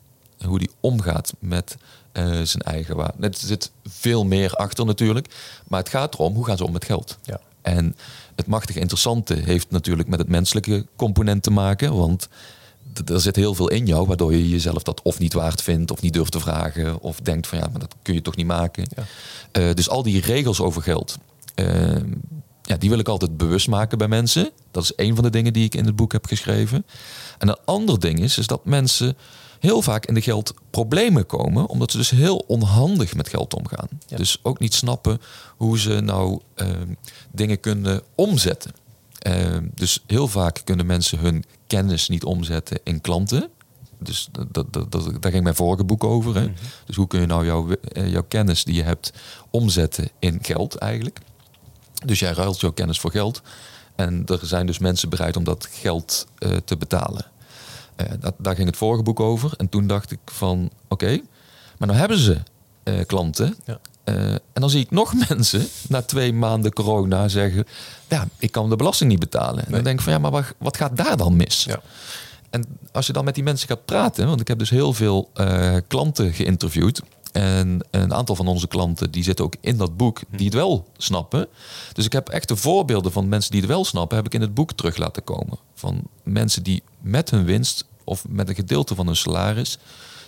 Hoe 0.45 0.59
die 0.59 0.71
omgaat 0.81 1.33
met 1.39 1.77
uh, 2.19 2.25
zijn 2.43 2.63
eigen 2.63 2.97
waarde. 2.97 3.29
Er 3.29 3.35
zit 3.35 3.71
veel 3.85 4.25
meer 4.25 4.53
achter 4.53 4.87
natuurlijk. 4.87 5.35
Maar 5.69 5.81
het 5.81 5.89
gaat 5.89 6.15
erom 6.15 6.35
hoe 6.35 6.45
gaan 6.45 6.57
ze 6.57 6.65
om 6.65 6.73
met 6.73 6.85
geld. 6.85 7.19
Ja. 7.23 7.41
En 7.63 7.97
het 8.35 8.47
machtige 8.47 8.81
interessante 8.81 9.35
heeft 9.35 9.71
natuurlijk 9.71 10.09
met 10.09 10.19
het 10.19 10.29
menselijke 10.29 10.87
component 10.97 11.43
te 11.43 11.51
maken. 11.51 11.97
Want 11.97 12.29
er 13.05 13.21
zit 13.21 13.37
heel 13.37 13.55
veel 13.55 13.69
in 13.69 13.87
jou, 13.87 14.07
waardoor 14.07 14.33
je 14.33 14.49
jezelf 14.49 14.83
dat 14.83 15.03
of 15.03 15.19
niet 15.19 15.33
waard 15.33 15.63
vindt, 15.63 15.91
of 15.91 16.03
niet 16.03 16.13
durft 16.13 16.33
te 16.33 16.41
vragen, 16.41 17.01
of 17.01 17.21
denkt 17.21 17.47
van 17.47 17.59
ja, 17.59 17.69
maar 17.71 17.81
dat 17.81 17.95
kun 18.03 18.15
je 18.15 18.23
toch 18.23 18.37
niet 18.37 18.47
maken. 18.47 18.87
Ja. 18.97 19.05
Uh, 19.63 19.75
dus 19.75 19.89
al 19.89 20.03
die 20.03 20.21
regels 20.21 20.61
over 20.61 20.83
geld, 20.83 21.19
uh, 21.55 21.97
ja, 22.63 22.77
die 22.77 22.91
wil 22.91 22.99
ik 22.99 23.09
altijd 23.09 23.37
bewust 23.37 23.69
maken 23.69 23.99
bij 23.99 24.09
mensen. 24.09 24.51
Dat 24.71 24.83
is 24.83 24.93
een 24.97 25.15
van 25.15 25.25
de 25.25 25.31
dingen 25.31 25.53
die 25.53 25.65
ik 25.65 25.75
in 25.75 25.85
het 25.85 25.97
boek 25.97 26.13
heb 26.13 26.27
geschreven. 26.27 26.87
En 27.39 27.49
een 27.49 27.59
ander 27.65 28.01
ding 28.01 28.21
is, 28.21 28.39
is 28.39 28.47
dat 28.47 28.65
mensen 28.65 29.17
heel 29.59 29.83
vaak 29.83 30.07
in 30.07 30.15
de 30.15 30.21
geldproblemen 30.21 31.27
komen, 31.27 31.67
omdat 31.67 31.91
ze 31.91 31.97
dus 31.97 32.11
heel 32.11 32.45
onhandig 32.47 33.15
met 33.15 33.29
geld 33.29 33.55
omgaan. 33.55 33.89
Dus 34.07 34.39
ook 34.43 34.59
niet 34.59 34.75
snappen 34.75 35.21
hoe 35.57 35.79
ze 35.79 36.01
nou 36.01 36.41
uh, 36.57 36.69
dingen 37.33 37.61
kunnen 37.61 38.03
omzetten. 38.15 38.73
Uh, 39.27 39.57
dus 39.75 40.05
heel 40.07 40.29
vaak 40.29 40.61
kunnen 40.65 40.87
mensen 40.87 41.19
hun 41.19 41.45
kennis 41.67 42.09
niet 42.09 42.25
omzetten 42.25 42.81
in 42.85 43.01
klanten. 43.01 43.51
Dus 43.99 44.29
dat, 44.33 44.73
dat, 44.73 44.93
dat, 44.93 45.23
daar 45.23 45.31
ging 45.33 45.43
mijn 45.43 45.55
vorige 45.55 45.85
boek 45.85 46.05
over. 46.05 46.35
Hè? 46.35 46.43
Mhm. 46.43 46.53
Dus 46.87 46.97
hoe 46.97 47.07
kun 47.07 47.21
je 47.21 47.27
nou 47.27 47.45
jouw, 47.45 47.71
eh, 47.71 48.11
jouw 48.11 48.25
kennis 48.29 48.65
die 48.65 48.75
je 48.75 48.83
hebt 48.83 49.13
omzetten 49.51 50.09
in 50.19 50.39
geld 50.43 50.75
eigenlijk? 50.75 51.19
Dus 52.05 52.19
jij 52.19 52.33
ruilt 52.33 52.61
jouw 52.61 52.73
kennis 52.73 53.01
voor 53.01 53.11
geld. 53.11 53.43
En 53.97 54.23
er 54.27 54.41
zijn 54.43 54.67
dus 54.67 54.79
mensen 54.79 55.09
bereid 55.09 55.37
om 55.37 55.45
dat 55.45 55.69
geld 55.71 56.27
uh, 56.39 56.57
te 56.65 56.77
betalen. 56.77 57.27
Uh, 57.97 58.07
dat, 58.21 58.35
daar 58.39 58.55
ging 58.55 58.67
het 58.67 58.77
vorige 58.77 59.03
boek 59.03 59.21
over. 59.21 59.53
En 59.57 59.69
toen 59.69 59.87
dacht 59.87 60.11
ik 60.11 60.19
van 60.25 60.71
oké, 60.89 61.21
maar 61.79 61.89
nou 61.89 62.01
hebben 62.01 62.19
ze 62.19 62.39
uh, 62.85 63.01
klanten. 63.07 63.57
Ja. 63.65 63.79
en 64.05 64.41
dan 64.53 64.71
zie 64.71 64.81
ik 64.81 64.91
nog 64.91 65.15
mensen 65.29 65.67
na 65.89 66.03
twee 66.03 66.33
maanden 66.33 66.73
corona 66.73 67.29
zeggen: 67.29 67.65
Ja, 68.09 68.29
ik 68.39 68.53
kan 68.53 68.69
de 68.69 68.77
belasting 68.77 69.11
niet 69.11 69.21
betalen. 69.21 69.67
En 69.67 69.73
dan 69.73 69.85
denk 69.85 69.99
ik 69.99 70.05
van 70.05 70.13
ja, 70.13 70.19
maar 70.19 70.31
wat, 70.31 70.55
wat 70.59 70.77
gaat 70.77 70.97
daar 70.97 71.17
dan 71.17 71.37
mis? 71.37 71.65
Ja. 71.65 71.81
En 72.51 72.65
als 72.93 73.07
je 73.07 73.13
dan 73.13 73.25
met 73.25 73.35
die 73.35 73.45
mensen 73.45 73.69
gaat 73.69 73.85
praten, 73.85 74.27
want 74.27 74.41
ik 74.41 74.49
heb 74.49 74.59
dus 74.59 74.71
heel 74.71 74.93
veel 74.93 75.31
klanten 75.87 76.33
geïnterviewd. 76.33 77.03
En 77.37 77.87
een 77.91 78.15
aantal 78.15 78.37
van 78.37 78.47
onze 78.47 78.69
klanten 78.69 79.11
die 79.11 79.23
zitten 79.23 79.45
ook 79.45 79.55
in 79.61 79.77
dat 79.77 79.97
boek, 79.97 80.21
die 80.31 80.45
het 80.45 80.55
wel 80.55 80.87
snappen. 80.97 81.49
Dus 81.93 82.05
ik 82.05 82.13
heb 82.13 82.29
echt 82.29 82.49
de 82.49 82.57
voorbeelden 82.57 83.13
van 83.13 83.29
mensen 83.29 83.51
die 83.51 83.61
het 83.61 83.71
wel 83.71 83.85
snappen, 83.85 84.17
heb 84.17 84.27
ik 84.27 84.35
in 84.35 84.41
het 84.41 84.55
boek 84.55 84.73
terug 84.73 84.97
laten 84.97 85.25
komen. 85.25 85.59
Van 85.75 86.03
mensen 86.23 86.63
die 86.63 86.83
met 87.01 87.31
hun 87.31 87.45
winst 87.45 87.85
of 88.05 88.25
met 88.29 88.49
een 88.49 88.55
gedeelte 88.55 88.95
van 88.95 89.07
hun 89.07 89.17
salaris 89.17 89.79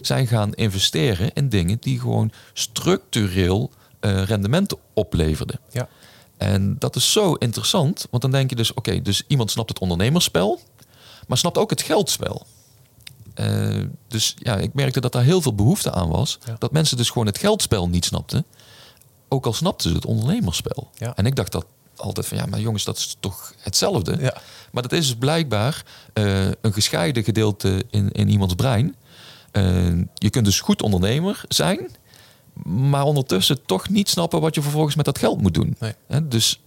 zijn 0.00 0.26
gaan 0.26 0.54
investeren 0.54 1.32
in 1.32 1.48
dingen 1.48 1.76
die 1.80 2.00
gewoon 2.00 2.32
structureel 2.52 3.70
uh, 4.00 4.22
rendement 4.22 4.74
opleverden. 4.92 5.60
Ja. 5.70 5.88
En 6.36 6.76
dat 6.78 6.96
is 6.96 7.12
zo 7.12 7.34
interessant, 7.34 8.06
want 8.10 8.22
dan 8.22 8.32
denk 8.32 8.50
je 8.50 8.56
dus, 8.56 8.74
oké, 8.74 9.02
dus 9.02 9.22
iemand 9.26 9.50
snapt 9.50 9.68
het 9.68 9.78
ondernemerspel, 9.78 10.60
maar 11.26 11.38
snapt 11.38 11.58
ook 11.58 11.70
het 11.70 11.82
geldspel. 11.82 12.46
Uh, 13.40 13.84
dus 14.08 14.34
ja, 14.38 14.56
ik 14.56 14.74
merkte 14.74 15.00
dat 15.00 15.12
daar 15.12 15.22
heel 15.22 15.40
veel 15.40 15.54
behoefte 15.54 15.92
aan 15.92 16.08
was. 16.08 16.38
Dat 16.58 16.72
mensen 16.72 16.96
dus 16.96 17.10
gewoon 17.10 17.26
het 17.26 17.38
geldspel 17.38 17.88
niet 17.88 18.04
snapten. 18.04 18.44
Ook 19.28 19.46
al 19.46 19.52
snapten 19.52 19.90
ze 19.90 19.96
het 19.96 20.06
ondernemerspel. 20.06 20.90
Ja. 20.94 21.16
En 21.16 21.26
ik 21.26 21.36
dacht 21.36 21.52
dat 21.52 21.66
altijd 21.96 22.26
van 22.26 22.36
ja, 22.36 22.46
maar 22.46 22.60
jongens, 22.60 22.84
dat 22.84 22.96
is 22.96 23.16
toch 23.20 23.54
hetzelfde. 23.58 24.16
Ja. 24.20 24.36
Maar 24.72 24.82
dat 24.82 24.92
is 24.92 25.06
dus 25.06 25.16
blijkbaar 25.16 25.84
uh, 26.14 26.46
een 26.46 26.72
gescheiden 26.72 27.24
gedeelte 27.24 27.84
in, 27.90 28.12
in 28.12 28.28
iemands 28.28 28.54
brein. 28.54 28.96
Uh, 29.52 30.02
je 30.14 30.30
kunt 30.30 30.44
dus 30.44 30.60
goed 30.60 30.82
ondernemer 30.82 31.44
zijn, 31.48 31.90
maar 32.64 33.04
ondertussen 33.04 33.64
toch 33.66 33.88
niet 33.88 34.08
snappen 34.08 34.40
wat 34.40 34.54
je 34.54 34.62
vervolgens 34.62 34.94
met 34.94 35.04
dat 35.04 35.18
geld 35.18 35.40
moet 35.40 35.54
doen. 35.54 35.76
Nee. 35.78 36.28
dus 36.28 36.60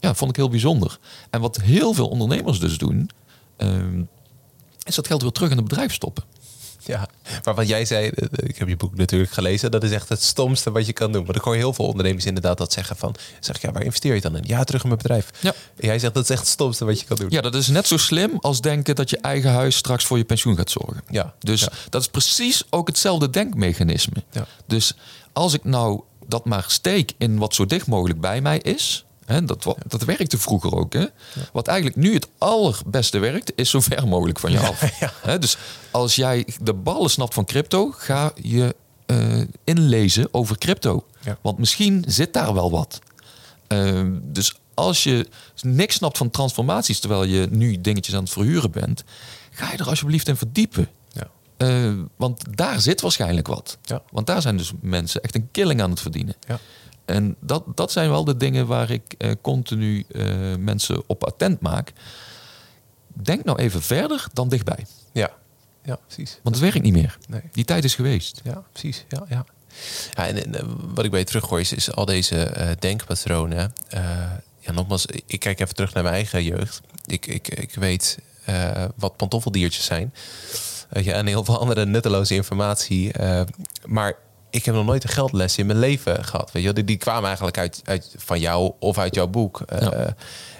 ja, 0.00 0.14
vond 0.14 0.30
ik 0.30 0.36
heel 0.36 0.48
bijzonder. 0.48 0.98
En 1.30 1.40
wat 1.40 1.60
heel 1.60 1.92
veel 1.92 2.08
ondernemers 2.08 2.60
dus 2.60 2.78
doen, 2.78 3.10
is 4.90 4.96
dat 4.96 5.06
geld 5.06 5.22
weer 5.22 5.30
terug 5.30 5.50
in 5.50 5.56
het 5.56 5.68
bedrijf 5.68 5.92
stoppen. 5.92 6.24
Ja, 6.84 7.08
maar 7.44 7.54
wat 7.54 7.68
jij 7.68 7.84
zei, 7.84 8.08
eh, 8.08 8.26
ik 8.30 8.58
heb 8.58 8.68
je 8.68 8.76
boek 8.76 8.96
natuurlijk 8.96 9.32
gelezen, 9.32 9.70
dat 9.70 9.82
is 9.82 9.90
echt 9.90 10.08
het 10.08 10.22
stomste 10.22 10.70
wat 10.70 10.86
je 10.86 10.92
kan 10.92 11.12
doen. 11.12 11.24
Maar 11.26 11.36
ik 11.36 11.42
hoor 11.42 11.54
heel 11.54 11.72
veel 11.72 11.86
ondernemers 11.86 12.26
inderdaad 12.26 12.58
dat 12.58 12.72
zeggen 12.72 12.96
van, 12.96 13.14
zeg 13.40 13.62
ja, 13.62 13.72
waar 13.72 13.82
investeer 13.82 14.14
je 14.14 14.20
dan 14.20 14.36
in? 14.36 14.44
Ja, 14.46 14.64
terug 14.64 14.82
in 14.82 14.88
mijn 14.88 15.00
bedrijf. 15.02 15.30
Ja. 15.40 15.54
jij 15.76 15.98
zegt 15.98 16.14
dat 16.14 16.22
is 16.22 16.30
echt 16.30 16.40
het 16.40 16.48
stomste 16.48 16.84
wat 16.84 17.00
je 17.00 17.06
kan 17.06 17.16
doen. 17.16 17.26
Ja, 17.30 17.40
dat 17.40 17.54
is 17.54 17.68
net 17.68 17.86
zo 17.86 17.96
slim 17.96 18.38
als 18.40 18.60
denken 18.60 18.94
dat 18.94 19.10
je 19.10 19.18
eigen 19.18 19.50
huis 19.50 19.76
straks 19.76 20.04
voor 20.04 20.16
je 20.18 20.24
pensioen 20.24 20.56
gaat 20.56 20.70
zorgen. 20.70 21.02
Ja. 21.10 21.34
Dus 21.38 21.68
dat 21.88 22.00
is 22.00 22.08
precies 22.08 22.64
ook 22.70 22.86
hetzelfde 22.86 23.30
denkmechanisme. 23.30 24.22
Ja. 24.30 24.46
Dus 24.66 24.94
als 25.32 25.54
ik 25.54 25.64
nou 25.64 26.00
dat 26.26 26.44
maar 26.44 26.64
steek 26.66 27.12
in 27.18 27.38
wat 27.38 27.54
zo 27.54 27.66
dicht 27.66 27.86
mogelijk 27.86 28.20
bij 28.20 28.40
mij 28.40 28.58
is, 28.58 29.04
Hè, 29.30 29.44
dat, 29.44 29.74
dat 29.86 30.04
werkte 30.04 30.38
vroeger 30.38 30.76
ook. 30.76 30.92
Hè? 30.92 31.06
Wat 31.52 31.66
eigenlijk 31.66 31.98
nu 31.98 32.14
het 32.14 32.28
allerbeste 32.38 33.18
werkt, 33.18 33.52
is 33.54 33.70
zo 33.70 33.80
ver 33.80 34.08
mogelijk 34.08 34.38
van 34.38 34.52
je 34.52 34.58
af. 34.58 34.80
Hè, 35.22 35.38
dus 35.38 35.56
als 35.90 36.14
jij 36.14 36.46
de 36.62 36.74
ballen 36.74 37.10
snapt 37.10 37.34
van 37.34 37.44
crypto, 37.44 37.90
ga 37.90 38.32
je 38.42 38.74
uh, 39.06 39.42
inlezen 39.64 40.28
over 40.30 40.58
crypto. 40.58 41.06
Want 41.40 41.58
misschien 41.58 42.04
zit 42.06 42.32
daar 42.32 42.54
wel 42.54 42.70
wat. 42.70 42.98
Uh, 43.68 44.02
dus 44.22 44.54
als 44.74 45.02
je 45.04 45.26
niks 45.60 45.94
snapt 45.94 46.18
van 46.18 46.30
transformaties, 46.30 47.00
terwijl 47.00 47.24
je 47.24 47.46
nu 47.50 47.80
dingetjes 47.80 48.14
aan 48.14 48.22
het 48.22 48.32
verhuren 48.32 48.70
bent, 48.70 49.04
ga 49.50 49.70
je 49.72 49.78
er 49.78 49.88
alsjeblieft 49.88 50.28
in 50.28 50.36
verdiepen. 50.36 50.88
Uh, 51.62 51.92
want 52.16 52.56
daar 52.56 52.80
zit 52.80 53.00
waarschijnlijk 53.00 53.46
wat. 53.46 53.78
Want 54.10 54.26
daar 54.26 54.42
zijn 54.42 54.56
dus 54.56 54.72
mensen 54.80 55.22
echt 55.22 55.34
een 55.34 55.48
killing 55.50 55.82
aan 55.82 55.90
het 55.90 56.00
verdienen. 56.00 56.34
Ja. 56.48 56.58
En 57.04 57.36
dat, 57.40 57.64
dat 57.74 57.92
zijn 57.92 58.10
wel 58.10 58.24
de 58.24 58.36
dingen 58.36 58.66
waar 58.66 58.90
ik 58.90 59.14
eh, 59.18 59.30
continu 59.40 60.04
eh, 60.08 60.24
mensen 60.58 61.02
op 61.06 61.24
attent 61.24 61.60
maak. 61.60 61.92
Denk 63.06 63.44
nou 63.44 63.58
even 63.58 63.82
verder 63.82 64.26
dan 64.32 64.48
dichtbij. 64.48 64.86
Ja, 65.12 65.30
ja 65.84 65.96
precies. 66.06 66.38
Want 66.42 66.54
het 66.54 66.64
werkt 66.64 66.82
niet 66.82 66.92
meer. 66.92 67.18
Nee. 67.28 67.42
Die 67.52 67.64
tijd 67.64 67.84
is 67.84 67.94
geweest. 67.94 68.40
Ja, 68.44 68.62
precies. 68.72 69.04
Ja, 69.08 69.24
ja. 69.28 69.44
ja 70.14 70.26
en, 70.26 70.54
eh, 70.54 70.64
wat 70.94 71.04
ik 71.04 71.10
bij 71.10 71.20
je 71.20 71.26
teruggooi 71.26 71.62
is, 71.62 71.72
is 71.72 71.92
al 71.92 72.04
deze 72.04 72.54
uh, 72.58 72.70
denkpatronen. 72.78 73.72
ja, 74.58 74.72
nogmaals, 74.72 75.06
ik 75.26 75.40
kijk 75.40 75.60
even 75.60 75.74
terug 75.74 75.94
naar 75.94 76.02
mijn 76.02 76.14
eigen 76.14 76.44
jeugd. 76.44 76.80
Ik, 77.06 77.26
ik, 77.26 77.48
ik 77.48 77.74
weet 77.74 78.18
wat 78.96 79.16
pantoffeldiertjes 79.16 79.84
zijn. 79.84 80.14
ja, 80.92 81.12
en 81.12 81.26
heel 81.26 81.44
veel 81.44 81.58
andere 81.58 81.86
nutteloze 81.86 82.34
informatie. 82.34 83.10
maar 83.86 84.16
ik 84.50 84.64
heb 84.64 84.74
nog 84.74 84.84
nooit 84.84 85.04
een 85.04 85.10
geldles 85.10 85.58
in 85.58 85.66
mijn 85.66 85.78
leven 85.78 86.24
gehad. 86.24 86.52
Weet 86.52 86.62
je, 86.62 86.72
die, 86.72 86.84
die 86.84 86.96
kwamen 86.96 87.24
eigenlijk 87.24 87.58
uit, 87.58 87.82
uit 87.84 88.14
van 88.16 88.40
jou 88.40 88.72
of 88.78 88.98
uit 88.98 89.14
jouw 89.14 89.26
boek. 89.26 89.60
Uh, 89.72 89.88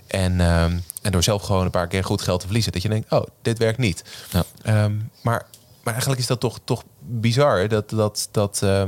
en, 0.07 0.41
ehm, 0.41 0.79
en 1.03 1.13
door 1.13 1.23
zelf 1.23 1.43
gewoon 1.43 1.65
een 1.65 1.71
paar 1.71 1.89
keer 1.89 2.05
goed 2.05 2.23
geld 2.23 2.41
te 2.41 2.47
verliezen, 2.47 2.73
dat 2.73 2.83
je 2.83 2.89
denkt, 2.89 3.13
oh, 3.13 3.27
dit 3.43 3.59
werkt 3.59 3.79
niet. 3.79 4.05
Ja. 4.31 4.85
Um, 4.85 5.11
maar, 5.23 5.47
maar 5.83 5.93
eigenlijk 5.93 6.21
is 6.21 6.27
dat 6.27 6.41
toch, 6.41 6.61
toch 6.65 6.83
bizar 6.99 7.69
dat, 7.69 7.91
dat, 7.91 8.29
dat, 8.31 8.61
uh, 8.65 8.83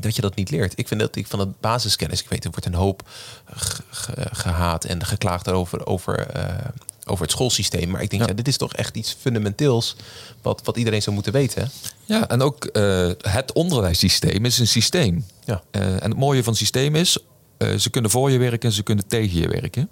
dat 0.00 0.16
je 0.16 0.22
dat 0.22 0.34
niet 0.34 0.50
leert. 0.50 0.78
Ik 0.78 0.88
vind 0.88 1.00
dat 1.00 1.16
ik 1.16 1.26
van 1.26 1.38
het 1.38 1.60
basiskennis, 1.60 2.22
ik 2.22 2.28
weet, 2.28 2.44
er 2.44 2.50
wordt 2.50 2.66
een 2.66 2.74
hoop 2.74 3.08
gehaat 4.30 4.84
en 4.84 5.04
geklaagd 5.04 5.50
over, 5.50 5.86
over 5.86 6.36
uh, 6.36 6.44
over 7.04 7.22
het 7.22 7.32
schoolsysteem. 7.32 7.90
Maar 7.90 8.02
ik 8.02 8.10
denk, 8.10 8.28
ja. 8.28 8.34
dit 8.34 8.48
is 8.48 8.56
toch 8.56 8.74
echt 8.74 8.96
iets 8.96 9.16
fundamenteels 9.20 9.96
wat, 10.42 10.60
wat 10.64 10.76
iedereen 10.76 11.02
zou 11.02 11.14
moeten 11.14 11.32
weten. 11.32 11.70
Ja, 12.04 12.28
en 12.28 12.42
ook 12.42 12.68
uh, 12.72 13.10
het 13.20 13.52
onderwijssysteem 13.52 14.44
is 14.44 14.58
een 14.58 14.66
systeem. 14.66 15.24
Ja. 15.44 15.62
Uh, 15.72 15.82
en 15.82 16.10
het 16.10 16.16
mooie 16.16 16.42
van 16.42 16.52
het 16.52 16.60
systeem 16.60 16.94
is, 16.94 17.18
uh, 17.58 17.74
ze 17.78 17.90
kunnen 17.90 18.10
voor 18.10 18.30
je 18.30 18.38
werken, 18.38 18.72
ze 18.72 18.82
kunnen 18.82 19.06
tegen 19.06 19.40
je 19.40 19.48
werken. 19.48 19.88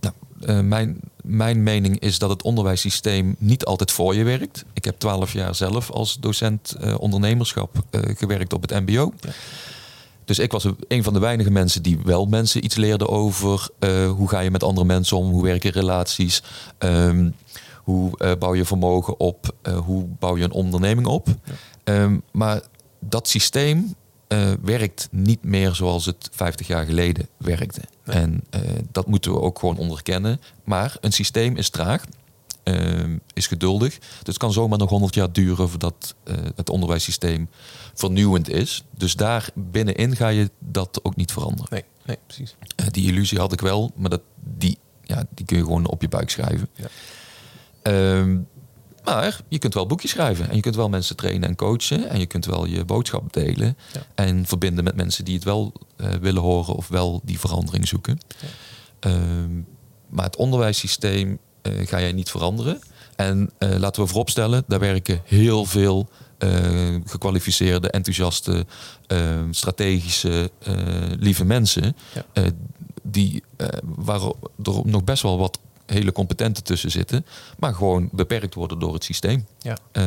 Nou, 0.00 0.14
eh, 0.40 0.60
mijn, 0.60 1.00
mijn 1.22 1.62
mening 1.62 2.00
is 2.00 2.18
dat 2.18 2.30
het 2.30 2.42
onderwijssysteem 2.42 3.36
niet 3.38 3.64
altijd 3.64 3.92
voor 3.92 4.14
je 4.14 4.24
werkt. 4.24 4.64
Ik 4.72 4.84
heb 4.84 4.98
twaalf 4.98 5.32
jaar 5.32 5.54
zelf 5.54 5.90
als 5.90 6.16
docent 6.20 6.76
ondernemerschap 6.98 7.82
gewerkt 7.90 8.52
op 8.52 8.62
het 8.62 8.70
MBO. 8.70 9.12
Ja. 9.20 9.30
Dus 10.24 10.38
ik 10.38 10.52
was 10.52 10.66
een 10.88 11.02
van 11.02 11.12
de 11.12 11.18
weinige 11.18 11.50
mensen 11.50 11.82
die 11.82 11.98
wel 12.04 12.26
mensen 12.26 12.64
iets 12.64 12.76
leerden 12.76 13.08
over 13.08 13.68
hoe 14.16 14.28
ga 14.28 14.40
je 14.40 14.50
met 14.50 14.62
andere 14.62 14.86
mensen 14.86 15.16
om, 15.16 15.30
hoe 15.30 15.42
werken 15.42 15.70
relaties, 15.70 16.42
um, 16.78 17.34
hoe 17.76 18.36
bouw 18.38 18.54
je 18.54 18.64
vermogen 18.64 19.20
op, 19.20 19.54
hoe 19.84 20.06
bouw 20.18 20.36
je 20.36 20.44
een 20.44 20.52
onderneming 20.52 21.06
op. 21.06 21.28
Ja. 21.84 22.02
Um, 22.02 22.22
maar 22.32 22.60
dat 23.00 23.28
systeem 23.28 23.94
werkt 24.62 25.08
niet 25.10 25.44
meer 25.44 25.74
zoals 25.74 26.06
het 26.06 26.28
50 26.32 26.66
jaar 26.66 26.84
geleden 26.84 27.28
werkte. 27.36 27.80
En 28.04 28.44
dat 28.92 29.06
moeten 29.06 29.32
we 29.32 29.40
ook 29.40 29.58
gewoon 29.58 29.76
onderkennen. 29.76 30.40
Maar 30.64 30.96
een 31.00 31.12
systeem 31.12 31.56
is 31.56 31.68
traag, 31.68 32.04
uh, 32.64 33.16
is 33.32 33.46
geduldig. 33.46 33.98
Dus 33.98 34.08
het 34.22 34.38
kan 34.38 34.52
zomaar 34.52 34.78
nog 34.78 34.90
100 34.90 35.14
jaar 35.14 35.32
duren 35.32 35.68
voordat 35.68 36.14
het 36.54 36.70
onderwijssysteem 36.70 37.48
vernieuwend 37.94 38.48
is. 38.48 38.84
Dus 38.90 39.16
daar 39.16 39.48
binnenin 39.54 40.16
ga 40.16 40.28
je 40.28 40.50
dat 40.58 41.00
ook 41.02 41.16
niet 41.16 41.32
veranderen. 41.32 41.68
Nee, 41.70 41.84
nee 42.04 42.18
precies. 42.26 42.56
die 42.90 43.06
illusie 43.06 43.38
had 43.38 43.52
ik 43.52 43.60
wel, 43.60 43.92
maar 43.94 44.10
dat, 44.10 44.22
die, 44.58 44.78
ja, 45.02 45.24
die 45.34 45.46
kun 45.46 45.56
je 45.56 45.62
gewoon 45.62 45.86
op 45.86 46.02
je 46.02 46.08
buik 46.08 46.30
schrijven. 46.30 46.68
Ja. 46.74 46.88
Ehm, 47.82 48.38
maar 49.04 49.40
je 49.48 49.58
kunt 49.58 49.74
wel 49.74 49.86
boekjes 49.86 50.10
schrijven 50.10 50.48
en 50.48 50.54
je 50.56 50.60
kunt 50.60 50.76
wel 50.76 50.88
mensen 50.88 51.16
trainen 51.16 51.48
en 51.48 51.56
coachen 51.56 52.08
en 52.08 52.18
je 52.18 52.26
kunt 52.26 52.46
wel 52.46 52.64
je 52.64 52.84
boodschap 52.84 53.32
delen 53.32 53.76
en 54.14 54.46
verbinden 54.46 54.84
met 54.84 54.96
mensen 54.96 55.24
die 55.24 55.34
het 55.34 55.44
wel 55.44 55.72
uh, 55.96 56.12
willen 56.12 56.42
horen 56.42 56.74
of 56.74 56.88
wel 56.88 57.20
die 57.24 57.38
verandering 57.38 57.88
zoeken. 57.88 58.18
Ja. 59.00 59.10
Uh, 59.10 59.16
maar 60.08 60.24
het 60.24 60.36
onderwijssysteem 60.36 61.30
uh, 61.30 61.36
ga 61.84 62.00
jij 62.00 62.12
niet 62.12 62.30
veranderen. 62.30 62.80
En 63.16 63.50
uh, 63.58 63.76
laten 63.76 64.02
we 64.02 64.08
vooropstellen, 64.08 64.64
daar 64.66 64.80
werken 64.80 65.20
heel 65.24 65.64
veel 65.64 66.08
gekwalificeerde, 67.04 67.90
enthousiaste, 67.90 68.66
strategische, 69.50 70.50
lieve 71.18 71.44
mensen. 71.44 71.96
Ja. 72.14 72.50
die, 73.02 73.42
waar 73.82 74.22
er 74.22 74.32
nog 74.84 75.04
best 75.04 75.22
wel 75.22 75.38
wat 75.38 75.58
hele 75.86 76.12
competente 76.12 76.62
tussen 76.62 76.90
zitten, 76.90 77.26
maar 77.58 77.74
gewoon 77.74 78.08
beperkt 78.12 78.54
worden 78.54 78.78
door 78.78 78.94
het 78.94 79.04
systeem. 79.04 79.46
Ja. 79.58 79.78
Uh, 79.92 80.04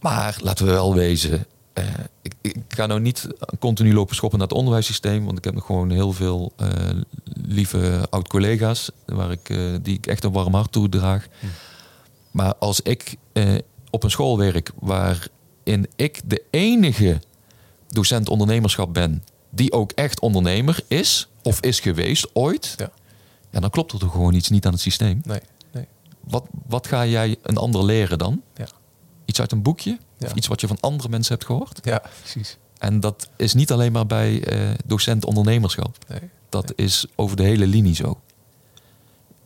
maar 0.00 0.38
laten 0.42 0.66
we 0.66 0.72
wel 0.72 0.94
wezen, 0.94 1.46
uh, 1.78 1.84
ik, 2.22 2.34
ik, 2.40 2.56
ga 2.68 2.86
nou 2.86 3.00
niet 3.00 3.28
continu 3.58 3.94
lopen 3.94 4.14
schoppen 4.14 4.38
naar 4.38 4.48
het 4.48 4.56
onderwijssysteem, 4.56 5.24
want 5.24 5.38
ik 5.38 5.44
heb 5.44 5.54
nog 5.54 5.66
gewoon 5.66 5.90
heel 5.90 6.12
veel 6.12 6.52
uh, 6.60 6.68
lieve 7.42 8.06
oud-collega's 8.10 8.90
waar 9.06 9.30
ik, 9.30 9.48
uh, 9.48 9.76
die 9.82 9.96
ik 9.96 10.06
echt 10.06 10.24
een 10.24 10.32
warm 10.32 10.54
hart 10.54 10.72
toedraag. 10.72 11.26
Hm. 11.40 11.46
Maar 12.30 12.54
als 12.54 12.80
ik 12.80 13.16
op 13.90 14.04
een 14.04 14.10
school 14.10 14.38
werk 14.38 14.70
waarin 14.80 15.86
ik 15.96 16.20
de 16.24 16.42
enige 16.50 17.20
docent 17.88 18.28
ondernemerschap 18.28 18.94
ben 18.94 19.22
die 19.50 19.72
ook 19.72 19.92
echt 19.92 20.20
ondernemer 20.20 20.80
is 20.88 21.28
of 21.42 21.60
is 21.60 21.80
geweest 21.80 22.30
ooit, 22.32 22.74
ja 22.76 22.90
ja, 23.50 23.60
dan 23.60 23.70
klopt 23.70 23.92
er 23.92 23.98
toch 23.98 24.12
gewoon 24.12 24.34
iets 24.34 24.48
niet 24.48 24.66
aan 24.66 24.72
het 24.72 24.80
systeem. 24.80 25.20
Nee, 25.24 25.40
nee. 25.72 25.86
Wat, 26.20 26.46
wat 26.66 26.86
ga 26.86 27.06
jij 27.06 27.36
een 27.42 27.56
ander 27.56 27.84
leren 27.84 28.18
dan? 28.18 28.42
Ja. 28.56 28.66
Iets 29.38 29.50
uit 29.50 29.58
een 29.58 29.62
boekje? 29.62 29.98
Of 30.20 30.34
iets 30.34 30.46
wat 30.46 30.60
je 30.60 30.66
van 30.66 30.80
andere 30.80 31.08
mensen 31.08 31.34
hebt 31.34 31.46
gehoord? 31.46 31.80
Ja, 31.82 32.02
precies. 32.20 32.56
En 32.78 33.00
dat 33.00 33.28
is 33.36 33.54
niet 33.54 33.72
alleen 33.72 33.92
maar 33.92 34.06
bij 34.06 34.52
uh, 34.52 34.70
docent 34.84 35.24
ondernemerschap. 35.24 35.96
Nee, 36.08 36.20
dat 36.48 36.72
is 36.76 37.06
over 37.14 37.36
de 37.36 37.42
hele 37.42 37.66
linie 37.66 37.94
zo. 37.94 38.20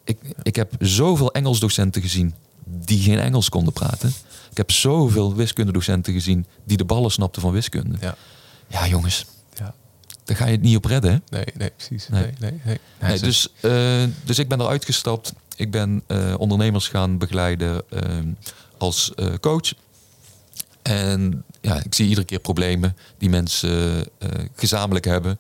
Ik, 0.05 0.19
ik 0.43 0.57
heb 0.57 0.73
zoveel 0.79 1.33
Engels 1.33 1.61
docenten 1.61 2.03
gezien 2.03 2.35
die 2.65 3.03
geen 3.03 3.19
Engels 3.19 3.49
konden 3.49 3.73
praten. 3.73 4.13
Ik 4.51 4.57
heb 4.57 4.71
zoveel 4.71 5.35
wiskundedocenten 5.35 6.13
gezien 6.13 6.47
die 6.65 6.77
de 6.77 6.85
ballen 6.85 7.11
snapten 7.11 7.43
van 7.43 7.53
wiskunde. 7.53 7.97
Ja, 8.01 8.17
ja 8.69 8.87
jongens 8.87 9.27
daar 10.25 10.37
ga 10.37 10.47
je 10.47 10.53
het 10.53 10.63
niet 10.63 10.77
op 10.77 10.85
redden. 10.85 11.11
Hè? 11.13 11.19
Nee, 11.37 11.45
nee, 11.55 11.71
precies. 11.71 12.09
Nee. 12.09 12.33
Nee, 12.39 12.61
nee, 12.65 12.79
nee. 13.01 13.19
dus, 13.19 13.49
uh, 13.61 14.03
dus 14.25 14.39
ik 14.39 14.49
ben 14.49 14.61
eruit 14.61 14.85
gestapt. 14.85 15.33
Ik 15.57 15.71
ben 15.71 16.03
uh, 16.09 16.35
ondernemers 16.39 16.89
gaan 16.89 17.19
begeleiden 17.19 17.83
uh, 17.91 18.01
als 18.79 19.13
coach. 19.41 19.73
En 20.83 21.45
ja, 21.61 21.83
ik 21.85 21.95
zie 21.95 22.09
iedere 22.09 22.27
keer 22.27 22.39
problemen 22.39 22.97
die 23.19 23.31
mensen 23.31 24.05
gezamenlijk 24.57 25.05
hebben. 25.05 25.39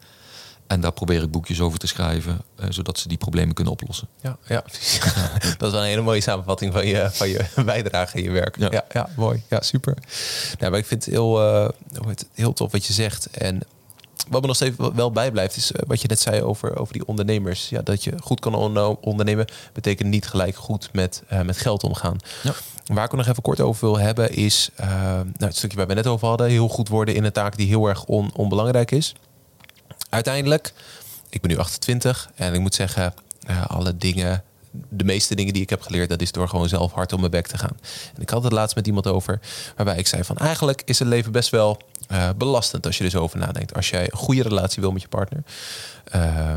En 0.67 0.81
daar 0.81 0.93
probeer 0.93 1.23
ik 1.23 1.31
boekjes 1.31 1.61
over 1.61 1.79
te 1.79 1.87
schrijven, 1.87 2.41
zodat 2.69 2.99
ze 2.99 3.09
die 3.09 3.19
problemen 3.19 3.55
kunnen 3.55 3.73
oplossen. 3.73 4.09
Ja, 4.21 4.37
ja 4.47 4.65
dat 5.59 5.69
is 5.69 5.71
wel 5.71 5.81
een 5.81 5.87
hele 5.87 6.03
mooie 6.03 6.21
samenvatting 6.21 6.73
van 6.73 6.87
je, 6.87 7.09
van 7.13 7.29
je 7.29 7.45
bijdrage 7.65 8.19
in 8.19 8.23
je 8.23 8.31
werk. 8.31 8.57
Ja, 8.59 8.69
ja, 8.71 8.85
ja 8.93 9.09
mooi. 9.17 9.43
Ja, 9.49 9.61
super. 9.63 9.95
Nou, 10.59 10.71
maar 10.71 10.81
ik 10.81 10.87
vind 10.87 11.05
het 11.05 11.15
heel, 11.15 11.39
heel 12.33 12.53
tof 12.53 12.73
wat 12.73 12.87
je 12.87 12.93
zegt. 12.93 13.27
En 13.31 13.63
wat 14.29 14.41
me 14.41 14.47
nog 14.47 14.57
steeds 14.57 14.77
wel 14.95 15.13
bijblijft, 15.13 15.57
is 15.57 15.73
eh, 15.73 15.83
wat 15.87 16.01
je 16.01 16.09
net 16.09 16.21
zei 16.21 16.43
over, 16.43 16.79
over 16.79 16.93
die 16.93 17.07
ondernemers. 17.07 17.69
Ja, 17.69 17.83
dat 17.83 18.05
je 18.05 18.13
goed 18.21 18.41
kan 18.41 18.55
ondernemen, 19.01 19.47
betekent 19.73 20.09
niet 20.09 20.27
gelijk 20.27 20.57
goed 20.57 20.89
met, 20.93 21.23
uh, 21.33 21.41
met 21.41 21.57
geld 21.57 21.85
omgaan. 21.85 22.17
Ja. 22.43 22.53
Waar 22.87 23.05
ik 23.05 23.13
nog 23.13 23.27
even 23.27 23.43
kort 23.43 23.61
over 23.61 23.87
wil 23.87 23.99
hebben, 23.99 24.31
is 24.35 24.71
uh, 24.81 24.87
nou, 24.87 25.27
het 25.39 25.57
stukje 25.57 25.77
waar 25.77 25.87
we 25.87 25.95
net 25.95 26.07
over 26.07 26.29
hadden: 26.29 26.49
heel 26.49 26.69
goed 26.69 26.89
worden 26.89 27.15
in 27.15 27.25
een 27.25 27.33
taak 27.33 27.57
die 27.57 27.67
heel 27.67 27.89
erg 27.89 28.05
on, 28.05 28.31
onbelangrijk 28.35 28.91
is. 28.91 29.15
Uiteindelijk, 30.09 30.73
ik 31.29 31.41
ben 31.41 31.51
nu 31.51 31.57
28 31.57 32.31
en 32.35 32.55
ik 32.55 32.61
moet 32.61 32.75
zeggen, 32.75 33.15
uh, 33.51 33.67
alle 33.67 33.97
dingen 33.97 34.45
de 34.89 35.05
meeste 35.05 35.35
dingen 35.35 35.53
die 35.53 35.63
ik 35.63 35.71
heb 35.71 35.83
geleerd, 35.83 36.09
dat 36.09 36.21
is 36.21 36.33
door 36.33 36.49
gewoon 36.49 36.69
zelf 36.69 36.93
hard 36.93 37.13
op 37.13 37.19
mijn 37.19 37.31
bek 37.31 37.47
te 37.47 37.59
gaan. 37.59 37.77
En 38.15 38.23
ik 38.23 38.31
had 38.31 38.43
het 38.43 38.53
laatst 38.53 38.77
met 38.77 38.87
iemand 38.87 39.07
over, 39.07 39.41
waarbij 39.77 39.97
ik 39.97 40.07
zei 40.07 40.25
van 40.25 40.37
eigenlijk 40.37 40.83
is 40.85 40.99
het 40.99 41.09
leven 41.09 41.33
best 41.33 41.51
wel 41.51 41.81
uh, 42.13 42.29
belastend 42.37 42.87
als 42.87 42.99
je 42.99 43.05
er 43.05 43.11
zo 43.11 43.21
over 43.21 43.39
nadenkt. 43.39 43.75
Als 43.75 43.91
jij 43.91 44.03
een 44.03 44.19
goede 44.19 44.43
relatie 44.43 44.83
wil 44.83 44.93
met 44.93 45.03
je 45.03 45.09
partner. 45.09 45.43
Uh, 46.15 46.55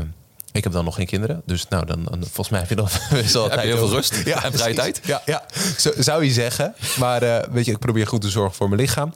ik 0.52 0.64
heb 0.64 0.72
dan 0.72 0.84
nog 0.84 0.94
geen 0.94 1.06
kinderen, 1.06 1.42
dus 1.46 1.68
nou 1.68 1.86
dan, 1.86 2.04
dan 2.04 2.20
volgens 2.20 2.48
mij 2.48 2.60
heb 2.60 2.68
je 2.68 2.74
nog 2.74 3.08
wel 3.32 3.50
heb 3.50 3.60
je 3.60 3.66
heel 3.66 3.76
veel 3.76 3.90
rust 3.90 4.24
ja, 4.24 4.44
en 4.44 4.52
vrije 4.52 4.74
tijd. 4.74 5.00
Ja, 5.04 5.22
ja. 5.26 5.44
Zo, 5.78 5.92
zou 5.98 6.24
je 6.24 6.30
zeggen. 6.30 6.74
Maar 6.98 7.22
uh, 7.22 7.38
weet 7.50 7.64
je, 7.64 7.72
ik 7.72 7.78
probeer 7.78 8.06
goed 8.06 8.20
te 8.20 8.30
zorgen 8.30 8.54
voor 8.54 8.68
mijn 8.68 8.80
lichaam. 8.80 9.14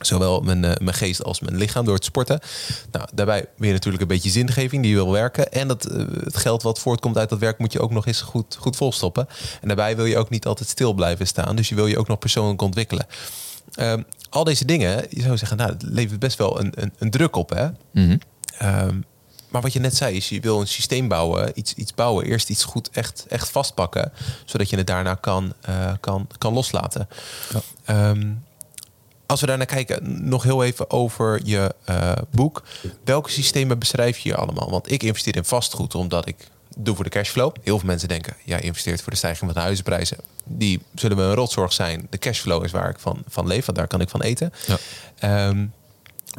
Zowel 0.00 0.40
mijn, 0.40 0.64
uh, 0.64 0.72
mijn 0.80 0.96
geest 0.96 1.24
als 1.24 1.40
mijn 1.40 1.56
lichaam 1.56 1.84
door 1.84 1.94
het 1.94 2.04
sporten. 2.04 2.40
Nou, 2.90 3.08
daarbij 3.14 3.46
weer 3.56 3.72
natuurlijk 3.72 4.02
een 4.02 4.08
beetje 4.08 4.30
zingeving 4.30 4.82
die 4.82 4.94
wil 4.94 5.12
werken. 5.12 5.52
En 5.52 5.68
dat, 5.68 5.90
uh, 5.90 6.06
het 6.24 6.36
geld 6.36 6.62
wat 6.62 6.78
voortkomt 6.78 7.18
uit 7.18 7.28
dat 7.28 7.38
werk 7.38 7.58
moet 7.58 7.72
je 7.72 7.80
ook 7.80 7.90
nog 7.90 8.06
eens 8.06 8.20
goed, 8.20 8.56
goed 8.60 8.76
volstoppen. 8.76 9.28
En 9.60 9.68
daarbij 9.68 9.96
wil 9.96 10.04
je 10.04 10.18
ook 10.18 10.30
niet 10.30 10.46
altijd 10.46 10.68
stil 10.68 10.92
blijven 10.92 11.26
staan. 11.26 11.56
Dus 11.56 11.68
je 11.68 11.74
wil 11.74 11.86
je 11.86 11.98
ook 11.98 12.08
nog 12.08 12.18
persoonlijk 12.18 12.62
ontwikkelen. 12.62 13.06
Uh, 13.76 13.94
al 14.30 14.44
deze 14.44 14.64
dingen, 14.64 15.06
je 15.10 15.22
zou 15.22 15.36
zeggen, 15.36 15.56
nou, 15.56 15.72
het 15.72 15.82
levert 15.82 16.20
best 16.20 16.38
wel 16.38 16.60
een, 16.60 16.72
een, 16.74 16.92
een 16.98 17.10
druk 17.10 17.36
op. 17.36 17.50
Hè? 17.50 17.66
Mm 17.66 18.18
-hmm. 18.58 19.04
maar 19.48 19.62
wat 19.62 19.72
je 19.72 19.80
net 19.80 19.96
zei, 19.96 20.16
is 20.16 20.28
je 20.28 20.40
wil 20.40 20.60
een 20.60 20.68
systeem 20.68 21.08
bouwen, 21.08 21.52
iets, 21.54 21.74
iets 21.74 21.94
bouwen, 21.94 22.24
eerst 22.24 22.50
iets 22.50 22.64
goed 22.64 22.90
echt, 22.90 23.26
echt 23.28 23.50
vastpakken, 23.50 24.12
zodat 24.44 24.70
je 24.70 24.76
het 24.76 24.86
daarna 24.86 25.14
kan, 25.14 25.52
uh, 25.68 25.92
kan, 26.00 26.28
kan 26.38 26.52
loslaten. 26.52 27.08
Ja. 27.86 28.10
Um, 28.10 28.42
als 29.26 29.40
we 29.40 29.46
daarnaar 29.46 29.66
kijken, 29.66 30.28
nog 30.28 30.42
heel 30.42 30.64
even 30.64 30.90
over 30.90 31.40
je 31.44 31.74
uh, 31.90 32.12
boek. 32.30 32.62
Welke 33.04 33.30
systemen 33.30 33.78
beschrijf 33.78 34.18
je 34.18 34.28
hier 34.28 34.38
allemaal? 34.38 34.70
Want 34.70 34.90
ik 34.90 35.02
investeer 35.02 35.36
in 35.36 35.44
vastgoed 35.44 35.94
omdat 35.94 36.28
ik 36.28 36.36
doe 36.76 36.94
voor 36.94 37.04
de 37.04 37.10
cashflow. 37.10 37.54
Heel 37.62 37.78
veel 37.78 37.88
mensen 37.88 38.08
denken, 38.08 38.36
ja, 38.44 38.56
investeert 38.56 39.02
voor 39.02 39.12
de 39.12 39.18
stijging 39.18 39.44
van 39.44 39.54
de 39.54 39.64
huizenprijzen. 39.64 40.18
Die 40.44 40.82
zullen 40.94 41.16
me 41.16 41.22
een 41.22 41.34
rotzorg 41.34 41.72
zijn. 41.72 42.06
De 42.10 42.18
cashflow 42.18 42.64
is 42.64 42.70
waar 42.70 42.88
ik 42.88 42.98
van, 42.98 43.22
van 43.28 43.46
leef, 43.46 43.64
want 43.64 43.78
daar 43.78 43.86
kan 43.86 44.00
ik 44.00 44.08
van 44.08 44.22
eten. 44.22 44.52
Ja. 45.20 45.48
Um, 45.48 45.72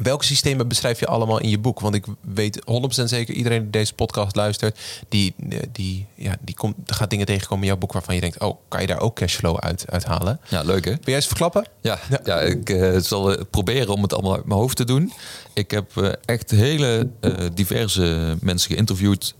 Welke 0.02 0.24
systemen 0.24 0.68
beschrijf 0.68 1.00
je 1.00 1.06
allemaal 1.06 1.40
in 1.40 1.48
je 1.48 1.58
boek? 1.58 1.80
Want 1.80 1.94
ik 1.94 2.04
weet 2.20 2.60
100% 3.00 3.04
zeker, 3.04 3.34
iedereen 3.34 3.62
die 3.62 3.70
deze 3.70 3.94
podcast 3.94 4.36
luistert, 4.36 4.78
die, 5.08 5.34
die, 5.72 6.06
ja, 6.14 6.36
die 6.40 6.54
komt, 6.54 6.74
gaat 6.86 7.10
dingen 7.10 7.26
tegenkomen 7.26 7.64
in 7.64 7.70
jouw 7.70 7.78
boek 7.78 7.92
waarvan 7.92 8.14
je 8.14 8.20
denkt, 8.20 8.40
oh, 8.40 8.56
kan 8.68 8.80
je 8.80 8.86
daar 8.86 9.00
ook 9.00 9.14
cashflow 9.14 9.58
uit, 9.58 9.84
uithalen? 9.90 10.40
Ja, 10.48 10.62
leuk 10.62 10.84
hè? 10.84 10.90
Wil 10.90 11.00
jij 11.04 11.14
eens 11.14 11.26
verklappen? 11.26 11.66
Ja, 11.80 11.98
ja. 12.24 12.40
ik 12.40 12.70
uh, 12.70 12.98
zal 12.98 13.44
proberen 13.44 13.94
om 13.94 14.02
het 14.02 14.12
allemaal 14.12 14.34
uit 14.34 14.46
mijn 14.46 14.60
hoofd 14.60 14.76
te 14.76 14.84
doen. 14.84 15.12
Ik 15.54 15.70
heb 15.70 15.90
uh, 15.96 16.12
echt 16.24 16.50
hele 16.50 17.08
uh, 17.20 17.32
diverse 17.54 18.36
mensen 18.40 18.70
geïnterviewd 18.70 19.34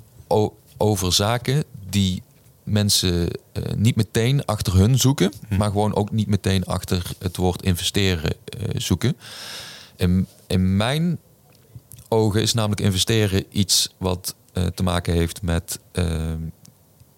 over 0.77 1.13
zaken 1.13 1.65
die 1.91 2.23
mensen 2.63 3.29
niet 3.77 3.97
meteen 3.97 4.45
achter 4.45 4.75
hun 4.75 4.99
zoeken, 4.99 5.33
hm. 5.49 5.57
maar 5.57 5.71
gewoon 5.71 5.95
ook 5.95 6.11
niet 6.11 6.27
meteen 6.27 6.65
achter 6.65 7.03
het 7.19 7.37
woord 7.37 7.63
investeren 7.63 8.37
zoeken. 8.77 9.17
In, 9.97 10.27
in 10.47 10.77
mijn 10.77 11.19
ogen 12.09 12.43
is 12.43 12.55
namelijk 12.55 12.81
investeren 12.81 13.45
iets 13.51 13.95
wat 13.99 14.35
uh, 14.53 14.67
te 14.67 14.83
maken 14.83 15.13
heeft 15.13 15.43
met 15.43 15.79
uh, 15.93 16.33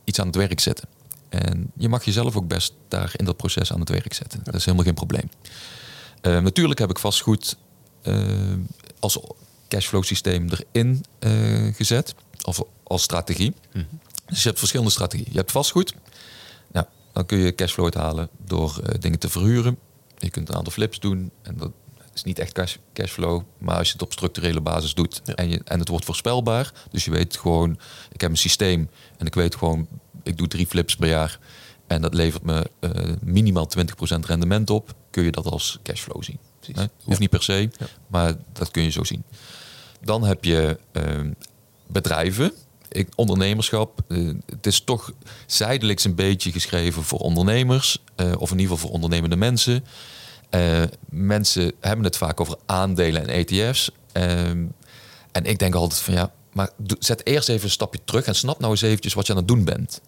iets 0.04 0.20
aan 0.20 0.26
het 0.26 0.36
werk 0.36 0.60
zetten. 0.60 0.88
En 1.28 1.70
je 1.76 1.88
mag 1.88 2.04
jezelf 2.04 2.36
ook 2.36 2.48
best 2.48 2.74
daar 2.88 3.12
in 3.16 3.24
dat 3.24 3.36
proces 3.36 3.72
aan 3.72 3.80
het 3.80 3.88
werk 3.88 4.12
zetten. 4.12 4.40
Dat 4.44 4.54
is 4.54 4.64
helemaal 4.64 4.84
geen 4.84 4.94
probleem. 4.94 5.30
Uh, 6.22 6.40
natuurlijk 6.40 6.78
heb 6.78 6.90
ik 6.90 6.98
vastgoed 6.98 7.56
als 8.98 9.18
cashflow 9.68 10.02
systeem 10.02 10.48
erin 10.70 11.04
gezet, 11.74 12.14
of 12.44 12.62
als 12.82 13.02
strategie. 13.02 13.54
Mm 13.72 13.86
Dus 14.26 14.42
je 14.42 14.48
hebt 14.48 14.58
verschillende 14.58 14.92
strategieën. 14.92 15.28
Je 15.30 15.38
hebt 15.38 15.52
vastgoed. 15.52 15.94
Nou, 16.72 16.86
dan 17.12 17.26
kun 17.26 17.38
je 17.38 17.54
cashflow 17.54 17.84
uithalen 17.84 18.28
door 18.44 18.82
dingen 19.00 19.18
te 19.18 19.28
verhuren. 19.28 19.78
Je 20.18 20.30
kunt 20.30 20.48
een 20.48 20.54
aantal 20.54 20.72
flips 20.72 21.00
doen. 21.00 21.30
En 21.42 21.56
dat 21.56 21.72
is 22.18 22.24
niet 22.24 22.38
echt 22.38 22.52
cash, 22.52 22.76
cashflow. 22.92 23.42
Maar 23.58 23.76
als 23.76 23.86
je 23.86 23.92
het 23.92 24.02
op 24.02 24.12
structurele 24.12 24.60
basis 24.60 24.94
doet 24.94 25.22
en, 25.34 25.48
je, 25.48 25.60
en 25.64 25.78
het 25.78 25.88
wordt 25.88 26.04
voorspelbaar. 26.04 26.72
Dus 26.90 27.04
je 27.04 27.10
weet 27.10 27.36
gewoon, 27.36 27.78
ik 28.12 28.20
heb 28.20 28.30
een 28.30 28.36
systeem 28.36 28.90
en 29.16 29.26
ik 29.26 29.34
weet 29.34 29.56
gewoon, 29.56 29.88
ik 30.22 30.36
doe 30.36 30.48
drie 30.48 30.66
flips 30.66 30.96
per 30.96 31.08
jaar. 31.08 31.38
En 31.86 32.02
dat 32.02 32.14
levert 32.14 32.42
me 32.42 32.70
uh, 32.80 32.90
minimaal 33.22 33.68
20% 33.78 33.80
rendement 34.26 34.70
op. 34.70 34.94
Kun 35.10 35.24
je 35.24 35.30
dat 35.30 35.46
als 35.46 35.78
cashflow 35.82 36.22
zien. 36.22 36.38
Hoeft 37.04 37.18
niet 37.18 37.30
per 37.30 37.42
se, 37.42 37.70
maar 38.06 38.34
dat 38.52 38.70
kun 38.70 38.82
je 38.82 38.90
zo 38.90 39.04
zien. 39.04 39.24
Dan 40.00 40.24
heb 40.24 40.44
je 40.44 40.78
uh, 40.92 41.30
bedrijven 41.86 42.52
ik, 42.88 43.08
ondernemerschap, 43.16 44.00
uh, 44.08 44.34
het 44.46 44.66
is 44.66 44.80
toch 44.80 45.12
zijdelijks 45.46 46.04
een 46.04 46.14
beetje 46.14 46.52
geschreven 46.52 47.02
voor 47.02 47.18
ondernemers, 47.18 48.02
uh, 48.16 48.32
of 48.38 48.50
in 48.50 48.58
ieder 48.58 48.72
geval 48.72 48.76
voor 48.76 48.90
ondernemende 48.90 49.36
mensen. 49.36 49.84
Uh, 50.50 50.82
mensen 51.08 51.72
hebben 51.80 52.04
het 52.04 52.16
vaak 52.16 52.40
over 52.40 52.56
aandelen 52.66 53.28
en 53.28 53.28
ETF's. 53.28 53.90
Ehm, 54.12 54.64
en 55.32 55.44
ik 55.44 55.58
denk 55.58 55.74
altijd 55.74 56.00
van 56.00 56.14
ja, 56.14 56.32
maar 56.52 56.70
zet 56.98 57.26
eerst 57.26 57.48
even 57.48 57.64
een 57.64 57.70
stapje 57.70 58.00
terug 58.04 58.26
en 58.26 58.34
snap 58.34 58.58
nou 58.58 58.72
eens 58.72 58.82
eventjes 58.82 59.14
wat 59.14 59.26
je 59.26 59.32
aan 59.32 59.38
het 59.38 59.48
doen 59.48 59.64
bent. 59.64 60.00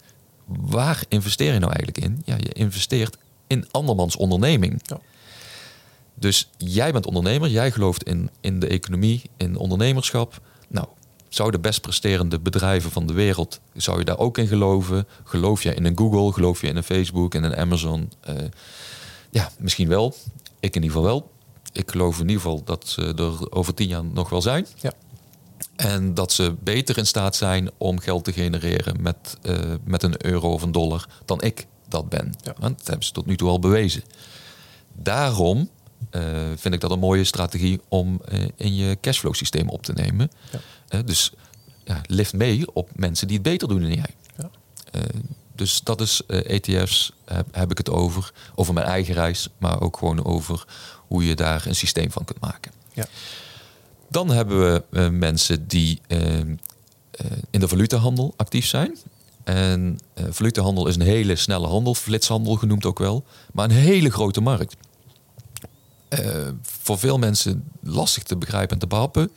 Waar 0.47 1.05
investeer 1.09 1.53
je 1.53 1.59
nou 1.59 1.73
eigenlijk 1.73 2.07
in? 2.07 2.23
Ja, 2.25 2.37
je 2.37 2.53
investeert 2.53 3.17
in 3.47 3.67
andermans 3.71 4.17
onderneming. 4.17 4.81
Ja. 4.83 5.01
Dus 6.15 6.51
jij 6.57 6.93
bent 6.93 7.07
ondernemer, 7.07 7.49
jij 7.49 7.71
gelooft 7.71 8.03
in, 8.03 8.31
in 8.41 8.61
de 8.61 8.67
economie, 8.67 9.23
in 9.37 9.57
ondernemerschap. 9.57 10.41
Nou, 10.69 10.87
zou 11.29 11.51
de 11.51 11.59
best 11.59 11.81
presterende 11.81 12.41
bedrijven 12.41 12.91
van 12.91 13.07
de 13.07 13.13
wereld, 13.13 13.61
zou 13.75 13.99
je 13.99 14.05
daar 14.05 14.19
ook 14.19 14.39
in 14.39 14.47
geloven? 14.47 15.07
Geloof 15.25 15.63
je 15.63 15.75
in 15.75 15.85
een 15.85 15.99
Google? 15.99 16.33
Geloof 16.33 16.61
je 16.61 16.67
in 16.67 16.77
een 16.77 16.83
Facebook 16.83 17.35
en 17.35 17.43
een 17.43 17.57
Amazon? 17.57 18.13
Uh, 18.29 18.35
ja, 19.31 19.51
misschien 19.59 19.89
wel. 19.89 20.15
Ik 20.61 20.77
in 20.77 20.83
ieder 20.83 20.97
geval 20.97 21.03
wel. 21.03 21.31
Ik 21.73 21.91
geloof 21.91 22.15
in 22.15 22.29
ieder 22.29 22.43
geval 22.43 22.65
dat 22.65 22.89
ze 22.89 23.15
er 23.15 23.53
over 23.53 23.75
tien 23.75 23.89
jaar 23.89 24.05
nog 24.05 24.29
wel 24.29 24.43
zijn. 24.43 24.67
Ja. 24.81 24.93
En 25.77 26.15
dat 26.15 26.33
ze 26.33 26.55
beter 26.63 26.99
in 26.99 27.07
staat 27.07 27.37
zijn 27.37 27.71
om 27.77 27.99
geld 27.99 28.25
te 28.25 28.33
genereren 28.33 29.03
met, 29.03 29.37
uh, 29.43 29.59
met 29.85 30.03
een 30.03 30.27
euro 30.27 30.53
of 30.53 30.63
een 30.63 30.73
dollar 30.73 31.09
dan 31.25 31.43
ik 31.43 31.67
dat 31.89 32.09
ben. 32.09 32.35
Ja. 32.43 32.55
Want 32.59 32.79
dat 32.79 32.87
hebben 32.87 33.07
ze 33.07 33.13
tot 33.13 33.27
nu 33.27 33.37
toe 33.37 33.49
al 33.49 33.59
bewezen. 33.59 34.03
Daarom 34.93 35.71
uh, 36.11 36.23
vind 36.57 36.75
ik 36.75 36.81
dat 36.81 36.91
een 36.91 36.99
mooie 36.99 37.25
strategie 37.25 37.81
om 37.89 38.21
uh, 38.33 38.45
in 38.57 38.75
je 38.75 38.99
cashflow 39.01 39.35
systeem 39.35 39.69
op 39.69 39.83
te 39.83 39.93
nemen. 39.93 40.31
Ja. 40.89 41.03
dus 41.03 41.33
ja, 41.85 42.01
lift 42.07 42.33
mee 42.33 42.75
op 42.75 42.91
mensen 42.95 43.27
die 43.27 43.37
het 43.37 43.47
beter 43.47 43.69
doen 43.69 43.81
dan 43.81 43.93
jij. 43.93 44.15
Ja. 44.37 44.51
Dus 45.61 45.81
dat 45.83 46.01
is 46.01 46.23
uh, 46.27 46.39
eh, 46.39 46.61
ETF's, 46.79 47.13
heb, 47.25 47.47
heb, 47.51 47.71
ik 47.71 47.79
het 47.79 47.91
over. 47.91 48.33
Over 48.55 48.75
mijn 48.75 48.87
eigen 48.87 49.15
reis, 49.15 49.49
maar 49.59 49.81
ook 49.81 49.97
gewoon 49.97 50.25
over 50.25 50.65
hoe 51.07 51.27
je 51.27 51.35
daar 51.35 51.67
een 51.67 51.75
systeem 51.75 52.11
van 52.11 52.25
kunt 52.25 52.41
maken. 52.41 52.73
Ja. 52.93 53.07
Dan 54.09 54.31
hebben 54.31 54.73
we 54.73 54.85
uh, 54.91 55.09
mensen 55.09 55.69
die 55.69 56.01
uh, 56.09 56.19
in 57.51 57.61
de 57.61 57.69
valutahandel 57.69 58.35
actief 58.37 58.67
zijn. 58.67 58.97
En 59.45 59.99
valutahandel 60.15 60.87
is 60.87 60.95
een 60.95 61.01
hele 61.01 61.37
snelle 61.37 61.67
handel, 61.67 61.95
flitshandel 61.95 62.55
genoemd 62.55 62.85
ook 62.85 62.99
wel, 62.99 63.25
maar 63.53 63.65
een 63.65 63.71
hele 63.71 64.11
grote 64.11 64.41
markt. 64.41 64.77
voor 66.63 66.99
veel 66.99 67.19
mensen 67.19 67.65
lastig 67.81 68.23
te 68.23 68.37
begrijpen 68.37 68.73
en 68.73 68.79
te 68.79 68.87
behappen. 68.87 69.31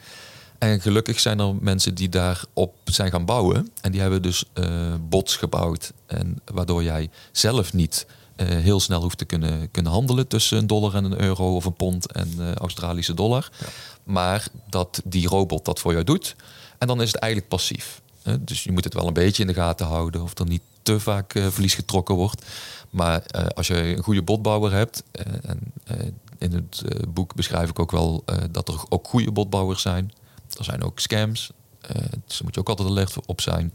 En 0.63 0.81
gelukkig 0.81 1.19
zijn 1.19 1.39
er 1.39 1.55
mensen 1.55 1.95
die 1.95 2.09
daarop 2.09 2.75
zijn 2.83 3.11
gaan 3.11 3.25
bouwen. 3.25 3.69
En 3.81 3.91
die 3.91 4.01
hebben 4.01 4.21
dus 4.21 4.43
uh, 4.53 4.93
bots 5.09 5.35
gebouwd. 5.35 5.93
En 6.05 6.41
waardoor 6.45 6.83
jij 6.83 7.09
zelf 7.31 7.73
niet 7.73 8.05
uh, 8.35 8.47
heel 8.47 8.79
snel 8.79 9.01
hoeft 9.01 9.17
te 9.17 9.25
kunnen, 9.25 9.71
kunnen 9.71 9.91
handelen 9.91 10.27
tussen 10.27 10.57
een 10.57 10.67
dollar 10.67 10.95
en 10.95 11.03
een 11.03 11.21
euro 11.21 11.55
of 11.55 11.65
een 11.65 11.73
pond 11.73 12.11
en 12.11 12.33
uh, 12.37 12.53
Australische 12.53 13.13
dollar. 13.13 13.49
Ja. 13.59 13.65
Maar 14.03 14.47
dat 14.69 15.01
die 15.05 15.27
robot 15.27 15.65
dat 15.65 15.79
voor 15.79 15.91
jou 15.91 16.03
doet. 16.03 16.35
En 16.77 16.87
dan 16.87 17.01
is 17.01 17.11
het 17.11 17.21
eigenlijk 17.21 17.51
passief. 17.51 18.01
Dus 18.39 18.63
je 18.63 18.71
moet 18.71 18.83
het 18.83 18.93
wel 18.93 19.07
een 19.07 19.13
beetje 19.13 19.41
in 19.41 19.47
de 19.47 19.53
gaten 19.53 19.85
houden 19.85 20.21
of 20.21 20.39
er 20.39 20.47
niet 20.47 20.63
te 20.81 20.99
vaak 20.99 21.31
verlies 21.31 21.73
getrokken 21.73 22.15
wordt. 22.15 22.45
Maar 22.89 23.23
als 23.55 23.67
je 23.67 23.75
een 23.75 24.03
goede 24.03 24.21
botbouwer 24.21 24.71
hebt, 24.71 25.03
en 25.41 25.73
in 26.37 26.53
het 26.53 26.83
boek 27.13 27.35
beschrijf 27.35 27.69
ik 27.69 27.79
ook 27.79 27.91
wel 27.91 28.23
dat 28.51 28.67
er 28.67 28.83
ook 28.89 29.07
goede 29.07 29.31
botbouwers 29.31 29.81
zijn 29.81 30.11
er 30.57 30.63
zijn 30.63 30.83
ook 30.83 30.99
scams. 30.99 31.51
Uh, 31.83 32.01
dus 32.25 32.37
daar 32.37 32.43
moet 32.43 32.53
je 32.53 32.59
ook 32.59 32.69
altijd 32.69 32.87
alert 32.89 33.15
op 33.25 33.41
zijn. 33.41 33.73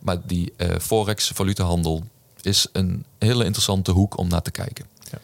Maar 0.00 0.26
die 0.26 0.52
uh, 0.56 0.78
forex, 0.80 1.30
valutahandel, 1.34 2.04
is 2.40 2.66
een 2.72 3.04
hele 3.18 3.44
interessante 3.44 3.90
hoek 3.90 4.18
om 4.18 4.28
naar 4.28 4.42
te 4.42 4.50
kijken. 4.50 4.86
Ja. 5.10 5.18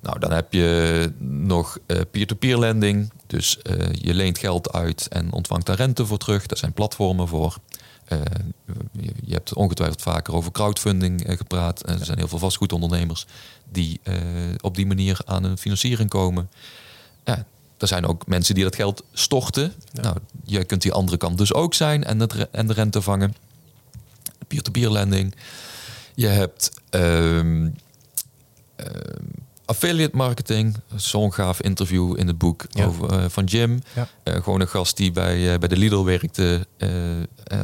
Nou, 0.00 0.18
dan 0.18 0.32
heb 0.32 0.52
je 0.52 1.12
nog 1.18 1.78
uh, 1.86 2.00
peer-to-peer 2.10 2.58
lending. 2.58 3.12
Dus 3.26 3.58
je 3.92 4.14
leent 4.14 4.38
geld 4.38 4.72
uit 4.72 5.08
en 5.08 5.32
ontvangt 5.32 5.66
daar 5.66 5.76
rente 5.76 6.06
voor 6.06 6.18
terug. 6.18 6.46
Daar 6.46 6.58
zijn 6.58 6.72
platformen 6.72 7.28
voor. 7.28 7.56
Je, 8.92 9.12
je, 9.24 9.32
hebt 9.32 9.54
ongetwijfeld 9.54 10.02
vaker 10.02 10.34
over 10.34 10.52
crowdfunding 10.52 11.24
gepraat. 11.26 11.88
er 11.88 12.04
zijn 12.04 12.18
heel 12.18 12.28
veel 12.28 12.38
vastgoedondernemers 12.38 13.26
die 13.72 14.00
op 14.60 14.74
die 14.74 14.86
manier 14.86 15.18
aan 15.24 15.44
een 15.44 15.58
financiering 15.58 16.08
komen. 16.08 16.50
Ja, 17.24 17.46
er 17.78 17.86
zijn 17.86 18.06
ook 18.06 18.26
mensen 18.26 18.54
die 18.54 18.64
dat 18.64 18.74
geld 18.74 19.02
storten. 19.12 19.72
Nou, 19.92 20.16
je 20.44 20.64
kunt 20.64 20.82
die 20.82 20.92
andere 20.92 21.16
kant 21.16 21.38
dus 21.38 21.52
ook 21.52 21.74
zijn 21.74 22.04
en, 22.04 22.20
het, 22.20 22.50
en 22.50 22.66
de 22.66 22.72
rente 22.72 23.02
vangen. 23.02 23.34
Peer-to-peer 24.46 24.90
lending. 24.90 25.34
Je 26.14 26.26
hebt 26.26 26.70
um, 26.90 27.74
affiliate 29.64 30.16
marketing. 30.16 30.76
Zo'n 30.94 31.32
gaaf 31.32 31.60
interview 31.60 32.18
in 32.18 32.26
het 32.26 32.38
boek 32.38 32.66
over, 32.80 33.12
uh, 33.12 33.24
van 33.28 33.44
Jim. 33.44 33.82
Ja. 33.94 34.08
Uh, 34.24 34.34
gewoon 34.34 34.60
een 34.60 34.68
gast 34.68 34.96
die 34.96 35.12
bij, 35.12 35.52
uh, 35.52 35.58
bij 35.58 35.68
de 35.68 35.76
Lidl 35.76 36.04
werkte 36.04 36.66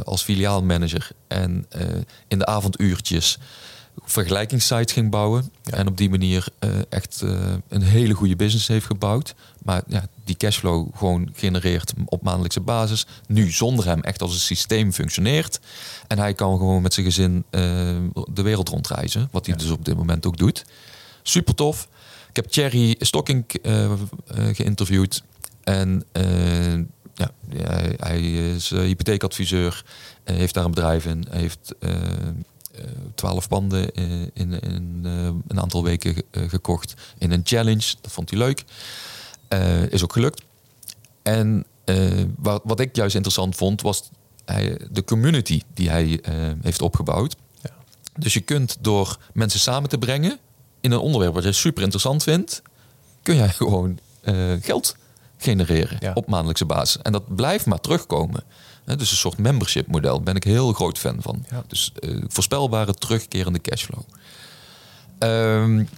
als 0.05 0.23
filiaalmanager. 0.23 1.11
En 1.29 1.67
in 2.29 2.39
de 2.39 2.47
avonduurtjes 2.47 3.39
vergelijkingssites 4.05 4.93
ging 4.93 5.11
bouwen. 5.11 5.53
En 5.65 5.87
op 5.87 5.97
die 5.97 6.11
manier 6.11 6.47
uh, 6.61 6.71
echt 6.89 7.21
uh, 7.25 7.53
een 7.69 7.83
hele 7.83 8.15
goede 8.15 8.37
business 8.37 8.69
heeft 8.69 8.87
gebouwd. 8.87 9.35
Maar 9.63 9.83
ja, 9.87 10.07
die 10.25 10.37
cashflow 10.37 10.89
gewoon 10.95 11.31
genereert 11.35 11.93
op 12.05 12.23
maandelijkse 12.23 12.61
basis. 12.61 13.07
Nu 13.27 13.51
zonder 13.51 13.85
hem 13.85 14.01
echt 14.01 14.23
als 14.23 14.33
een 14.33 14.41
systeem 14.41 14.93
functioneert. 14.93 15.61
En 16.07 16.19
hij 16.19 16.35
kan 16.35 16.59
gewoon 16.59 16.83
met 16.83 16.95
zijn 16.95 17.07
gezin 17.07 17.45
uh, 17.51 17.61
de 18.33 18.43
wereld 18.43 18.69
rondreizen. 18.69 19.29
Wat 19.31 19.47
hij 19.47 19.57
dus 19.57 19.71
op 19.71 19.85
dit 19.85 19.97
moment 19.97 20.27
ook 20.27 20.37
doet. 20.37 20.65
Super 21.23 21.55
tof. 21.55 21.89
Ik 22.29 22.37
heb 22.37 22.47
Thierry 22.47 22.95
Stocking 22.99 23.45
geïnterviewd. 24.33 25.23
En 25.65 26.05
ja, 27.15 27.31
hij 27.97 28.21
is 28.33 28.71
hypotheekadviseur. 28.71 29.85
heeft 30.25 30.55
daar 30.55 30.65
een 30.65 30.71
bedrijf 30.71 31.07
in. 31.07 31.27
Heeft 31.31 31.75
eh, 31.81 31.91
twaalf 33.15 33.49
banden 33.49 33.95
eh, 33.95 34.05
in, 34.13 34.61
in 34.61 35.01
eh, 35.05 35.25
een 35.47 35.61
aantal 35.61 35.83
weken 35.83 36.15
gekocht 36.31 36.95
in 37.19 37.33
een 37.33 37.41
challenge. 37.45 37.95
Dat 38.01 38.13
vond 38.13 38.31
hij 38.31 38.39
leuk. 38.39 38.65
is 39.91 40.03
ook 40.03 40.13
gelukt. 40.13 40.43
En 41.23 41.67
wat, 42.37 42.63
wat 42.65 42.81
ik 42.81 42.97
juist 42.97 43.15
interessant 43.15 43.57
vond, 43.57 43.83
was 43.83 44.11
hij, 44.45 44.79
de 44.91 45.05
community 45.05 45.61
die 45.75 45.91
hij 45.91 46.21
heeft 46.63 46.83
opgebouwd. 46.83 47.37
Ja. 47.63 47.71
Dus 48.19 48.33
je 48.33 48.41
kunt 48.41 48.77
door 48.81 49.19
mensen 49.33 49.61
samen 49.61 49.89
te 49.89 49.99
brengen 49.99 50.39
in 50.81 50.93
een 50.93 50.99
onderwerp 50.99 51.35
wat 51.35 51.45
je 51.45 51.53
super 51.53 51.83
interessant 51.83 52.23
vindt, 52.23 52.63
kun 53.23 53.37
jij 53.37 53.49
gewoon 53.49 53.99
geld 54.61 54.97
genereren 55.37 56.17
op 56.17 56.29
maandelijkse 56.29 56.65
basis. 56.65 57.03
En 57.03 57.13
dat 57.13 57.35
blijft 57.35 57.67
maar 57.67 57.81
terugkomen 57.81 58.45
dus 58.85 59.11
een 59.11 59.17
soort 59.17 59.39
membership 59.39 59.87
model. 59.87 60.21
Ben 60.21 60.37
ik 60.37 60.45
heel 60.45 60.73
groot 60.73 60.99
fan 60.99 61.23
van. 61.23 61.45
Dus 61.67 61.93
uh, 62.01 62.23
voorspelbare 62.29 62.95
terugkerende 62.95 63.61
cashflow. 63.61 64.03
Um, 65.19 65.89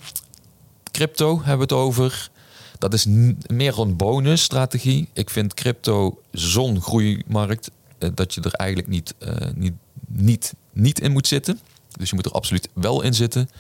crypto 0.91 1.37
hebben 1.37 1.69
we 1.69 1.75
het 1.75 1.85
over. 1.85 2.31
Dat 2.79 2.95
is 2.95 3.07
meer 3.47 3.79
een 3.79 3.97
bonusstrategie. 3.97 5.09
Ik 5.13 5.31
vind 5.31 5.55
crypto 5.55 6.23
zo'n 6.33 6.81
groeimarkt 6.81 7.71
uh, 7.99 8.11
dat 8.15 8.35
je 8.35 8.41
er 8.41 8.53
eigenlijk 8.53 8.89
niet, 8.89 9.15
uh, 9.19 9.35
niet, 9.55 9.75
niet, 10.07 10.55
niet 10.73 11.01
in 11.01 11.13
moet 11.13 11.27
zitten. 11.27 11.61
Dus 11.97 12.09
je 12.09 12.15
moet 12.15 12.27
er 12.27 12.33
absoluut 12.33 12.69
wel 12.73 13.03
in 13.03 13.15
zitten. 13.15 13.51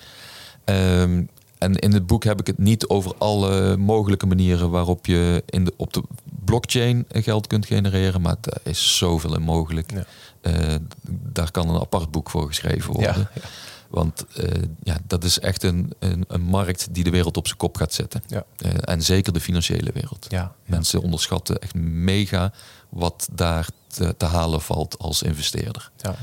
Um, 0.65 1.29
en 1.65 1.75
in 1.75 1.93
het 1.93 2.07
boek 2.07 2.25
heb 2.25 2.41
ik 2.41 2.47
het 2.47 2.59
niet 2.59 2.87
over 2.87 3.15
alle 3.19 3.77
mogelijke 3.77 4.27
manieren 4.27 4.71
waarop 4.71 5.07
je 5.07 5.43
in 5.47 5.65
de, 5.65 5.75
op 5.77 5.93
de 5.93 6.03
blockchain 6.45 7.07
geld 7.09 7.47
kunt 7.47 7.67
genereren. 7.67 8.21
Maar 8.21 8.37
er 8.41 8.61
is 8.63 8.97
zoveel 8.97 9.35
in 9.35 9.43
mogelijk. 9.43 9.93
Ja. 9.93 10.05
Uh, 10.43 10.75
daar 11.07 11.51
kan 11.51 11.69
een 11.69 11.81
apart 11.81 12.11
boek 12.11 12.31
voor 12.31 12.47
geschreven 12.47 12.93
worden. 12.93 13.29
Ja, 13.35 13.41
Want 13.89 14.25
uh, 14.39 14.47
ja, 14.83 14.99
dat 15.07 15.25
is 15.25 15.39
echt 15.39 15.63
een, 15.63 15.93
een, 15.99 16.25
een, 16.29 16.41
markt 16.41 16.89
die 16.91 17.05
de 17.05 17.11
wereld 17.11 17.37
op 17.37 17.47
zijn 17.47 17.59
kop 17.59 17.77
gaat 17.77 17.93
zetten. 17.93 18.23
Ja. 18.27 18.45
Uh, 18.65 18.73
en 18.81 19.03
zeker 19.03 19.33
de 19.33 19.41
financiële 19.41 19.93
wereld. 19.93 20.27
Ja, 20.29 20.55
Mensen 20.67 21.03
onderschatten 21.03 21.59
echt 21.59 21.75
mega 21.75 22.53
wat 22.89 23.29
daar 23.33 23.69
te, 23.87 24.15
te 24.17 24.25
halen 24.25 24.61
valt 24.61 24.99
als 24.99 25.23
investeerder. 25.23 25.91
Ja. 25.97 26.15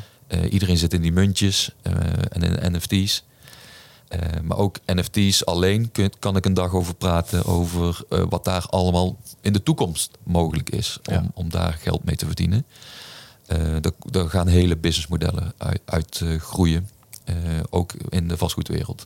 iedereen 0.49 0.77
zit 0.77 0.93
in 0.93 1.01
die 1.01 1.11
muntjes 1.11 1.75
en 2.29 2.41
in 2.41 2.75
NFT's. 2.75 3.23
Maar 4.43 4.57
ook 4.57 4.77
NFT's 4.85 5.43
alleen 5.43 5.91
kun, 5.91 6.11
kan 6.19 6.35
ik 6.35 6.45
een 6.45 6.53
dag 6.53 6.73
over 6.73 6.95
praten 6.95 7.45
over 7.45 8.01
wat 8.29 8.43
daar 8.43 8.65
allemaal 8.69 9.17
in 9.41 9.53
de 9.53 9.63
toekomst 9.63 10.17
mogelijk 10.23 10.69
is 10.69 10.99
om, 11.09 11.31
om 11.33 11.49
daar 11.49 11.77
geld 11.81 12.03
mee 12.03 12.15
te 12.15 12.25
verdienen. 12.25 12.65
daar, 14.11 14.29
gaan 14.29 14.47
hele 14.47 14.77
businessmodellen 14.77 15.53
uit, 15.57 15.81
uit 15.85 16.23
groeien, 16.39 16.89
ook 17.69 17.93
in 18.09 18.27
de 18.27 18.37
vastgoedwereld. 18.37 19.05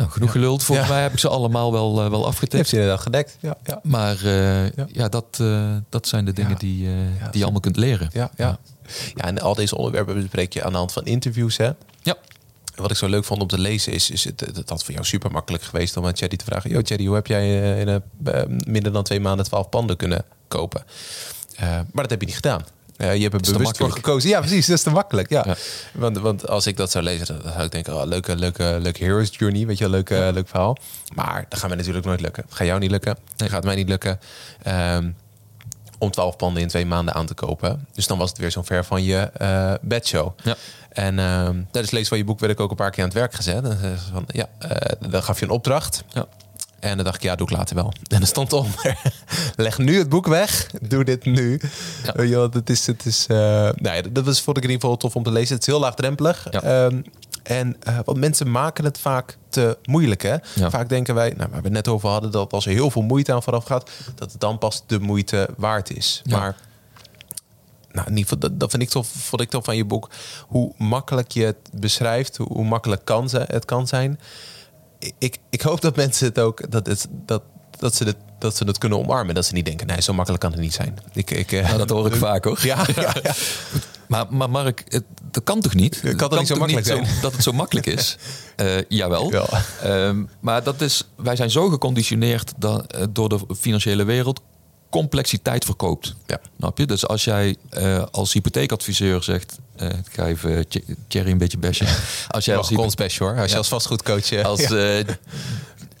Nou, 0.00 0.12
genoeg 0.12 0.30
geluld. 0.30 0.62
Volgens 0.62 0.88
mij 0.88 1.02
heb 1.02 1.12
ik 1.12 1.18
ze 1.18 1.28
allemaal 1.28 1.72
wel, 1.72 2.04
uh, 2.04 2.10
wel 2.10 2.26
afgetikt. 2.26 2.52
Heeft 2.52 2.68
ze 2.68 2.74
inderdaad 2.74 3.00
gedekt. 3.00 3.36
Ja, 3.40 3.56
ja. 3.64 3.80
Maar 3.82 4.22
uh, 4.24 4.70
ja. 4.70 4.86
ja. 4.92 5.08
dat, 5.08 5.38
uh, 5.40 5.76
dat 5.88 6.08
zijn 6.08 6.24
de 6.24 6.32
dingen 6.32 6.58
die, 6.58 6.88
die 7.30 7.38
je 7.38 7.42
allemaal 7.42 7.60
kunt 7.60 7.76
leren. 7.76 8.10
Ja, 8.12 8.30
ja. 8.36 8.58
Ja. 9.14 9.24
en 9.24 9.40
al 9.40 9.54
deze 9.54 9.76
onderwerpen 9.76 10.14
bespreek 10.14 10.52
je 10.52 10.64
aan 10.64 10.72
de 10.72 10.78
hand 10.78 10.92
van 10.92 11.04
interviews. 11.04 11.56
Hè? 11.56 11.70
Ja. 12.02 12.16
Wat 12.80 12.90
ik 12.90 12.96
zo 12.96 13.06
leuk 13.06 13.24
vond 13.24 13.40
om 13.40 13.48
te 13.48 13.58
lezen 13.58 13.92
is, 13.92 14.10
is 14.10 14.24
het, 14.24 14.40
het 14.40 14.68
had 14.68 14.84
voor 14.84 14.92
jou 14.92 15.06
super 15.06 15.30
makkelijk 15.30 15.62
geweest 15.62 15.96
om 15.96 16.06
aan 16.06 16.16
Chaddy 16.16 16.36
te 16.36 16.44
vragen: 16.44 16.70
Yo, 16.70 16.80
Chaddy, 16.82 17.06
hoe 17.06 17.14
heb 17.14 17.26
jij 17.26 17.78
in 17.80 17.88
een, 17.88 18.02
minder 18.66 18.92
dan 18.92 19.04
twee 19.04 19.20
maanden 19.20 19.46
twaalf 19.46 19.68
panden 19.68 19.96
kunnen 19.96 20.24
kopen? 20.48 20.84
maar 21.60 22.02
dat 22.02 22.10
heb 22.10 22.20
je 22.20 22.26
niet 22.26 22.34
gedaan. 22.34 22.64
Je 22.96 23.06
hebt 23.06 23.46
er 23.46 23.52
bewust 23.52 23.76
voor 23.76 23.90
gekozen. 23.90 24.30
Ja, 24.30 24.38
precies. 24.38 24.66
Dat 24.66 24.76
is 24.76 24.82
te 24.82 24.90
makkelijk. 24.90 25.28
Ja. 25.28 25.56
Want, 25.92 26.18
want 26.18 26.48
als 26.48 26.66
ik 26.66 26.76
dat 26.76 26.90
zou 26.90 27.04
lezen, 27.04 27.26
dan 27.26 27.52
zou 27.52 27.64
ik 27.64 27.70
denken: 27.70 27.94
oh, 27.94 28.06
leuke, 28.06 28.36
leuke, 28.36 28.78
leuke 28.80 29.04
hero's 29.04 29.28
journey. 29.32 29.66
Weet 29.66 29.78
je, 29.78 29.84
een 29.84 29.90
leuke, 29.90 30.30
leuk 30.32 30.48
verhaal. 30.48 30.76
Maar 31.14 31.46
dat 31.48 31.58
gaat 31.58 31.68
mij 31.68 31.78
natuurlijk 31.78 32.06
nooit 32.06 32.20
lukken. 32.20 32.44
Dat 32.48 32.56
gaat 32.56 32.66
jou 32.66 32.78
niet 32.80 32.90
lukken. 32.90 33.18
Dat 33.36 33.48
gaat 33.48 33.64
mij 33.64 33.74
niet 33.74 33.88
lukken. 33.88 34.20
Um, 34.66 35.16
om 36.00 36.10
12 36.10 36.36
panden 36.36 36.62
in 36.62 36.68
twee 36.68 36.86
maanden 36.86 37.14
aan 37.14 37.26
te 37.26 37.34
kopen. 37.34 37.86
Dus 37.92 38.06
dan 38.06 38.18
was 38.18 38.28
het 38.28 38.38
weer 38.38 38.50
zo'n 38.50 38.64
ver 38.64 38.84
van 38.84 39.02
je 39.02 39.30
uh, 39.42 39.74
bedshow. 39.80 40.38
Ja. 40.42 40.56
En 40.88 41.18
uh, 41.18 41.48
tijdens 41.70 41.90
lezen 41.90 42.08
van 42.08 42.18
je 42.18 42.24
boek 42.24 42.40
werd 42.40 42.52
ik 42.52 42.60
ook 42.60 42.70
een 42.70 42.76
paar 42.76 42.90
keer 42.90 43.02
aan 43.02 43.08
het 43.08 43.18
werk 43.18 43.34
gezet. 43.34 43.64
En, 43.64 43.98
van, 44.12 44.24
ja, 44.26 44.48
uh, 44.62 45.10
dan 45.10 45.22
gaf 45.22 45.38
je 45.38 45.44
een 45.44 45.50
opdracht. 45.50 46.04
Ja. 46.08 46.26
En 46.80 46.96
dan 46.96 47.04
dacht 47.04 47.16
ik, 47.16 47.22
ja, 47.22 47.34
doe 47.34 47.46
ik 47.46 47.56
later 47.56 47.74
wel. 47.74 47.92
En 48.14 48.20
er 48.20 48.26
stond 48.26 48.52
onder, 48.52 48.96
leg 49.56 49.78
nu 49.78 49.98
het 49.98 50.08
boek 50.08 50.26
weg, 50.26 50.70
doe 50.80 51.04
dit 51.04 51.24
nu. 51.24 51.60
Ja. 52.14 52.22
Ja, 52.22 52.48
dat 52.48 52.70
is, 52.70 52.86
het 52.86 53.06
is, 53.06 53.26
uh, 53.30 53.68
nee, 53.74 54.12
dat 54.12 54.24
was 54.24 54.40
vond 54.40 54.56
ik 54.56 54.62
in 54.62 54.70
ieder 54.70 54.82
geval 54.82 54.96
tof 54.96 55.16
om 55.16 55.22
te 55.22 55.30
lezen. 55.30 55.54
Het 55.54 55.66
is 55.66 55.72
heel 55.72 55.80
laagdrempelig. 55.80 56.46
Ja. 56.50 56.84
Um, 56.84 57.04
en 57.42 57.76
uh, 57.88 57.98
want 58.04 58.18
mensen 58.18 58.50
maken 58.50 58.84
het 58.84 58.98
vaak 58.98 59.36
te 59.48 59.78
moeilijk. 59.84 60.22
Hè? 60.22 60.36
Ja. 60.54 60.70
Vaak 60.70 60.88
denken 60.88 61.14
wij, 61.14 61.34
nou, 61.36 61.50
waar 61.50 61.60
we 61.60 61.64
het 61.64 61.72
net 61.72 61.88
over 61.88 62.08
hadden, 62.08 62.30
dat 62.30 62.52
als 62.52 62.66
er 62.66 62.72
heel 62.72 62.90
veel 62.90 63.02
moeite 63.02 63.32
aan 63.32 63.42
vooraf 63.42 63.64
gaat, 63.64 63.90
dat 64.14 64.32
het 64.32 64.40
dan 64.40 64.58
pas 64.58 64.82
de 64.86 65.00
moeite 65.00 65.48
waard 65.56 65.96
is. 65.96 66.22
Ja. 66.24 66.38
Maar 66.38 66.56
nou, 67.92 68.06
in 68.06 68.16
ieder 68.16 68.22
geval, 68.22 68.38
dat, 68.38 68.60
dat 68.60 68.70
vind 68.70 68.82
ik 68.82 68.88
toch, 68.88 69.06
vond 69.06 69.42
ik 69.42 69.50
toch 69.50 69.64
van 69.64 69.76
je 69.76 69.84
boek. 69.84 70.10
Hoe 70.46 70.72
makkelijk 70.76 71.30
je 71.30 71.44
het 71.44 71.70
beschrijft, 71.72 72.36
hoe, 72.36 72.46
hoe 72.46 72.64
makkelijk 72.64 73.04
kan 73.04 73.28
ze, 73.28 73.44
het 73.46 73.64
kan 73.64 73.86
zijn 73.86 74.18
ik, 75.18 75.38
ik 75.50 75.60
hoop 75.60 75.80
dat 75.80 75.96
mensen 75.96 76.26
het 76.26 76.38
ook, 76.38 76.70
dat, 76.70 76.86
het, 76.86 77.06
dat, 77.10 77.42
dat, 77.78 77.94
ze 77.94 78.04
het, 78.04 78.16
dat 78.38 78.56
ze 78.56 78.64
het 78.64 78.78
kunnen 78.78 78.98
omarmen. 78.98 79.34
Dat 79.34 79.44
ze 79.44 79.52
niet 79.52 79.64
denken, 79.64 79.86
nee, 79.86 80.02
zo 80.02 80.12
makkelijk 80.12 80.42
kan 80.42 80.52
het 80.52 80.60
niet 80.60 80.74
zijn. 80.74 80.98
Ik, 81.12 81.30
ik, 81.30 81.50
nou, 81.50 81.78
dat 81.78 81.90
hoor 81.90 82.06
ik 82.06 82.14
vaak 82.26 82.44
hoor. 82.44 82.58
Ja, 82.62 82.86
ja, 82.94 83.14
ja. 83.22 83.32
Maar, 84.08 84.26
maar 84.30 84.50
Mark, 84.50 84.84
het, 84.88 85.04
dat 85.30 85.44
kan 85.44 85.60
toch 85.60 85.74
niet? 85.74 86.00
Kan, 86.16 86.28
toch 86.28 86.38
niet 86.38 86.48
zo 86.48 86.56
makkelijk 86.56 87.20
dat 87.20 87.32
het 87.32 87.42
zo 87.42 87.52
makkelijk 87.52 87.86
is? 87.86 88.16
uh, 88.56 88.80
jawel. 89.00 89.32
Ja. 89.32 90.06
Um, 90.06 90.28
maar 90.40 90.62
dat 90.62 90.80
is, 90.80 91.04
wij 91.16 91.36
zijn 91.36 91.50
zo 91.50 91.68
geconditioneerd 91.68 92.52
dat, 92.56 92.94
uh, 92.96 93.02
door 93.10 93.28
de 93.28 93.38
financiële 93.58 94.04
wereld 94.04 94.40
complexiteit 94.90 95.64
verkoopt. 95.64 96.14
Ja. 96.26 96.40
Snap 96.58 96.78
je? 96.78 96.86
Dus 96.86 97.06
als 97.06 97.24
jij 97.24 97.56
uh, 97.78 98.04
als 98.10 98.32
hypotheekadviseur 98.32 99.22
zegt... 99.22 99.58
Uh, 99.82 99.88
ik 99.88 100.12
ga 100.12 100.26
even 100.26 100.66
Thierry 101.08 101.30
een 101.30 101.38
beetje 101.38 101.58
bashen. 101.58 101.86
Als 102.28 102.44
jij 102.44 102.56
als 102.56 102.68
hypotheek... 102.68 103.16
hoor. 103.16 103.38
Als 103.38 103.50
je 103.50 103.56
als 103.56 103.68
vastgoedcoach... 103.68 104.32
Als, 104.42 104.60
ja. 104.68 105.02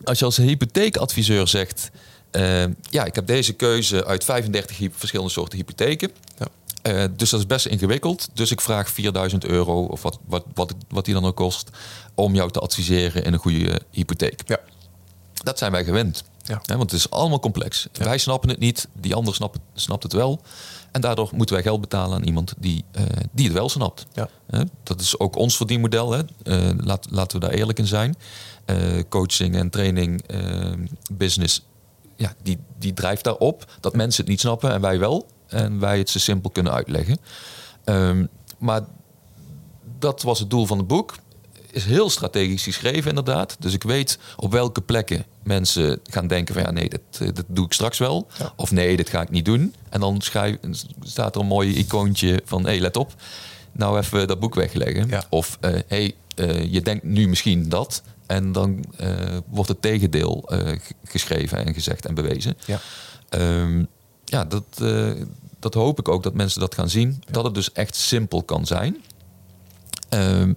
als 0.04 0.18
je 0.18 0.24
als 0.24 0.36
hypotheekadviseur 0.36 1.48
zegt... 1.48 1.90
ja, 2.90 3.04
ik 3.04 3.14
heb 3.14 3.26
deze 3.26 3.52
keuze 3.52 4.04
uit 4.04 4.24
35 4.24 4.78
verschillende 4.92 5.32
soorten 5.32 5.58
hypotheken. 5.58 6.10
Ja. 6.38 6.46
Uh, 6.82 7.04
dus 7.16 7.30
dat 7.30 7.40
is 7.40 7.46
best 7.46 7.66
ingewikkeld. 7.66 8.28
Dus 8.32 8.50
ik 8.50 8.60
vraag 8.60 8.90
4000 8.90 9.44
euro 9.44 9.84
of 9.84 10.02
wat, 10.02 10.18
wat, 10.26 10.44
wat, 10.54 10.74
wat 10.88 11.04
die 11.04 11.14
dan 11.14 11.24
ook 11.24 11.36
kost. 11.36 11.70
om 12.14 12.34
jou 12.34 12.50
te 12.50 12.60
adviseren 12.60 13.24
in 13.24 13.32
een 13.32 13.38
goede 13.38 13.80
hypotheek. 13.90 14.42
Ja. 14.46 14.58
Dat 15.32 15.58
zijn 15.58 15.72
wij 15.72 15.84
gewend. 15.84 16.24
Ja. 16.42 16.60
want 16.66 16.90
het 16.90 16.92
is 16.92 17.10
allemaal 17.10 17.40
complex. 17.40 17.88
Wij 17.92 18.18
snappen 18.18 18.48
het 18.48 18.58
niet, 18.58 18.88
die 18.92 19.14
ander 19.14 19.34
snapt, 19.34 19.58
snapt 19.74 20.02
het 20.02 20.12
wel. 20.12 20.40
En 20.92 21.00
daardoor 21.00 21.28
moeten 21.34 21.54
wij 21.54 21.64
geld 21.64 21.80
betalen 21.80 22.16
aan 22.16 22.24
iemand 22.24 22.54
die, 22.58 22.84
uh, 22.96 23.02
die 23.32 23.44
het 23.44 23.54
wel 23.54 23.68
snapt. 23.68 24.06
Ja. 24.12 24.28
dat 24.82 25.00
is 25.00 25.18
ook 25.18 25.36
ons 25.36 25.56
verdienmodel. 25.56 26.12
Hè. 26.12 26.20
Uh, 26.44 26.70
laat, 26.76 27.06
laten 27.10 27.40
we 27.40 27.46
daar 27.46 27.54
eerlijk 27.54 27.78
in 27.78 27.86
zijn. 27.86 28.16
Coaching 29.08 29.54
en 29.56 29.70
training, 29.70 30.24
business, 31.12 31.62
ja, 32.16 32.34
die, 32.42 32.58
die 32.78 32.94
drijft 32.94 33.24
daarop 33.24 33.64
dat 33.80 33.96
mensen 33.96 34.20
het 34.20 34.30
niet 34.30 34.40
snappen 34.40 34.72
en 34.72 34.80
wij 34.80 34.98
wel. 34.98 35.26
En 35.50 35.80
wij 35.80 35.98
het 35.98 36.10
zo 36.10 36.18
simpel 36.18 36.50
kunnen 36.50 36.72
uitleggen. 36.72 37.18
Um, 37.84 38.28
maar 38.58 38.82
dat 39.98 40.22
was 40.22 40.38
het 40.38 40.50
doel 40.50 40.66
van 40.66 40.78
het 40.78 40.86
boek 40.86 41.14
is 41.72 41.84
heel 41.84 42.10
strategisch 42.10 42.62
geschreven, 42.62 43.08
inderdaad. 43.08 43.56
Dus 43.58 43.74
ik 43.74 43.82
weet 43.82 44.18
op 44.36 44.52
welke 44.52 44.80
plekken 44.80 45.24
mensen 45.42 46.00
gaan 46.04 46.26
denken 46.26 46.54
van 46.54 46.62
ja, 46.62 46.70
nee, 46.70 46.88
dat, 46.88 47.00
eh, 47.20 47.28
dat 47.34 47.44
doe 47.48 47.64
ik 47.64 47.72
straks 47.72 47.98
wel. 47.98 48.26
Of 48.56 48.70
nee, 48.70 48.96
dit 48.96 49.08
ga 49.08 49.22
ik 49.22 49.30
niet 49.30 49.44
doen. 49.44 49.74
En 49.88 50.00
dan 50.00 50.20
schrijf, 50.20 50.56
staat 51.02 51.34
er 51.34 51.40
een 51.40 51.46
mooi 51.46 51.76
icoontje 51.76 52.42
van 52.44 52.62
hé, 52.62 52.70
hey, 52.70 52.80
let 52.80 52.96
op. 52.96 53.14
Nou 53.72 53.98
even 53.98 54.28
dat 54.28 54.40
boek 54.40 54.54
wegleggen. 54.54 55.08
Of 55.28 55.58
hé, 55.60 55.74
uh, 55.74 55.80
hey, 55.86 56.14
uh, 56.36 56.72
je 56.72 56.80
denkt 56.80 57.04
nu 57.04 57.28
misschien 57.28 57.68
dat. 57.68 58.02
En 58.26 58.52
dan 58.52 58.84
uh, 59.00 59.08
wordt 59.46 59.68
het 59.68 59.82
tegendeel 59.82 60.48
geschreven 61.04 61.66
en 61.66 61.74
gezegd 61.74 62.06
en 62.06 62.14
bewezen. 62.14 62.56
Ja, 62.66 62.80
um, 63.30 63.88
ja 64.30 64.44
dat, 64.44 64.82
dat 65.58 65.74
hoop 65.74 65.98
ik 65.98 66.08
ook 66.08 66.22
dat 66.22 66.34
mensen 66.34 66.60
dat 66.60 66.74
gaan 66.74 66.88
zien. 66.88 67.22
Dat 67.30 67.44
het 67.44 67.54
dus 67.54 67.72
echt 67.72 67.96
simpel 67.96 68.42
kan 68.42 68.66
zijn. 68.66 68.96
Um, 70.10 70.56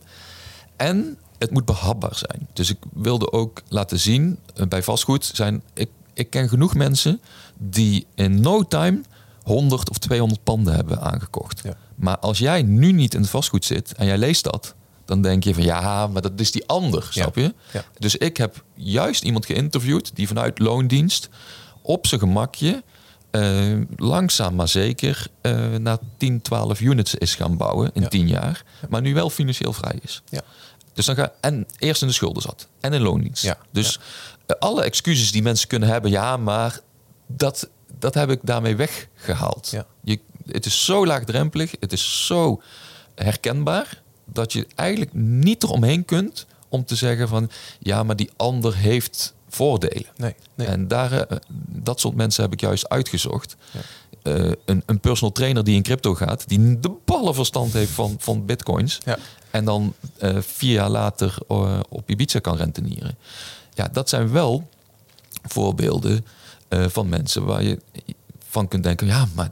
en 0.76 1.18
het 1.38 1.52
moet 1.52 1.66
behapbaar 1.66 2.16
zijn. 2.16 2.48
Dus 2.54 2.70
ik 2.70 2.78
wilde 2.94 3.32
ook 3.32 3.62
laten 3.68 4.00
zien 4.00 4.40
eh, 4.56 4.68
bij 4.68 4.84
vastgoed 4.84 5.26
zijn. 5.34 5.64
Ik, 5.74 5.90
ik 6.14 6.30
ken 6.30 6.50
genoeg 6.50 6.74
mensen 6.74 7.22
die 7.58 8.06
in 8.16 8.42
no 8.42 8.64
time 8.64 9.02
100 9.44 9.90
of 9.90 9.98
200 9.98 10.44
panden 10.44 10.76
hebben 10.76 11.02
aangekocht. 11.02 11.62
Ja. 11.64 11.78
Maar 11.96 12.18
als 12.18 12.38
jij 12.38 12.62
nu 12.62 12.92
niet 12.92 13.14
in 13.14 13.22
het 13.22 13.30
vastgoed 13.30 13.66
zit 13.66 13.94
en 13.94 14.06
jij 14.06 14.18
leest 14.18 14.44
dat, 14.44 14.76
dan 15.06 15.22
denk 15.22 15.44
je 15.44 15.54
van 15.54 15.64
ja, 15.64 16.08
maar 16.08 16.22
dat 16.22 16.32
is 16.36 16.52
die 16.52 16.68
ander, 16.68 17.08
snap 17.10 17.36
je? 17.36 17.54
Ja. 17.74 17.84
Dus 17.98 18.16
ik 18.16 18.38
heb 18.38 18.64
juist 18.74 19.24
iemand 19.24 19.46
geïnterviewd 19.46 20.16
die 20.16 20.28
vanuit 20.28 20.60
loondienst 20.60 21.30
op 21.82 22.08
zijn 22.08 22.20
gemakje 22.20 22.84
uh, 23.36 23.82
langzaam 23.96 24.56
maar 24.56 24.68
zeker 24.68 25.28
uh, 25.42 25.76
naar 25.76 25.98
10, 26.18 26.42
12 26.42 26.80
units 26.80 27.16
is 27.16 27.36
gaan 27.36 27.58
bouwen 27.58 27.92
in 27.94 28.02
ja. 28.02 28.08
10 28.08 28.28
jaar. 28.28 28.64
Maar 28.90 29.02
nu 29.02 29.14
wel 29.14 29.30
financieel 29.30 29.74
vrij 29.74 30.00
is. 30.02 30.22
Ja. 30.30 30.42
Dus 30.94 31.06
dan 31.06 31.16
ga 31.16 31.32
en 31.40 31.68
eerst 31.78 32.02
in 32.02 32.08
de 32.08 32.14
schulden 32.14 32.42
zat 32.42 32.68
en 32.80 32.94
in 32.94 33.02
loondienst. 33.02 33.44
Ja. 33.44 33.58
Dus 33.72 34.00
ja. 34.48 34.56
alle 34.60 34.84
excuses 34.84 35.32
die 35.32 35.42
mensen 35.42 35.68
kunnen 35.68 35.90
hebben, 35.90 36.12
ja, 36.12 36.38
maar 36.38 36.80
dat, 37.28 37.70
dat 38.00 38.14
heb 38.14 38.30
ik 38.30 38.40
daarmee 38.44 38.76
weggehaald. 38.76 39.70
Ja. 39.72 39.86
Je, 40.04 40.20
het 40.46 40.66
is 40.66 40.86
zo 40.86 41.06
laagdrempelig, 41.06 41.72
het 41.80 41.94
is 41.94 42.26
zo 42.26 42.62
herkenbaar 43.16 44.02
dat 44.26 44.54
je 44.54 44.68
eigenlijk 44.76 45.14
niet 45.14 45.64
eromheen 45.64 46.06
kunt 46.06 46.46
om 46.70 46.86
te 46.86 46.96
zeggen 46.96 47.28
van 47.28 47.50
ja, 47.80 48.04
maar 48.04 48.16
die 48.16 48.30
ander 48.36 48.76
heeft 48.76 49.34
voordelen. 49.54 50.08
Nee, 50.16 50.36
nee. 50.56 50.68
En 50.68 50.88
daar, 50.88 51.14
uh, 51.14 51.20
dat 51.68 52.00
soort 52.00 52.16
mensen 52.16 52.44
heb 52.44 52.54
ik 52.54 52.62
juist 52.62 52.90
uitgezocht. 52.90 53.56
Ja. 53.72 53.80
Uh, 54.24 54.52
een, 54.66 54.84
een, 54.86 55.00
personal 55.00 55.32
trainer 55.32 55.64
die 55.64 55.76
in 55.76 55.82
crypto 55.82 56.16
gaat, 56.16 56.48
die 56.48 56.80
de 56.80 56.92
ballen 57.06 57.36
verstand 57.36 57.74
heeft 57.74 57.92
van, 57.92 58.16
van 58.20 58.46
bitcoins. 58.46 59.00
Ja. 59.06 59.18
En 59.52 59.66
dan 59.66 59.94
uh, 60.20 60.38
vier 60.40 60.74
jaar 60.74 60.90
later 60.90 61.38
op 61.90 62.10
Ibiza 62.10 62.40
kan 62.40 62.56
rentenieren. 62.56 63.18
Ja, 63.74 63.88
dat 63.88 64.10
zijn 64.10 64.32
wel 64.32 64.70
voorbeelden 65.44 66.26
van 66.70 67.10
mensen 67.10 67.46
waar 67.46 67.64
je 67.64 67.80
van 68.50 68.68
kunt 68.68 68.84
denken: 68.84 69.08
ja, 69.08 69.28
maar 69.34 69.52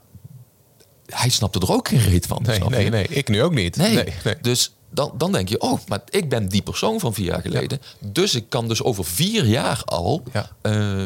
hij 1.06 1.30
snapte 1.30 1.60
er 1.60 1.72
ook 1.72 1.88
geen 1.88 2.00
reet 2.00 2.28
van. 2.28 2.44
Nee, 2.46 2.60
nee, 2.60 2.90
nee, 2.90 3.08
ik 3.08 3.28
nu 3.28 3.44
ook 3.44 3.54
niet. 3.54 3.76
Nee. 3.76 3.96
nee, 3.96 4.14
nee. 4.24 4.36
Dus 4.42 4.74
dan, 4.92 5.12
dan 5.18 5.32
denk 5.32 5.50
je, 5.50 5.60
oh, 5.62 5.80
maar 5.88 6.02
ik 6.10 6.30
ben 6.30 6.48
die 6.48 6.62
persoon 6.62 7.00
van 7.00 7.14
vier 7.14 7.26
jaar 7.26 7.42
geleden. 7.42 7.80
Ja. 7.82 8.08
Dus 8.12 8.36
ik 8.36 8.50
kan 8.50 8.68
dus 8.68 8.84
over 8.84 9.06
vier 9.06 9.46
jaar 9.46 9.82
al. 9.86 10.24
Ja. 10.34 10.50
Uh, 10.62 11.06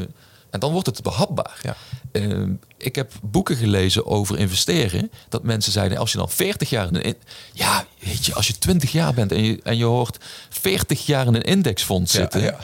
en 0.50 0.60
dan 0.62 0.72
wordt 0.72 0.88
het 0.88 1.04
behapbaar. 1.04 1.60
Ja. 1.62 1.76
Uh, 2.12 2.50
ik 2.78 2.96
heb 2.96 3.12
boeken 3.22 3.56
gelezen 3.56 4.06
over 4.06 4.40
investeren. 4.40 5.12
Dat 5.30 5.44
mensen 5.44 5.72
zeiden, 5.72 5.98
als 5.98 6.12
je 6.12 6.18
dan 6.18 6.30
40 6.30 6.70
jaar 6.70 6.88
in 6.88 7.06
een... 7.06 7.16
Ja, 7.54 7.86
weet 8.00 8.26
je, 8.26 8.34
als 8.34 8.48
je 8.48 8.58
20 8.58 8.92
jaar 8.92 9.14
bent 9.14 9.32
en 9.32 9.44
je, 9.44 9.60
en 9.64 9.78
je 9.78 9.84
hoort 9.84 10.18
40 10.50 11.06
jaar 11.06 11.28
in 11.28 11.36
een 11.36 11.44
indexfonds 11.44 12.12
zitten. 12.12 12.42
Ja. 12.42 12.58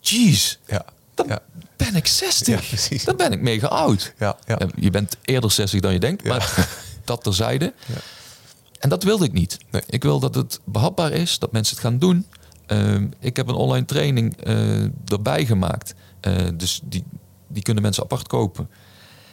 Jeez, 0.00 0.56
ja. 0.66 0.84
dan 1.14 1.38
ben 1.76 1.96
ik 1.96 2.06
60. 2.06 2.88
Ja, 2.90 2.98
dan 3.04 3.16
ben 3.16 3.32
ik 3.32 3.40
mega 3.40 3.66
oud. 3.66 4.12
Ja, 4.18 4.36
ja. 4.46 4.58
Je 4.76 4.90
bent 4.90 5.16
eerder 5.22 5.50
60 5.50 5.80
dan 5.80 5.92
je 5.92 5.98
denkt, 5.98 6.24
maar 6.24 6.68
dat 7.04 7.22
terzijde. 7.22 7.72
Ja. 7.86 8.00
En 8.84 8.90
dat 8.90 9.02
wilde 9.02 9.24
ik 9.24 9.32
niet. 9.32 9.58
Nee. 9.70 9.82
Ik 9.86 10.02
wil 10.02 10.20
dat 10.20 10.34
het 10.34 10.60
behapbaar 10.64 11.12
is, 11.12 11.38
dat 11.38 11.52
mensen 11.52 11.76
het 11.76 11.84
gaan 11.84 11.98
doen. 11.98 12.26
Ehm, 12.66 13.06
ik 13.18 13.36
heb 13.36 13.48
een 13.48 13.54
online 13.54 13.86
training 13.86 14.36
eh, 14.36 14.82
erbij 15.12 15.46
gemaakt. 15.46 15.94
Eh, 16.20 16.34
dus 16.54 16.80
die, 16.84 17.04
die 17.48 17.62
kunnen 17.62 17.82
mensen 17.82 18.02
apart 18.02 18.26
kopen. 18.28 18.68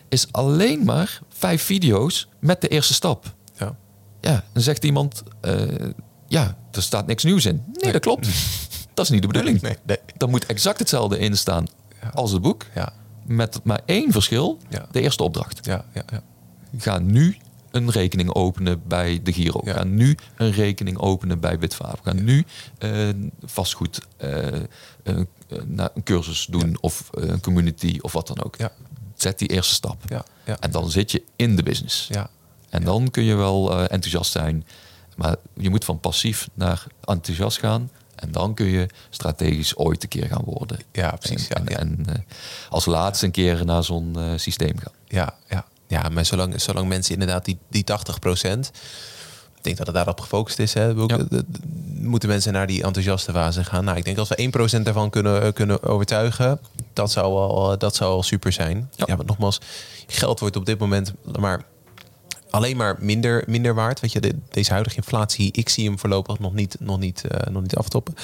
Is 0.09 0.27
alleen 0.31 0.83
maar 0.85 1.21
vijf 1.29 1.63
video's 1.63 2.27
met 2.39 2.61
de 2.61 2.67
eerste 2.67 2.93
stap. 2.93 3.33
Ja. 3.57 3.75
Ja, 4.21 4.43
dan 4.53 4.63
zegt 4.63 4.83
iemand, 4.83 5.23
eh, 5.41 5.89
ja, 6.27 6.57
er 6.71 6.81
staat 6.81 7.07
niks 7.07 7.23
nieuws 7.23 7.45
in. 7.45 7.63
Nee, 7.73 7.91
dat 7.91 8.01
klopt. 8.01 8.27
dat 8.93 9.05
is 9.05 9.11
niet 9.11 9.21
de 9.21 9.27
bedoeling. 9.27 9.61
Nee, 9.61 9.77
nee. 9.85 9.97
Dan 10.17 10.29
moet 10.29 10.45
exact 10.45 10.79
hetzelfde 10.79 11.17
in 11.19 11.37
staan 11.37 11.65
Ja. 12.01 12.09
als 12.09 12.31
het 12.31 12.41
boek. 12.41 12.65
Ja, 12.75 12.93
Met 13.25 13.59
maar 13.63 13.81
één 13.85 14.11
verschil, 14.11 14.57
Ja. 14.69 14.85
de 14.91 15.01
eerste 15.01 15.23
opdracht. 15.23 15.65
ja, 15.65 15.85
ja, 15.93 16.03
ja. 16.11 16.21
Ga 16.77 16.99
nu 16.99 17.37
een 17.71 17.89
rekening 17.89 18.33
openen 18.33 18.81
bij 18.87 19.19
de 19.23 19.33
Giro. 19.33 19.61
Ja. 19.63 19.73
Ga 19.73 19.83
nu 19.83 20.17
een 20.35 20.51
rekening 20.51 20.97
openen 20.97 21.39
bij 21.39 21.59
Witvaap. 21.59 21.99
Ga 22.03 22.13
nu 22.13 22.45
eh, 22.77 23.09
vastgoed, 23.43 24.01
eh, 24.17 24.59
een, 25.03 25.29
cursus 26.03 26.45
doen 26.45 26.77
of 26.81 27.09
een 27.11 27.41
community 27.41 27.97
of 28.01 28.11
wat 28.11 28.27
dan 28.27 28.43
ook. 28.43 28.55
Ja. 28.55 28.71
Zet 29.15 29.39
die 29.39 29.47
eerste 29.47 29.73
stap. 29.73 30.03
Ja, 30.07 30.25
ja. 30.45 30.57
En 30.59 30.71
dan 30.71 30.89
zit 30.89 31.11
je 31.11 31.23
in 31.35 31.55
de 31.55 31.63
business. 31.63 32.07
Ja, 32.07 32.29
En 32.69 32.83
dan 32.83 33.11
kun 33.11 33.23
je 33.23 33.35
wel 33.35 33.81
enthousiast 33.81 34.31
zijn. 34.31 34.65
Maar 35.15 35.35
je 35.53 35.69
moet 35.69 35.85
van 35.85 35.99
passief 35.99 36.49
naar 36.53 36.85
enthousiast 37.03 37.59
gaan. 37.59 37.89
En 38.15 38.31
dan 38.31 38.53
kun 38.53 38.65
je 38.65 38.87
strategisch 39.09 39.77
ooit 39.77 40.03
een 40.03 40.09
keer 40.09 40.27
gaan 40.27 40.43
worden. 40.45 40.79
ja 40.91 41.11
precies. 41.11 41.47
En 41.47 41.67
en 41.67 42.05
eh, 42.07 42.15
als 42.69 42.85
laatste 42.85 43.25
een 43.25 43.31
keer 43.31 43.65
naar 43.65 43.83
zo'n 43.83 44.17
systeem 44.35 44.77
gaan. 44.77 44.93
Ja, 45.07 45.35
ja. 45.49 45.65
Ja 45.91 46.09
maar 46.09 46.25
zolang, 46.25 46.61
zolang 46.61 46.87
mensen 46.87 47.13
inderdaad 47.13 47.45
die, 47.45 47.57
die 47.69 47.83
80 47.83 48.19
procent... 48.19 48.71
Ik 49.57 49.67
denk 49.67 49.77
dat 49.77 49.87
het 49.87 49.95
daarop 49.95 50.19
gefocust 50.19 50.59
is. 50.59 50.73
Hè. 50.73 50.85
Ja. 50.85 51.19
moeten 51.93 52.29
mensen 52.29 52.53
naar 52.53 52.67
die 52.67 52.83
enthousiaste 52.83 53.31
fase 53.31 53.63
gaan. 53.63 53.83
Nou, 53.83 53.97
ik 53.97 54.03
denk 54.05 54.17
als 54.17 54.29
we 54.29 54.75
1% 54.79 54.81
daarvan 54.81 55.09
kunnen, 55.09 55.53
kunnen 55.53 55.83
overtuigen... 55.83 56.59
Dat 56.93 57.11
zou, 57.11 57.25
al, 57.25 57.77
dat 57.77 57.95
zou 57.95 58.11
al 58.11 58.23
super 58.23 58.51
zijn. 58.51 58.89
Ja. 58.95 59.05
Ja. 59.07 59.15
want 59.15 59.27
nogmaals, 59.27 59.59
geld 60.07 60.39
wordt 60.39 60.55
op 60.55 60.65
dit 60.65 60.79
moment 60.79 61.13
maar 61.39 61.63
alleen 62.49 62.77
maar 62.77 62.97
minder, 62.99 63.43
minder 63.47 63.73
waard. 63.73 63.99
Weet 63.99 64.11
je, 64.11 64.19
de- 64.19 64.35
deze 64.49 64.71
huidige 64.71 64.95
inflatie, 64.95 65.51
ik 65.51 65.69
zie 65.69 65.85
hem 65.85 65.99
voorlopig 65.99 66.39
nog 66.39 66.53
niet, 66.53 66.75
nog 66.79 66.99
niet, 66.99 67.23
eh, 67.27 67.51
nog 67.53 67.61
niet 67.61 67.75
aftoppen. 67.75 68.15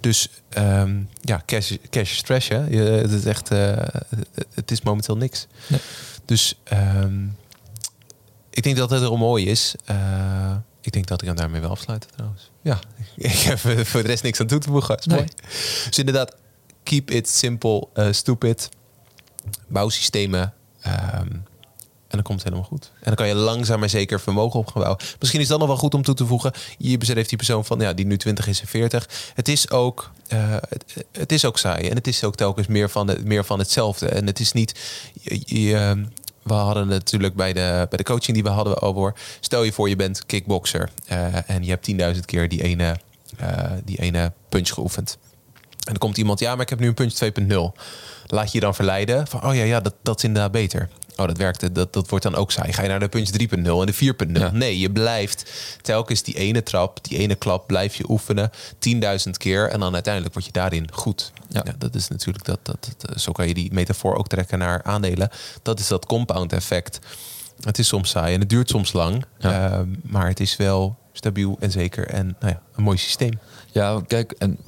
Dus 0.00 0.28
ehm, 0.48 0.96
ja, 1.20 1.42
cash, 1.46 1.72
cash. 1.90 2.48
Hè? 2.48 2.66
Je, 2.66 2.80
het 2.80 3.10
is 3.10 3.24
echt, 3.24 3.50
eh, 3.50 3.72
het 4.54 4.70
is 4.70 4.82
momenteel 4.82 5.16
niks. 5.16 5.46
Nee. 5.66 5.80
Dus 6.24 6.60
ehm, 6.64 7.26
ik 8.50 8.62
denk 8.62 8.76
dat 8.76 8.90
het 8.90 9.02
erom 9.02 9.18
mooi 9.18 9.46
is. 9.46 9.74
Eh, 9.84 10.56
ik 10.80 10.92
denk 10.92 11.06
dat 11.06 11.20
ik 11.22 11.26
hem 11.26 11.36
daarmee 11.36 11.60
wel 11.60 11.70
afsluiten 11.70 12.10
trouwens. 12.10 12.50
Ja, 12.62 12.78
ik 13.16 13.32
heb 13.32 13.58
voor 13.86 14.02
de 14.02 14.08
rest 14.08 14.22
niks 14.22 14.40
aan 14.40 14.46
toe 14.46 14.58
te 14.58 14.68
voegen. 14.68 14.96
Is 14.98 15.06
Nee. 15.06 15.16
mooi. 15.16 15.28
Dus 15.88 15.98
inderdaad, 15.98 16.36
keep 16.82 17.10
it 17.10 17.28
simple, 17.28 17.88
eh, 17.94 18.12
stupid. 18.12 18.68
Bouwsystemen. 19.68 20.54
ehm, 20.80 21.28
en 22.14 22.22
dan 22.22 22.32
komt 22.32 22.42
het 22.44 22.52
helemaal 22.52 22.70
goed. 22.70 22.90
En 22.94 23.04
dan 23.04 23.14
kan 23.14 23.28
je 23.28 23.34
langzaam 23.34 23.78
maar 23.78 23.88
zeker 23.88 24.20
vermogen 24.20 24.60
op 24.60 24.66
gaan 24.66 24.82
bouwen. 24.82 25.04
Misschien 25.18 25.40
is 25.40 25.48
dat 25.48 25.58
nog 25.58 25.68
wel 25.68 25.76
goed 25.76 25.94
om 25.94 26.02
toe 26.02 26.14
te 26.14 26.26
voegen. 26.26 26.52
Je 26.78 26.98
heeft 27.00 27.28
die 27.28 27.38
persoon 27.38 27.64
van, 27.64 27.80
ja, 27.80 27.92
die 27.92 28.06
nu 28.06 28.16
20 28.16 28.46
is 28.46 28.60
en 28.60 28.66
40. 28.66 29.08
Het 29.34 29.48
is 29.48 29.70
ook, 29.70 30.10
eh, 30.28 30.56
het, 31.12 31.32
is 31.32 31.44
ook 31.44 31.58
saai. 31.58 31.88
En 31.88 31.94
het 31.96 32.06
is 32.06 32.24
ook 32.24 32.34
telkens 32.34 32.66
meer 32.66 32.90
van, 32.90 33.08
het, 33.08 33.24
meer 33.24 33.44
van 33.44 33.58
hetzelfde. 33.58 34.08
En 34.08 34.26
het 34.26 34.40
is 34.40 34.52
niet, 34.52 34.80
je, 35.46 36.04
we 36.42 36.52
hadden 36.52 36.88
natuurlijk 36.88 37.34
bij 37.34 37.52
de, 37.52 37.86
bij 37.88 37.98
de 37.98 38.04
coaching 38.04 38.34
die 38.34 38.42
we 38.42 38.50
hadden 38.50 38.82
over. 38.82 39.14
Stel 39.40 39.62
je 39.62 39.72
voor, 39.72 39.88
je 39.88 39.96
bent 39.96 40.26
kickboxer. 40.26 40.90
eh, 41.06 41.50
en 41.50 41.64
je 41.64 41.70
hebt 41.70 42.14
10.000 42.14 42.24
keer 42.24 42.48
die 42.48 42.62
ene, 42.62 42.96
eh, 43.36 43.70
die 43.84 43.98
ene 43.98 44.32
punch 44.48 44.68
geoefend. 44.68 45.18
En 45.70 45.92
dan 45.92 45.98
komt 45.98 46.16
iemand, 46.16 46.40
ja, 46.40 46.52
maar 46.52 46.62
ik 46.62 46.68
heb 46.68 46.80
nu 46.80 46.86
een 46.86 46.94
punch 46.94 47.12
2.0. 47.12 47.72
Laat 48.26 48.52
je 48.52 48.58
je 48.58 48.64
dan 48.64 48.74
verleiden 48.74 49.26
van, 49.26 49.44
oh 49.44 49.54
ja, 49.54 49.62
ja, 49.62 49.80
dat, 49.80 49.94
dat 50.02 50.16
is 50.18 50.24
inderdaad 50.24 50.52
beter. 50.52 50.88
Oh, 51.16 51.26
dat 51.26 51.36
werkte, 51.36 51.72
dat, 51.72 51.92
dat 51.92 52.08
wordt 52.08 52.24
dan 52.24 52.34
ook 52.34 52.52
saai. 52.52 52.72
Ga 52.72 52.82
je 52.82 52.88
naar 52.88 53.00
de 53.00 53.08
punch 53.08 53.28
3.0 53.30 53.36
en 53.56 53.64
de 53.86 53.94
4.0? 53.94 54.32
Ja. 54.32 54.50
Nee, 54.50 54.78
je 54.78 54.90
blijft 54.90 55.52
telkens 55.82 56.22
die 56.22 56.34
ene 56.34 56.62
trap, 56.62 57.04
die 57.04 57.18
ene 57.18 57.34
klap, 57.34 57.66
blijf 57.66 57.94
je 57.94 58.10
oefenen 58.10 58.50
10.000 59.24 59.30
keer. 59.36 59.68
En 59.70 59.80
dan 59.80 59.94
uiteindelijk 59.94 60.34
word 60.34 60.46
je 60.46 60.52
daarin 60.52 60.88
goed. 60.92 61.32
Ja. 61.48 61.62
Ja. 61.64 61.74
dat 61.78 61.94
is 61.94 62.08
natuurlijk, 62.08 62.44
dat, 62.44 62.58
dat, 62.62 62.94
dat- 62.98 63.20
zo 63.20 63.32
kan 63.32 63.48
je 63.48 63.54
die 63.54 63.72
metafoor 63.72 64.14
ook 64.16 64.28
trekken 64.28 64.58
naar 64.58 64.82
aandelen. 64.82 65.28
Dat 65.62 65.78
is 65.80 65.86
dat 65.88 66.06
compound 66.06 66.52
effect. 66.52 66.98
Het 67.60 67.78
is 67.78 67.88
soms 67.88 68.10
saai 68.10 68.34
en 68.34 68.40
het 68.40 68.48
duurt 68.48 68.68
soms 68.68 68.92
lang. 68.92 69.24
Ja. 69.38 69.70
Ehm, 69.70 69.88
maar 70.02 70.28
het 70.28 70.40
is 70.40 70.56
wel 70.56 70.96
stabiel 71.12 71.56
en 71.60 71.70
zeker 71.70 72.08
en 72.08 72.36
nou 72.40 72.52
ja, 72.52 72.62
een 72.76 72.82
mooi 72.82 72.96
systeem. 72.98 73.38
Ja, 73.72 74.00
kijk, 74.06 74.32
en 74.38 74.58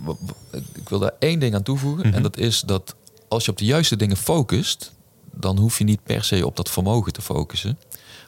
ik 0.75 0.89
wil 0.89 0.99
daar 0.99 1.13
één 1.19 1.39
ding 1.39 1.55
aan 1.55 1.63
toevoegen. 1.63 2.07
Mhm. 2.07 2.17
En 2.17 2.23
dat 2.23 2.37
is 2.37 2.61
dat 2.61 2.95
als 3.29 3.45
je 3.45 3.51
op 3.51 3.59
de 3.59 3.65
juiste 3.65 3.97
dingen 3.97 4.17
focust, 4.17 4.93
dan 5.37 5.59
hoef 5.59 5.79
je 5.79 5.85
niet 5.85 6.03
per 6.03 6.25
se 6.25 6.47
op 6.47 6.57
dat 6.57 6.71
vermogen 6.71 7.13
te 7.13 7.23
focussen. 7.23 7.79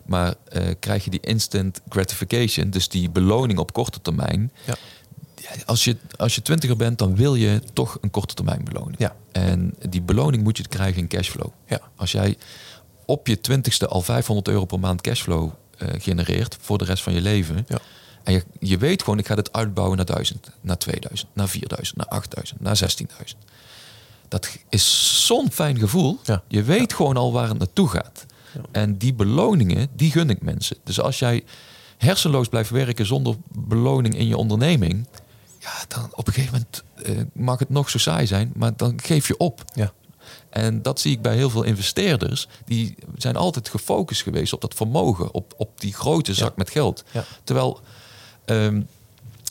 Maar 0.06 0.34
eh, 0.48 0.62
krijg 0.78 1.04
je 1.04 1.10
die 1.10 1.20
instant 1.20 1.80
gratification, 1.88 2.70
dus 2.70 2.88
die 2.88 3.10
beloning 3.10 3.58
op 3.58 3.72
korte 3.72 4.00
termijn. 4.00 4.52
Ja. 4.64 4.76
Als 5.66 5.84
je, 5.84 5.96
als 6.16 6.34
je 6.34 6.42
twintiger 6.42 6.76
bent, 6.76 6.98
dan 6.98 7.16
wil 7.16 7.34
je 7.34 7.62
toch 7.72 7.98
een 8.00 8.10
korte 8.10 8.34
termijn 8.34 8.64
beloning. 8.64 8.98
Ja. 8.98 9.16
En 9.32 9.74
die 9.88 10.02
beloning 10.02 10.42
moet 10.42 10.56
je 10.56 10.68
krijgen 10.68 11.00
in 11.00 11.08
cashflow. 11.08 11.50
Ja. 11.66 11.80
Als 11.96 12.12
jij 12.12 12.36
op 13.04 13.26
je 13.26 13.40
twintigste 13.40 13.86
al 13.86 14.02
500 14.02 14.48
euro 14.48 14.64
per 14.64 14.80
maand 14.80 15.00
cashflow 15.00 15.50
eh, 15.78 15.88
genereert 15.98 16.56
voor 16.60 16.78
de 16.78 16.84
rest 16.84 17.02
van 17.02 17.12
je 17.12 17.20
leven. 17.20 17.64
Ja. 17.68 17.78
En 18.22 18.32
je, 18.32 18.44
je 18.60 18.78
weet 18.78 19.02
gewoon, 19.02 19.18
ik 19.18 19.26
ga 19.26 19.34
dit 19.34 19.52
uitbouwen 19.52 19.96
naar 19.96 20.06
1000, 20.06 20.50
naar 20.60 20.78
2000, 20.78 21.28
naar 21.32 21.48
4000, 21.48 21.96
naar 21.96 22.06
8000, 22.06 22.60
naar 22.60 22.76
16000. 22.76 23.42
Dat 24.28 24.48
is 24.68 25.26
zo'n 25.26 25.52
fijn 25.52 25.78
gevoel. 25.78 26.18
Ja. 26.22 26.42
Je 26.48 26.62
weet 26.62 26.92
gewoon 26.92 27.16
al 27.16 27.32
waar 27.32 27.48
het 27.48 27.58
naartoe 27.58 27.88
gaat. 27.88 28.26
Ja. 28.54 28.60
En 28.72 28.96
die 28.98 29.14
beloningen, 29.14 29.88
die 29.96 30.10
gun 30.10 30.30
ik 30.30 30.42
mensen. 30.42 30.76
Dus 30.84 31.00
als 31.00 31.18
jij 31.18 31.44
hersenloos 31.98 32.48
blijft 32.48 32.70
werken 32.70 33.06
zonder 33.06 33.36
beloning 33.52 34.16
in 34.16 34.26
je 34.26 34.36
onderneming, 34.36 35.06
ja, 35.58 35.72
dan 35.88 36.08
op 36.14 36.26
een 36.26 36.32
gegeven 36.32 36.52
moment 36.52 36.84
eh, 37.18 37.42
mag 37.42 37.58
het 37.58 37.70
nog 37.70 37.90
zo 37.90 37.98
saai 37.98 38.26
zijn, 38.26 38.52
maar 38.54 38.72
dan 38.76 39.00
geef 39.02 39.28
je 39.28 39.36
op. 39.36 39.64
Ja. 39.74 39.92
En 40.50 40.82
dat 40.82 41.00
zie 41.00 41.12
ik 41.12 41.22
bij 41.22 41.36
heel 41.36 41.50
veel 41.50 41.62
investeerders. 41.62 42.48
Die 42.64 42.94
zijn 43.16 43.36
altijd 43.36 43.68
gefocust 43.68 44.22
geweest 44.22 44.52
op 44.52 44.60
dat 44.60 44.74
vermogen, 44.74 45.34
op, 45.34 45.54
op 45.56 45.80
die 45.80 45.94
grote 45.94 46.34
zak 46.34 46.48
Ja. 46.48 46.54
met 46.56 46.70
geld. 46.70 47.04
Ja. 47.10 47.24
Terwijl 47.44 47.80
ehm, 48.44 48.82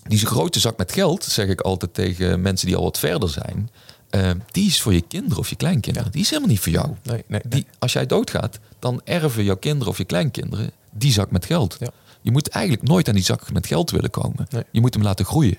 die 0.04 0.26
grote 0.26 0.60
zak 0.60 0.78
met 0.78 0.92
geld, 0.92 1.24
zeg 1.24 1.48
ik 1.48 1.62
altijd 1.62 1.94
tegen 1.94 2.42
mensen 2.42 2.68
die 2.68 2.76
al 2.76 2.84
wat 2.84 3.00
verder 3.00 3.30
zijn, 3.30 3.70
ehm, 4.10 4.38
die 4.52 4.68
is 4.68 4.82
voor 4.82 4.94
je 4.94 5.02
kinderen 5.02 5.38
of 5.38 5.50
je 5.50 5.56
kleinkinderen. 5.56 6.08
Ja. 6.08 6.14
Die 6.14 6.22
is 6.22 6.30
helemaal 6.30 6.50
niet 6.50 6.60
voor 6.60 6.72
jou. 6.72 6.96
Nee, 7.04 7.24
nee. 7.28 7.42
Die, 7.48 7.66
als 7.80 7.94
jij 7.94 8.06
doodgaat, 8.06 8.60
dan 8.80 9.02
erven 9.04 9.44
jouw 9.44 9.58
kinderen 9.58 9.88
of 9.88 9.98
je 9.98 10.06
kleinkinderen 10.06 10.72
die 10.92 11.12
zak 11.12 11.32
met 11.32 11.46
geld. 11.46 11.78
Ja. 11.80 11.90
Je 12.22 12.32
moet 12.32 12.48
eigenlijk 12.48 12.88
nooit 12.88 13.08
aan 13.08 13.16
die 13.16 13.24
zak 13.24 13.52
met 13.52 13.68
geld 13.68 13.92
willen 13.92 14.10
komen. 14.10 14.48
Nee. 14.50 14.64
Je 14.72 14.82
moet 14.82 14.94
hem 14.94 15.04
laten 15.04 15.26
groeien. 15.26 15.58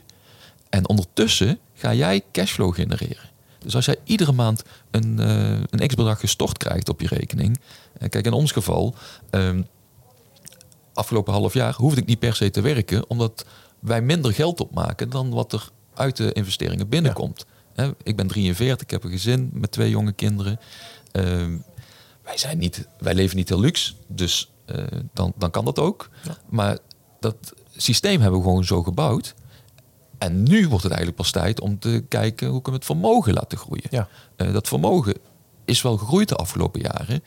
En 0.71 0.89
ondertussen 0.89 1.59
ga 1.75 1.95
jij 1.95 2.23
cashflow 2.33 2.75
genereren. 2.75 3.29
Dus 3.59 3.75
als 3.75 3.85
jij 3.85 3.97
iedere 4.05 4.33
maand 4.33 4.63
een, 4.91 5.19
eh, 5.19 5.51
een 5.51 5.89
x-bedrag 5.89 6.21
gestort 6.21 6.59
krijgt 6.59 6.89
op 6.89 7.01
je 7.01 7.07
rekening. 7.09 7.61
eh, 7.99 8.09
kijk, 8.09 8.27
in 8.27 8.33
ons 8.33 8.53
geval, 8.53 8.95
ehm, 9.31 9.63
afgelopen 10.93 11.33
half 11.33 11.55
jaar 11.55 11.75
hoefde 11.75 12.01
ik 12.01 12.07
niet 12.07 12.19
per 12.19 12.35
se 12.35 12.51
te 12.51 12.61
werken, 12.61 13.11
omdat 13.11 13.45
wij 13.79 14.03
minder 14.03 14.33
geld 14.33 14.61
opmaken 14.61 15.11
dan 15.11 15.31
wat 15.31 15.53
er 15.53 15.69
uit 15.95 16.17
de 16.17 16.33
investeringen 16.33 16.89
binnenkomt. 16.89 17.47
Hè, 17.79 17.91
ik 18.03 18.17
ben 18.17 18.27
43, 18.27 18.83
ik 18.83 18.91
heb 18.91 19.05
een 19.05 19.11
gezin 19.11 19.51
met 19.53 19.71
twee 19.71 19.91
jonge 19.91 20.13
kinderen. 20.13 20.61
Ehm, 21.13 21.57
wij, 22.23 22.37
zijn 22.39 22.59
niet, 22.59 22.89
wij 22.99 23.15
leven 23.15 23.37
niet 23.37 23.49
heel 23.49 23.61
luxe, 23.61 23.93
dus 24.07 24.51
eh, 24.65 24.85
dan, 25.13 25.33
dan 25.37 25.51
kan 25.51 25.65
dat 25.65 25.79
ook. 25.79 26.11
Ja. 26.23 26.37
Maar 26.49 26.79
dat 27.21 27.37
systeem 27.77 28.21
hebben 28.21 28.39
we 28.39 28.47
gewoon 28.47 28.65
zo 28.65 28.83
gebouwd. 28.83 29.35
En 30.19 30.43
nu 30.43 30.69
wordt 30.69 30.83
het 30.83 30.93
eigenlijk 30.93 31.23
pas 31.23 31.31
tijd 31.31 31.61
om 31.61 31.79
te 31.79 32.05
kijken 32.09 32.49
hoe 32.49 32.63
kunnen 32.63 32.81
we 32.81 32.87
het 32.87 32.97
vermogen 32.97 33.33
laten 33.33 33.59
groeien. 33.59 33.87
Ja. 33.91 34.09
Eh, 34.37 34.53
dat 34.53 34.69
vermogen 34.69 35.15
is 35.65 35.83
wel 35.83 35.97
gegroeid 35.97 36.29
de 36.29 36.37
afgelopen 36.37 36.81
jaren. 36.81 37.23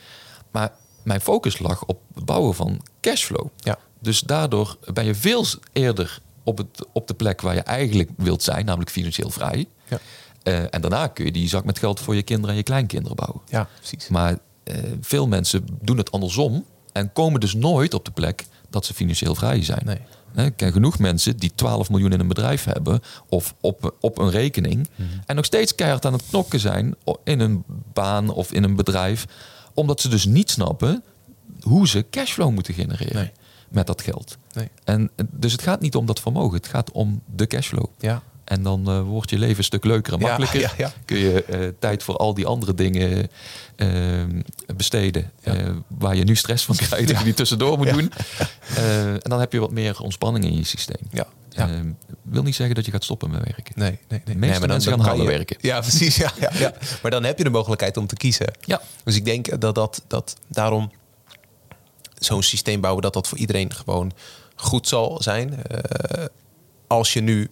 Maar 0.52 0.72
mijn 1.04 1.22
focus 1.22 1.60
lag 1.60 1.86
op 1.86 2.02
het 2.14 2.26
bouwen 2.26 2.56
van 2.56 2.82
cashflow. 3.02 3.48
Ja. 3.58 3.78
Dus 4.00 4.22
daardoor 4.22 4.78
ben 4.94 5.06
je 5.06 5.16
veel 5.16 5.46
eerder 5.72 6.22
op, 6.44 6.58
het, 6.58 6.86
op 6.94 7.08
de 7.08 7.14
plek 7.14 7.42
waar 7.42 7.56
je 7.56 7.62
eigenlijk 7.62 8.10
wilt 8.18 8.44
zijn, 8.44 8.66
namelijk 8.66 8.92
financieel 8.92 9.30
vrij. 9.30 9.66
Ja. 9.88 10.00
Eh, 10.44 10.74
en 10.74 10.82
daarna 10.82 11.08
kun 11.08 11.26
je 11.26 11.32
die 11.32 11.48
zak 11.48 11.64
met 11.66 11.80
geld 11.80 12.00
voor 12.00 12.16
je 12.16 12.24
kinderen 12.24 12.50
en 12.52 12.58
je 12.58 12.64
kleinkinderen 12.64 13.16
bouwen. 13.16 13.42
ja, 13.50 13.68
precies. 13.78 14.08
Maar 14.08 14.38
eh, 14.64 14.76
veel 15.02 15.28
mensen 15.28 15.66
doen 15.82 15.98
het 15.98 16.12
andersom 16.12 16.66
en 16.94 17.14
komen 17.14 17.40
dus 17.40 17.54
nooit 17.54 17.94
op 17.94 18.06
de 18.06 18.12
plek 18.12 18.46
dat 18.70 18.86
ze 18.86 18.94
financieel 18.94 19.36
vrij 19.36 19.64
zijn. 19.64 19.82
Nee. 19.86 19.98
Hè, 20.32 20.46
Ik 20.46 20.54
ken 20.56 20.72
genoeg 20.72 21.00
mensen 21.00 21.38
die 21.38 21.52
12 21.56 21.90
miljoen 21.90 22.12
in 22.12 22.20
een 22.20 22.28
bedrijf 22.28 22.64
hebben 22.64 23.00
of 23.30 23.56
op, 23.62 23.96
op 24.00 24.18
een 24.18 24.30
rekening 24.30 24.88
Mhm. 24.96 25.08
en 25.26 25.36
nog 25.36 25.46
steeds 25.46 25.76
keihard 25.76 26.06
aan 26.06 26.14
het 26.14 26.24
knokken 26.30 26.60
zijn 26.60 26.96
in 27.24 27.40
een 27.40 27.64
baan 27.94 28.30
of 28.30 28.52
in 28.52 28.64
een 28.64 28.76
bedrijf, 28.76 29.26
omdat 29.74 30.02
ze 30.02 30.10
dus 30.10 30.26
niet 30.26 30.50
snappen 30.50 31.04
hoe 31.62 31.88
ze 31.88 32.06
cashflow 32.10 32.52
moeten 32.54 32.74
genereren. 32.74 33.16
Nee. 33.16 33.32
met 33.70 33.88
dat 33.88 34.02
geld. 34.02 34.38
Nee. 34.54 34.68
En, 34.84 35.10
dus 35.32 35.52
het 35.52 35.62
gaat 35.62 35.82
niet 35.82 35.96
om 35.96 36.06
dat 36.06 36.20
vermogen, 36.20 36.58
het 36.58 36.68
gaat 36.68 36.92
om 36.92 37.22
de 37.36 37.48
cashflow. 37.48 37.86
Ja. 38.00 38.22
En 38.44 38.64
dan 38.64 38.90
uh, 38.90 39.02
wordt 39.02 39.30
je 39.30 39.38
leven 39.38 39.58
een 39.58 39.64
stuk 39.64 39.84
leuker 39.84 40.14
en 40.14 40.20
makkelijker. 40.20 40.60
ja, 40.60 40.72
ja. 40.78 40.94
Kun 41.06 41.18
je 41.18 41.46
uh, 41.50 41.68
tijd 41.80 42.04
voor 42.04 42.16
al 42.16 42.34
die 42.34 42.46
andere 42.46 42.74
dingen 42.74 43.30
uh, 43.76 44.24
besteden. 44.76 45.32
Waar 45.88 46.16
je 46.16 46.24
nu 46.24 46.36
stress 46.36 46.66
van 46.66 46.76
krijgt 46.76 47.08
dat 47.08 47.18
je 47.18 47.24
die 47.24 47.34
tussendoor 47.34 47.78
moet 47.78 47.90
doen. 47.90 48.12
en 48.76 49.20
dan 49.30 49.40
heb 49.40 49.54
je 49.54 49.60
wat 49.60 49.72
meer 49.72 50.00
ontspanning 50.02 50.46
in 50.46 50.56
je 50.56 50.64
systeem. 50.64 51.08
Ja. 51.12 51.28
Ja. 51.50 51.70
wil 52.22 52.44
niet 52.44 52.56
zeggen 52.56 52.76
dat 52.76 52.86
je 52.86 52.92
gaat 52.92 53.04
stoppen 53.04 53.30
met 53.30 53.44
werken. 53.44 53.74
Nee, 53.76 53.90
nee, 53.90 54.00
nee. 54.08 54.36
Meeste 54.36 54.38
nee, 54.38 54.60
maar 54.60 54.68
mensen 54.68 54.92
gaan 54.92 55.00
harder 55.00 55.26
werken. 55.26 55.58
Ja, 55.60 55.80
precies. 55.80 56.16
Ja, 56.16 56.32
ja, 56.40 56.50
ja. 56.54 56.74
Maar 57.02 57.12
dan 57.12 57.24
heb 57.24 57.38
je 57.38 57.44
de 57.44 57.50
mogelijkheid 57.50 57.98
om 57.98 58.08
te 58.08 58.16
kiezen. 58.16 58.54
Ja. 58.62 58.82
Dus 59.04 59.16
ik 59.16 59.26
denk 59.26 59.62
dat, 59.62 59.76
dat, 59.76 60.04
dat 60.08 60.36
daarom 60.48 60.92
zo'n 62.24 62.44
systeem 62.44 62.82
bouwen, 62.82 63.04
dat 63.04 63.14
dat 63.14 63.28
voor 63.28 63.38
iedereen 63.38 63.74
gewoon 63.74 64.12
goed 64.56 64.88
zal 64.88 65.22
zijn. 65.22 65.64
Eh, 65.64 66.26
als 66.88 67.14
je 67.14 67.22
nu 67.22 67.50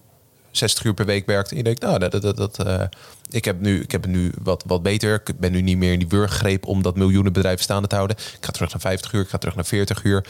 60 0.60 0.84
uur 0.84 0.94
per 0.94 1.06
week 1.06 1.26
werkt 1.26 1.52
en 1.52 1.58
je 1.58 1.64
denkt, 1.64 1.82
nou, 1.82 2.00
dat, 2.00 2.22
dat, 2.22 2.38
dat, 2.38 2.66
eh, 2.66 2.84
ik 3.30 3.46
heb 3.46 3.60
nu, 3.60 3.82
ik 3.82 3.92
heb 3.92 4.06
nu 4.06 4.32
wat, 4.42 4.64
wat 4.68 4.84
beter. 4.84 5.22
Ik 5.26 5.40
ben 5.40 5.52
nu 5.52 5.62
niet 5.62 5.78
meer 5.78 5.94
in 5.94 6.00
die 6.00 6.08
wurggreep 6.08 6.66
om 6.66 6.82
dat 6.82 6.96
miljoenen 6.96 7.34
bedrijven 7.34 7.64
staande 7.64 7.88
te 7.88 7.96
houden. 7.96 8.18
Ik 8.18 8.46
ga 8.46 8.52
terug 8.52 8.72
naar 8.72 8.82
50 8.82 9.14
uur, 9.14 9.22
ik 9.22 9.30
ga 9.30 9.38
terug 9.38 9.56
naar 9.56 9.66
40 9.66 10.04
uur. 10.04 10.26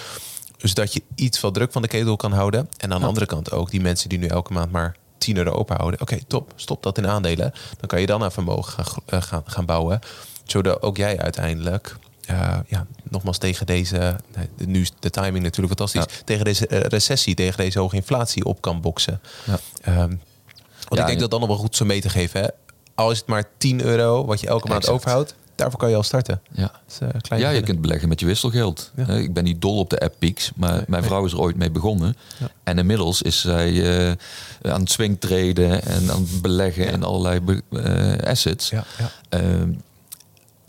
Dus 0.57 0.73
dat 0.73 0.93
je 0.93 1.01
iets 1.15 1.39
van 1.39 1.53
druk 1.53 1.71
van 1.71 1.81
de 1.81 1.87
ketel 1.87 2.15
kan 2.15 2.31
houden. 2.31 2.69
En 2.77 2.93
aan 2.93 2.99
de 2.99 3.07
andere 3.07 3.25
kant 3.25 3.51
ook 3.51 3.71
die 3.71 3.81
mensen 3.81 4.09
die 4.09 4.19
nu 4.19 4.27
elke 4.27 4.53
maand 4.53 4.71
maar 4.71 4.95
10 5.17 5.37
euro 5.37 5.51
openhouden. 5.51 6.01
Oké, 6.01 6.17
top. 6.27 6.53
Stop 6.55 6.83
dat 6.83 6.97
in 6.97 7.07
aandelen. 7.07 7.53
Dan 7.79 7.87
kan 7.87 7.99
je 8.01 8.05
dan 8.05 8.23
aan 8.23 8.31
vermogen 8.31 8.73
gaan, 8.73 9.03
eh, 9.05 9.21
gaan, 9.21 9.43
gaan 9.45 9.65
bouwen. 9.65 9.99
Zodat 10.43 10.81
ook 10.81 10.97
jij 10.97 11.19
uiteindelijk, 11.19 11.95
eh, 12.29 12.57
ja, 12.67 12.85
nogmaals 13.09 13.37
tegen 13.37 13.65
deze, 13.65 14.15
nee, 14.35 14.67
nu 14.67 14.81
is 14.81 14.91
de 14.99 15.09
timing 15.09 15.43
natuurlijk 15.43 15.77
fantastisch, 15.77 16.21
tegen 16.25 16.45
deze 16.45 16.67
eh, 16.67 16.79
recessie, 16.79 17.35
tegen 17.35 17.57
deze 17.57 17.79
hoge 17.79 17.95
inflatie 17.95 18.45
op 18.45 18.61
kan 18.61 18.81
boksen. 18.81 19.19
Ja. 19.45 19.59
Ehm, 19.81 20.13
want 20.87 21.01
ik 21.01 21.05
denk 21.07 21.19
dat 21.19 21.31
dan 21.31 21.39
nog 21.39 21.49
wel 21.49 21.57
goed 21.57 21.75
zo 21.75 21.85
mee 21.85 22.01
te 22.01 22.09
geven. 22.09 22.41
Hè? 22.41 22.47
Al 22.95 23.11
is 23.11 23.17
het 23.17 23.27
maar 23.27 23.43
10 23.57 23.81
euro 23.83 24.25
wat 24.25 24.39
je 24.41 24.47
elke 24.47 24.67
maand 24.67 24.89
overhoudt, 24.89 25.35
daarvoor 25.55 25.79
kan 25.79 25.89
je 25.89 25.95
al 25.95 26.03
starten. 26.03 26.41
Ja. 26.51 26.71
Is, 26.87 26.97
eh, 27.29 27.39
Ja, 27.39 27.49
je 27.49 27.61
kunt 27.61 27.81
beleggen 27.81 28.09
met 28.09 28.19
je 28.19 28.25
wisselgeld. 28.25 28.91
Ja. 28.95 29.07
Eh, 29.07 29.17
Ik 29.17 29.33
ben 29.33 29.43
niet 29.43 29.61
dol 29.61 29.77
op 29.79 29.89
de 29.89 29.99
app 29.99 30.15
Peaks, 30.19 30.51
maar 30.55 30.69
Nee, 30.75 30.83
mijn 30.87 31.01
nee. 31.01 31.09
vrouw 31.11 31.25
is 31.25 31.31
er 31.31 31.39
ooit 31.39 31.55
mee 31.55 31.71
begonnen. 31.71 32.15
Ja. 32.37 32.47
En 32.63 32.77
inmiddels 32.77 33.21
is 33.21 33.41
zij 33.41 34.07
eh, 34.09 34.71
aan 34.71 34.79
het 34.81 34.91
swingtraden 34.91 35.83
en 35.83 36.11
aan 36.11 36.21
het 36.21 36.41
beleggen 36.41 36.83
Ja. 36.83 36.91
in 36.91 37.03
allerlei 37.03 37.39
be- 37.41 37.61
eh, 37.83 38.29
assets. 38.29 38.69
Ja, 38.69 38.83
ja. 38.97 39.11
Ehm, 39.29 39.69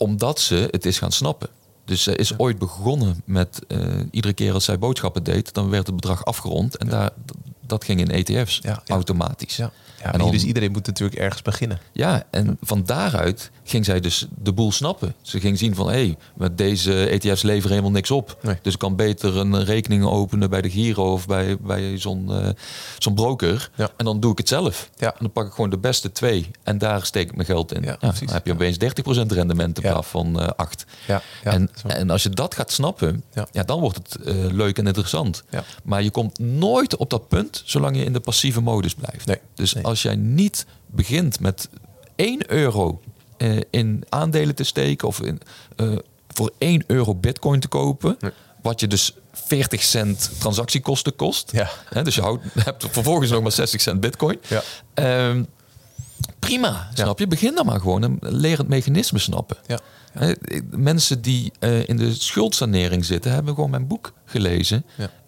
omdat 0.01 0.39
ze 0.39 0.67
het 0.71 0.85
is 0.85 0.97
gaan 0.97 1.11
snappen. 1.11 1.49
Dus 1.85 2.03
ze 2.03 2.15
is 2.15 2.37
ooit 2.37 2.59
begonnen 2.59 3.21
met 3.25 3.59
eh, 3.67 3.79
iedere 4.11 4.33
keer 4.33 4.53
als 4.53 4.63
zij 4.65 4.79
boodschappen 4.79 5.23
deed, 5.23 5.53
dan 5.53 5.69
werd 5.69 5.85
het 5.87 5.95
bedrag 5.95 6.25
afgerond 6.25 6.77
en 6.77 6.87
daar, 6.87 7.09
dat 7.65 7.83
ging 7.83 7.99
in 7.99 8.11
ETF's 8.11 8.59
Ja, 8.63 8.81
automatisch. 8.87 9.55
Ja. 9.55 9.71
Ja, 10.03 10.13
En 10.13 10.19
dan- 10.19 10.31
dus 10.31 10.43
iedereen 10.43 10.71
moet 10.71 10.85
natuurlijk 10.87 11.19
ergens 11.19 11.41
beginnen. 11.41 11.79
Ja, 11.91 12.23
en 12.31 12.57
van 12.61 12.83
daaruit 12.85 13.51
ging 13.63 13.85
zij 13.85 13.99
dus 13.99 14.25
de 14.41 14.53
boel 14.53 14.71
snappen. 14.71 15.15
Ze 15.21 15.39
ging 15.39 15.57
zien 15.57 15.75
van, 15.75 15.87
hé, 15.87 15.93
hey, 15.93 16.17
met 16.35 16.57
deze 16.57 17.05
ETF's 17.09 17.41
leveren 17.41 17.69
helemaal 17.69 17.91
niks 17.91 18.11
op. 18.11 18.37
Nee. 18.41 18.55
Dus 18.61 18.73
ik 18.73 18.79
kan 18.79 18.95
beter 18.95 19.37
een 19.37 19.63
rekening 19.63 20.03
openen 20.05 20.49
bij 20.49 20.61
de 20.61 20.69
Giro 20.69 21.11
of 21.13 21.27
bij, 21.27 21.57
bij 21.57 21.97
zo'n 21.97 22.31
eh, 22.31 22.49
zo'n 22.97 23.13
broker. 23.13 23.69
Ja. 23.75 23.89
En 23.97 24.05
dan 24.05 24.19
doe 24.19 24.31
ik 24.31 24.37
het 24.37 24.47
zelf. 24.47 24.89
Ja. 24.97 25.07
En 25.11 25.17
dan 25.19 25.31
pak 25.31 25.45
ik 25.47 25.53
gewoon 25.53 25.69
de 25.69 25.77
beste 25.77 26.11
twee 26.11 26.51
en 26.63 26.77
daar 26.77 27.05
steek 27.05 27.29
ik 27.29 27.35
mijn 27.35 27.47
geld 27.47 27.73
in. 27.73 27.83
Ja, 27.83 27.97
dan 27.99 28.13
heb 28.25 28.45
je 28.45 28.53
opeens 28.53 28.77
30% 28.77 29.27
rendement 29.27 29.75
in 29.81 29.89
plaats 29.91 30.07
van 30.07 30.39
eh 30.41 30.47
8. 30.55 30.85
Ja, 31.07 31.21
ja, 31.43 31.51
en, 31.51 31.69
en 31.87 32.09
als 32.09 32.23
je 32.23 32.29
dat 32.29 32.55
gaat 32.55 32.71
snappen, 32.71 33.23
Ja. 33.51 33.63
dan 33.63 33.79
wordt 33.79 33.97
het 33.97 34.15
eh, 34.25 34.35
leuk 34.35 34.77
en 34.77 34.87
interessant. 34.87 35.43
Ja. 35.49 35.63
Maar 35.83 36.03
je 36.03 36.11
komt 36.11 36.39
nooit 36.39 36.95
op 36.95 37.09
dat 37.09 37.27
punt 37.27 37.61
zolang 37.65 37.95
je 37.97 38.03
in 38.03 38.13
de 38.13 38.19
passieve 38.19 38.61
modus 38.61 38.93
blijft. 38.95 39.25
Nee, 39.25 39.37
Dus 39.55 39.73
nee. 39.73 39.83
als 39.83 40.01
jij 40.01 40.15
niet 40.15 40.65
begint 40.87 41.39
met 41.39 41.69
1 42.15 42.51
euro 42.51 43.01
eh, 43.01 43.10
in 43.69 44.03
aandelen 44.09 44.55
te 44.55 44.63
steken 44.63 45.07
of 45.07 45.21
in, 45.21 45.41
eh, 45.75 45.91
voor 46.27 46.51
1 46.57 46.83
euro 46.87 47.15
bitcoin 47.15 47.59
te 47.59 47.67
kopen, 47.67 48.17
wat 48.61 48.79
je 48.79 48.87
dus 48.87 49.13
40 49.31 49.83
cent 49.83 50.31
transactiekosten 50.37 51.15
kost. 51.15 51.51
Ja. 51.51 51.69
Dus 52.03 52.15
je 52.15 52.21
houdt, 52.21 52.43
hebt 52.63 52.85
vervolgens 52.89 53.29
nog 53.29 53.41
maar 53.41 53.51
60 53.51 53.81
cent 53.81 53.99
bitcoin. 53.99 54.39
Ja. 54.47 54.61
Ehm, 54.93 55.43
prima, 56.39 56.89
snap 56.93 57.19
je? 57.19 57.27
Begin 57.27 57.55
dan 57.55 57.65
maar 57.65 57.79
gewoon 57.79 58.03
en 58.03 58.17
leer 58.19 58.57
het 58.57 58.67
mechanisme 58.67 59.19
snappen. 59.19 59.57
Ja. 59.67 59.79
Mensen 60.69 61.21
die 61.21 61.51
eh, 61.59 61.87
in 61.87 61.97
de 61.97 62.13
schuldsanering 62.13 63.05
zitten, 63.05 63.31
hebben 63.31 63.55
gewoon 63.55 63.69
mijn 63.69 63.87
boek 63.87 64.13
gelezen 64.25 64.85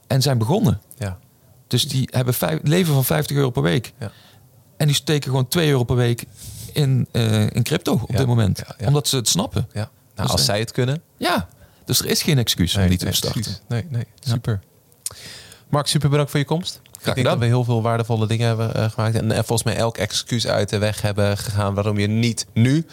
en 0.08 0.22
zijn 0.22 0.38
begonnen. 0.38 0.82
Ja. 0.98 1.20
Dus 1.68 1.88
die 1.88 2.08
hebben 2.12 2.34
vijf, 2.34 2.60
leven 2.64 2.94
van 2.94 3.06
50 3.06 3.38
euro 3.38 3.50
per 3.50 3.62
week. 3.62 3.94
Ja. 4.00 4.12
En 4.78 4.88
die 4.88 4.96
steken 4.96 5.30
gewoon 5.30 5.48
2 5.48 5.70
euro 5.70 5.84
per 5.84 5.96
week 5.96 6.26
in, 6.74 7.08
eh, 7.12 7.42
in 7.50 7.64
crypto 7.64 7.94
op 7.94 8.12
Ja. 8.12 8.18
dit 8.18 8.28
moment. 8.28 8.58
Ja, 8.58 8.76
ja. 8.80 8.88
Omdat 8.88 9.08
ze 9.08 9.16
het 9.16 9.28
snappen. 9.28 9.68
Ja. 9.74 9.80
Nou, 9.80 9.90
Dus, 10.16 10.28
als 10.32 10.40
eh, 10.40 10.46
zij 10.48 10.60
het 10.60 10.72
kunnen. 10.72 11.02
Ja, 11.18 11.48
dus 11.86 12.00
er 12.00 12.06
is 12.06 12.22
geen 12.22 12.38
excuus 12.38 12.76
om 12.76 12.88
niet 12.88 13.00
te 13.00 13.12
starten. 13.12 13.42
precies. 13.42 13.62
Nee, 13.68 13.86
nee, 13.90 14.04
super. 14.20 14.60
Mark, 15.70 15.88
super 15.88 16.10
bedankt 16.10 16.32
voor 16.32 16.40
je 16.40 16.46
komst. 16.46 16.82
ik 17.04 17.14
denk 17.16 17.28
dat 17.28 17.38
we 17.38 17.46
heel 17.46 17.64
veel 17.64 17.82
waardevolle 17.82 18.28
dingen 18.28 18.48
hebben 18.48 18.76
eh, 18.76 18.90
gemaakt. 18.90 19.16
En, 19.16 19.32
en 19.32 19.46
volgens 19.46 19.64
mij 19.64 19.76
elk 19.76 19.98
excuus 19.98 20.48
uit 20.48 20.70
de 20.70 20.78
weg 20.78 21.02
hebben 21.02 21.38
gegaan 21.38 21.74
waarom 21.74 22.00
je 22.00 22.08
niet 22.08 22.46
nu 22.54 22.86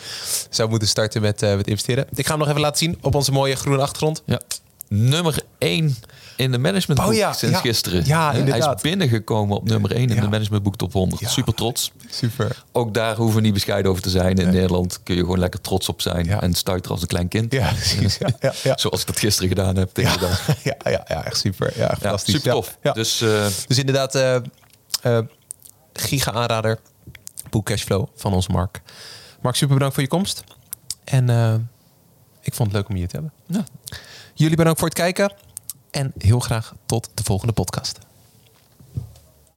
zou 0.51 0.69
moeten 0.69 0.89
starten 0.89 1.21
met, 1.23 1.43
eh, 1.43 1.57
met 1.57 1.67
investeren. 1.67 2.07
Ik 2.15 2.25
ga 2.25 2.31
hem 2.31 2.39
nog 2.39 2.49
even 2.49 2.61
laten 2.61 2.79
zien 2.79 2.99
op 3.01 3.15
onze 3.15 3.33
mooie 3.33 3.57
groene 3.57 3.83
achtergrond. 3.83 4.23
Ja. 4.27 4.41
Nummer 4.89 5.39
1 5.59 5.97
in 6.41 6.51
de 6.53 6.59
managementboek 6.59 7.09
Oh 7.09 7.15
ja, 7.15 7.33
sinds 7.33 7.55
ja. 7.55 7.61
gisteren. 7.61 8.05
Ja, 8.07 8.33
Hij 8.33 8.59
is 8.59 8.83
binnengekomen 8.83 9.57
op 9.57 9.69
nummer 9.69 9.93
1 9.93 10.09
in 10.11 10.21
de 10.21 10.29
managementboek 10.29 10.77
top 10.77 10.93
100. 10.93 11.21
Ja. 11.21 11.29
Super 11.29 11.55
trots. 11.55 11.93
Super. 12.11 12.63
Ook 12.73 12.95
daar 12.95 13.17
hoeven 13.17 13.37
we 13.37 13.41
niet 13.43 13.53
bescheiden 13.55 13.91
over 13.91 14.03
te 14.03 14.11
zijn. 14.11 14.37
In 14.37 14.45
Nee. 14.45 14.55
Nederland 14.55 15.03
kun 15.03 15.15
je 15.15 15.21
gewoon 15.21 15.39
lekker 15.39 15.61
trots 15.61 15.89
op 15.89 16.01
zijn. 16.01 16.25
Ja. 16.27 16.43
En 16.43 16.55
stuiteren 16.55 16.93
als 16.93 17.01
een 17.03 17.09
klein 17.09 17.29
kind. 17.29 17.53
Ja, 17.53 17.73
precies. 17.73 18.19
Ja, 18.19 18.29
ja, 18.41 18.53
ja. 18.63 18.77
Zoals 18.79 19.01
ik 19.01 19.07
dat 19.07 19.19
gisteren 19.19 19.49
gedaan 19.49 19.77
heb 19.77 19.91
tegen 19.93 20.21
ja, 20.63 20.75
ja, 20.85 21.05
ja, 21.09 21.25
echt 21.25 21.39
super. 21.39 21.73
Ja, 21.77 21.83
Ja, 21.83 21.89
fantastisch. 22.01 22.35
super 22.35 22.51
tof. 22.53 22.77
Dus 22.93 23.21
eh, 23.21 23.47
Dus 23.67 23.79
inderdaad, 23.79 24.15
eh 24.15 24.37
eh, 25.03 25.19
giga 25.93 26.33
aanrader. 26.33 26.79
Boek 27.51 27.65
Cashflow 27.67 28.07
van 28.17 28.33
ons 28.33 28.49
Mark. 28.49 28.81
Mark, 29.43 29.55
super 29.57 29.75
bedankt 29.75 29.95
voor 29.95 30.03
je 30.05 30.09
komst. 30.11 30.45
En 31.05 31.29
ik 32.43 32.55
vond 32.55 32.73
het 32.73 32.77
leuk 32.81 32.89
om 32.89 32.97
je 32.97 33.07
te 33.07 33.17
hebben. 33.17 33.67
Jullie 34.35 34.57
bedankt 34.57 34.79
voor 34.79 34.89
het 34.89 34.97
kijken. 34.99 35.33
En 35.91 36.13
heel 36.19 36.41
graag 36.41 36.75
tot 36.87 37.11
de 37.15 37.23
volgende 37.23 37.53
podcast. 37.53 37.99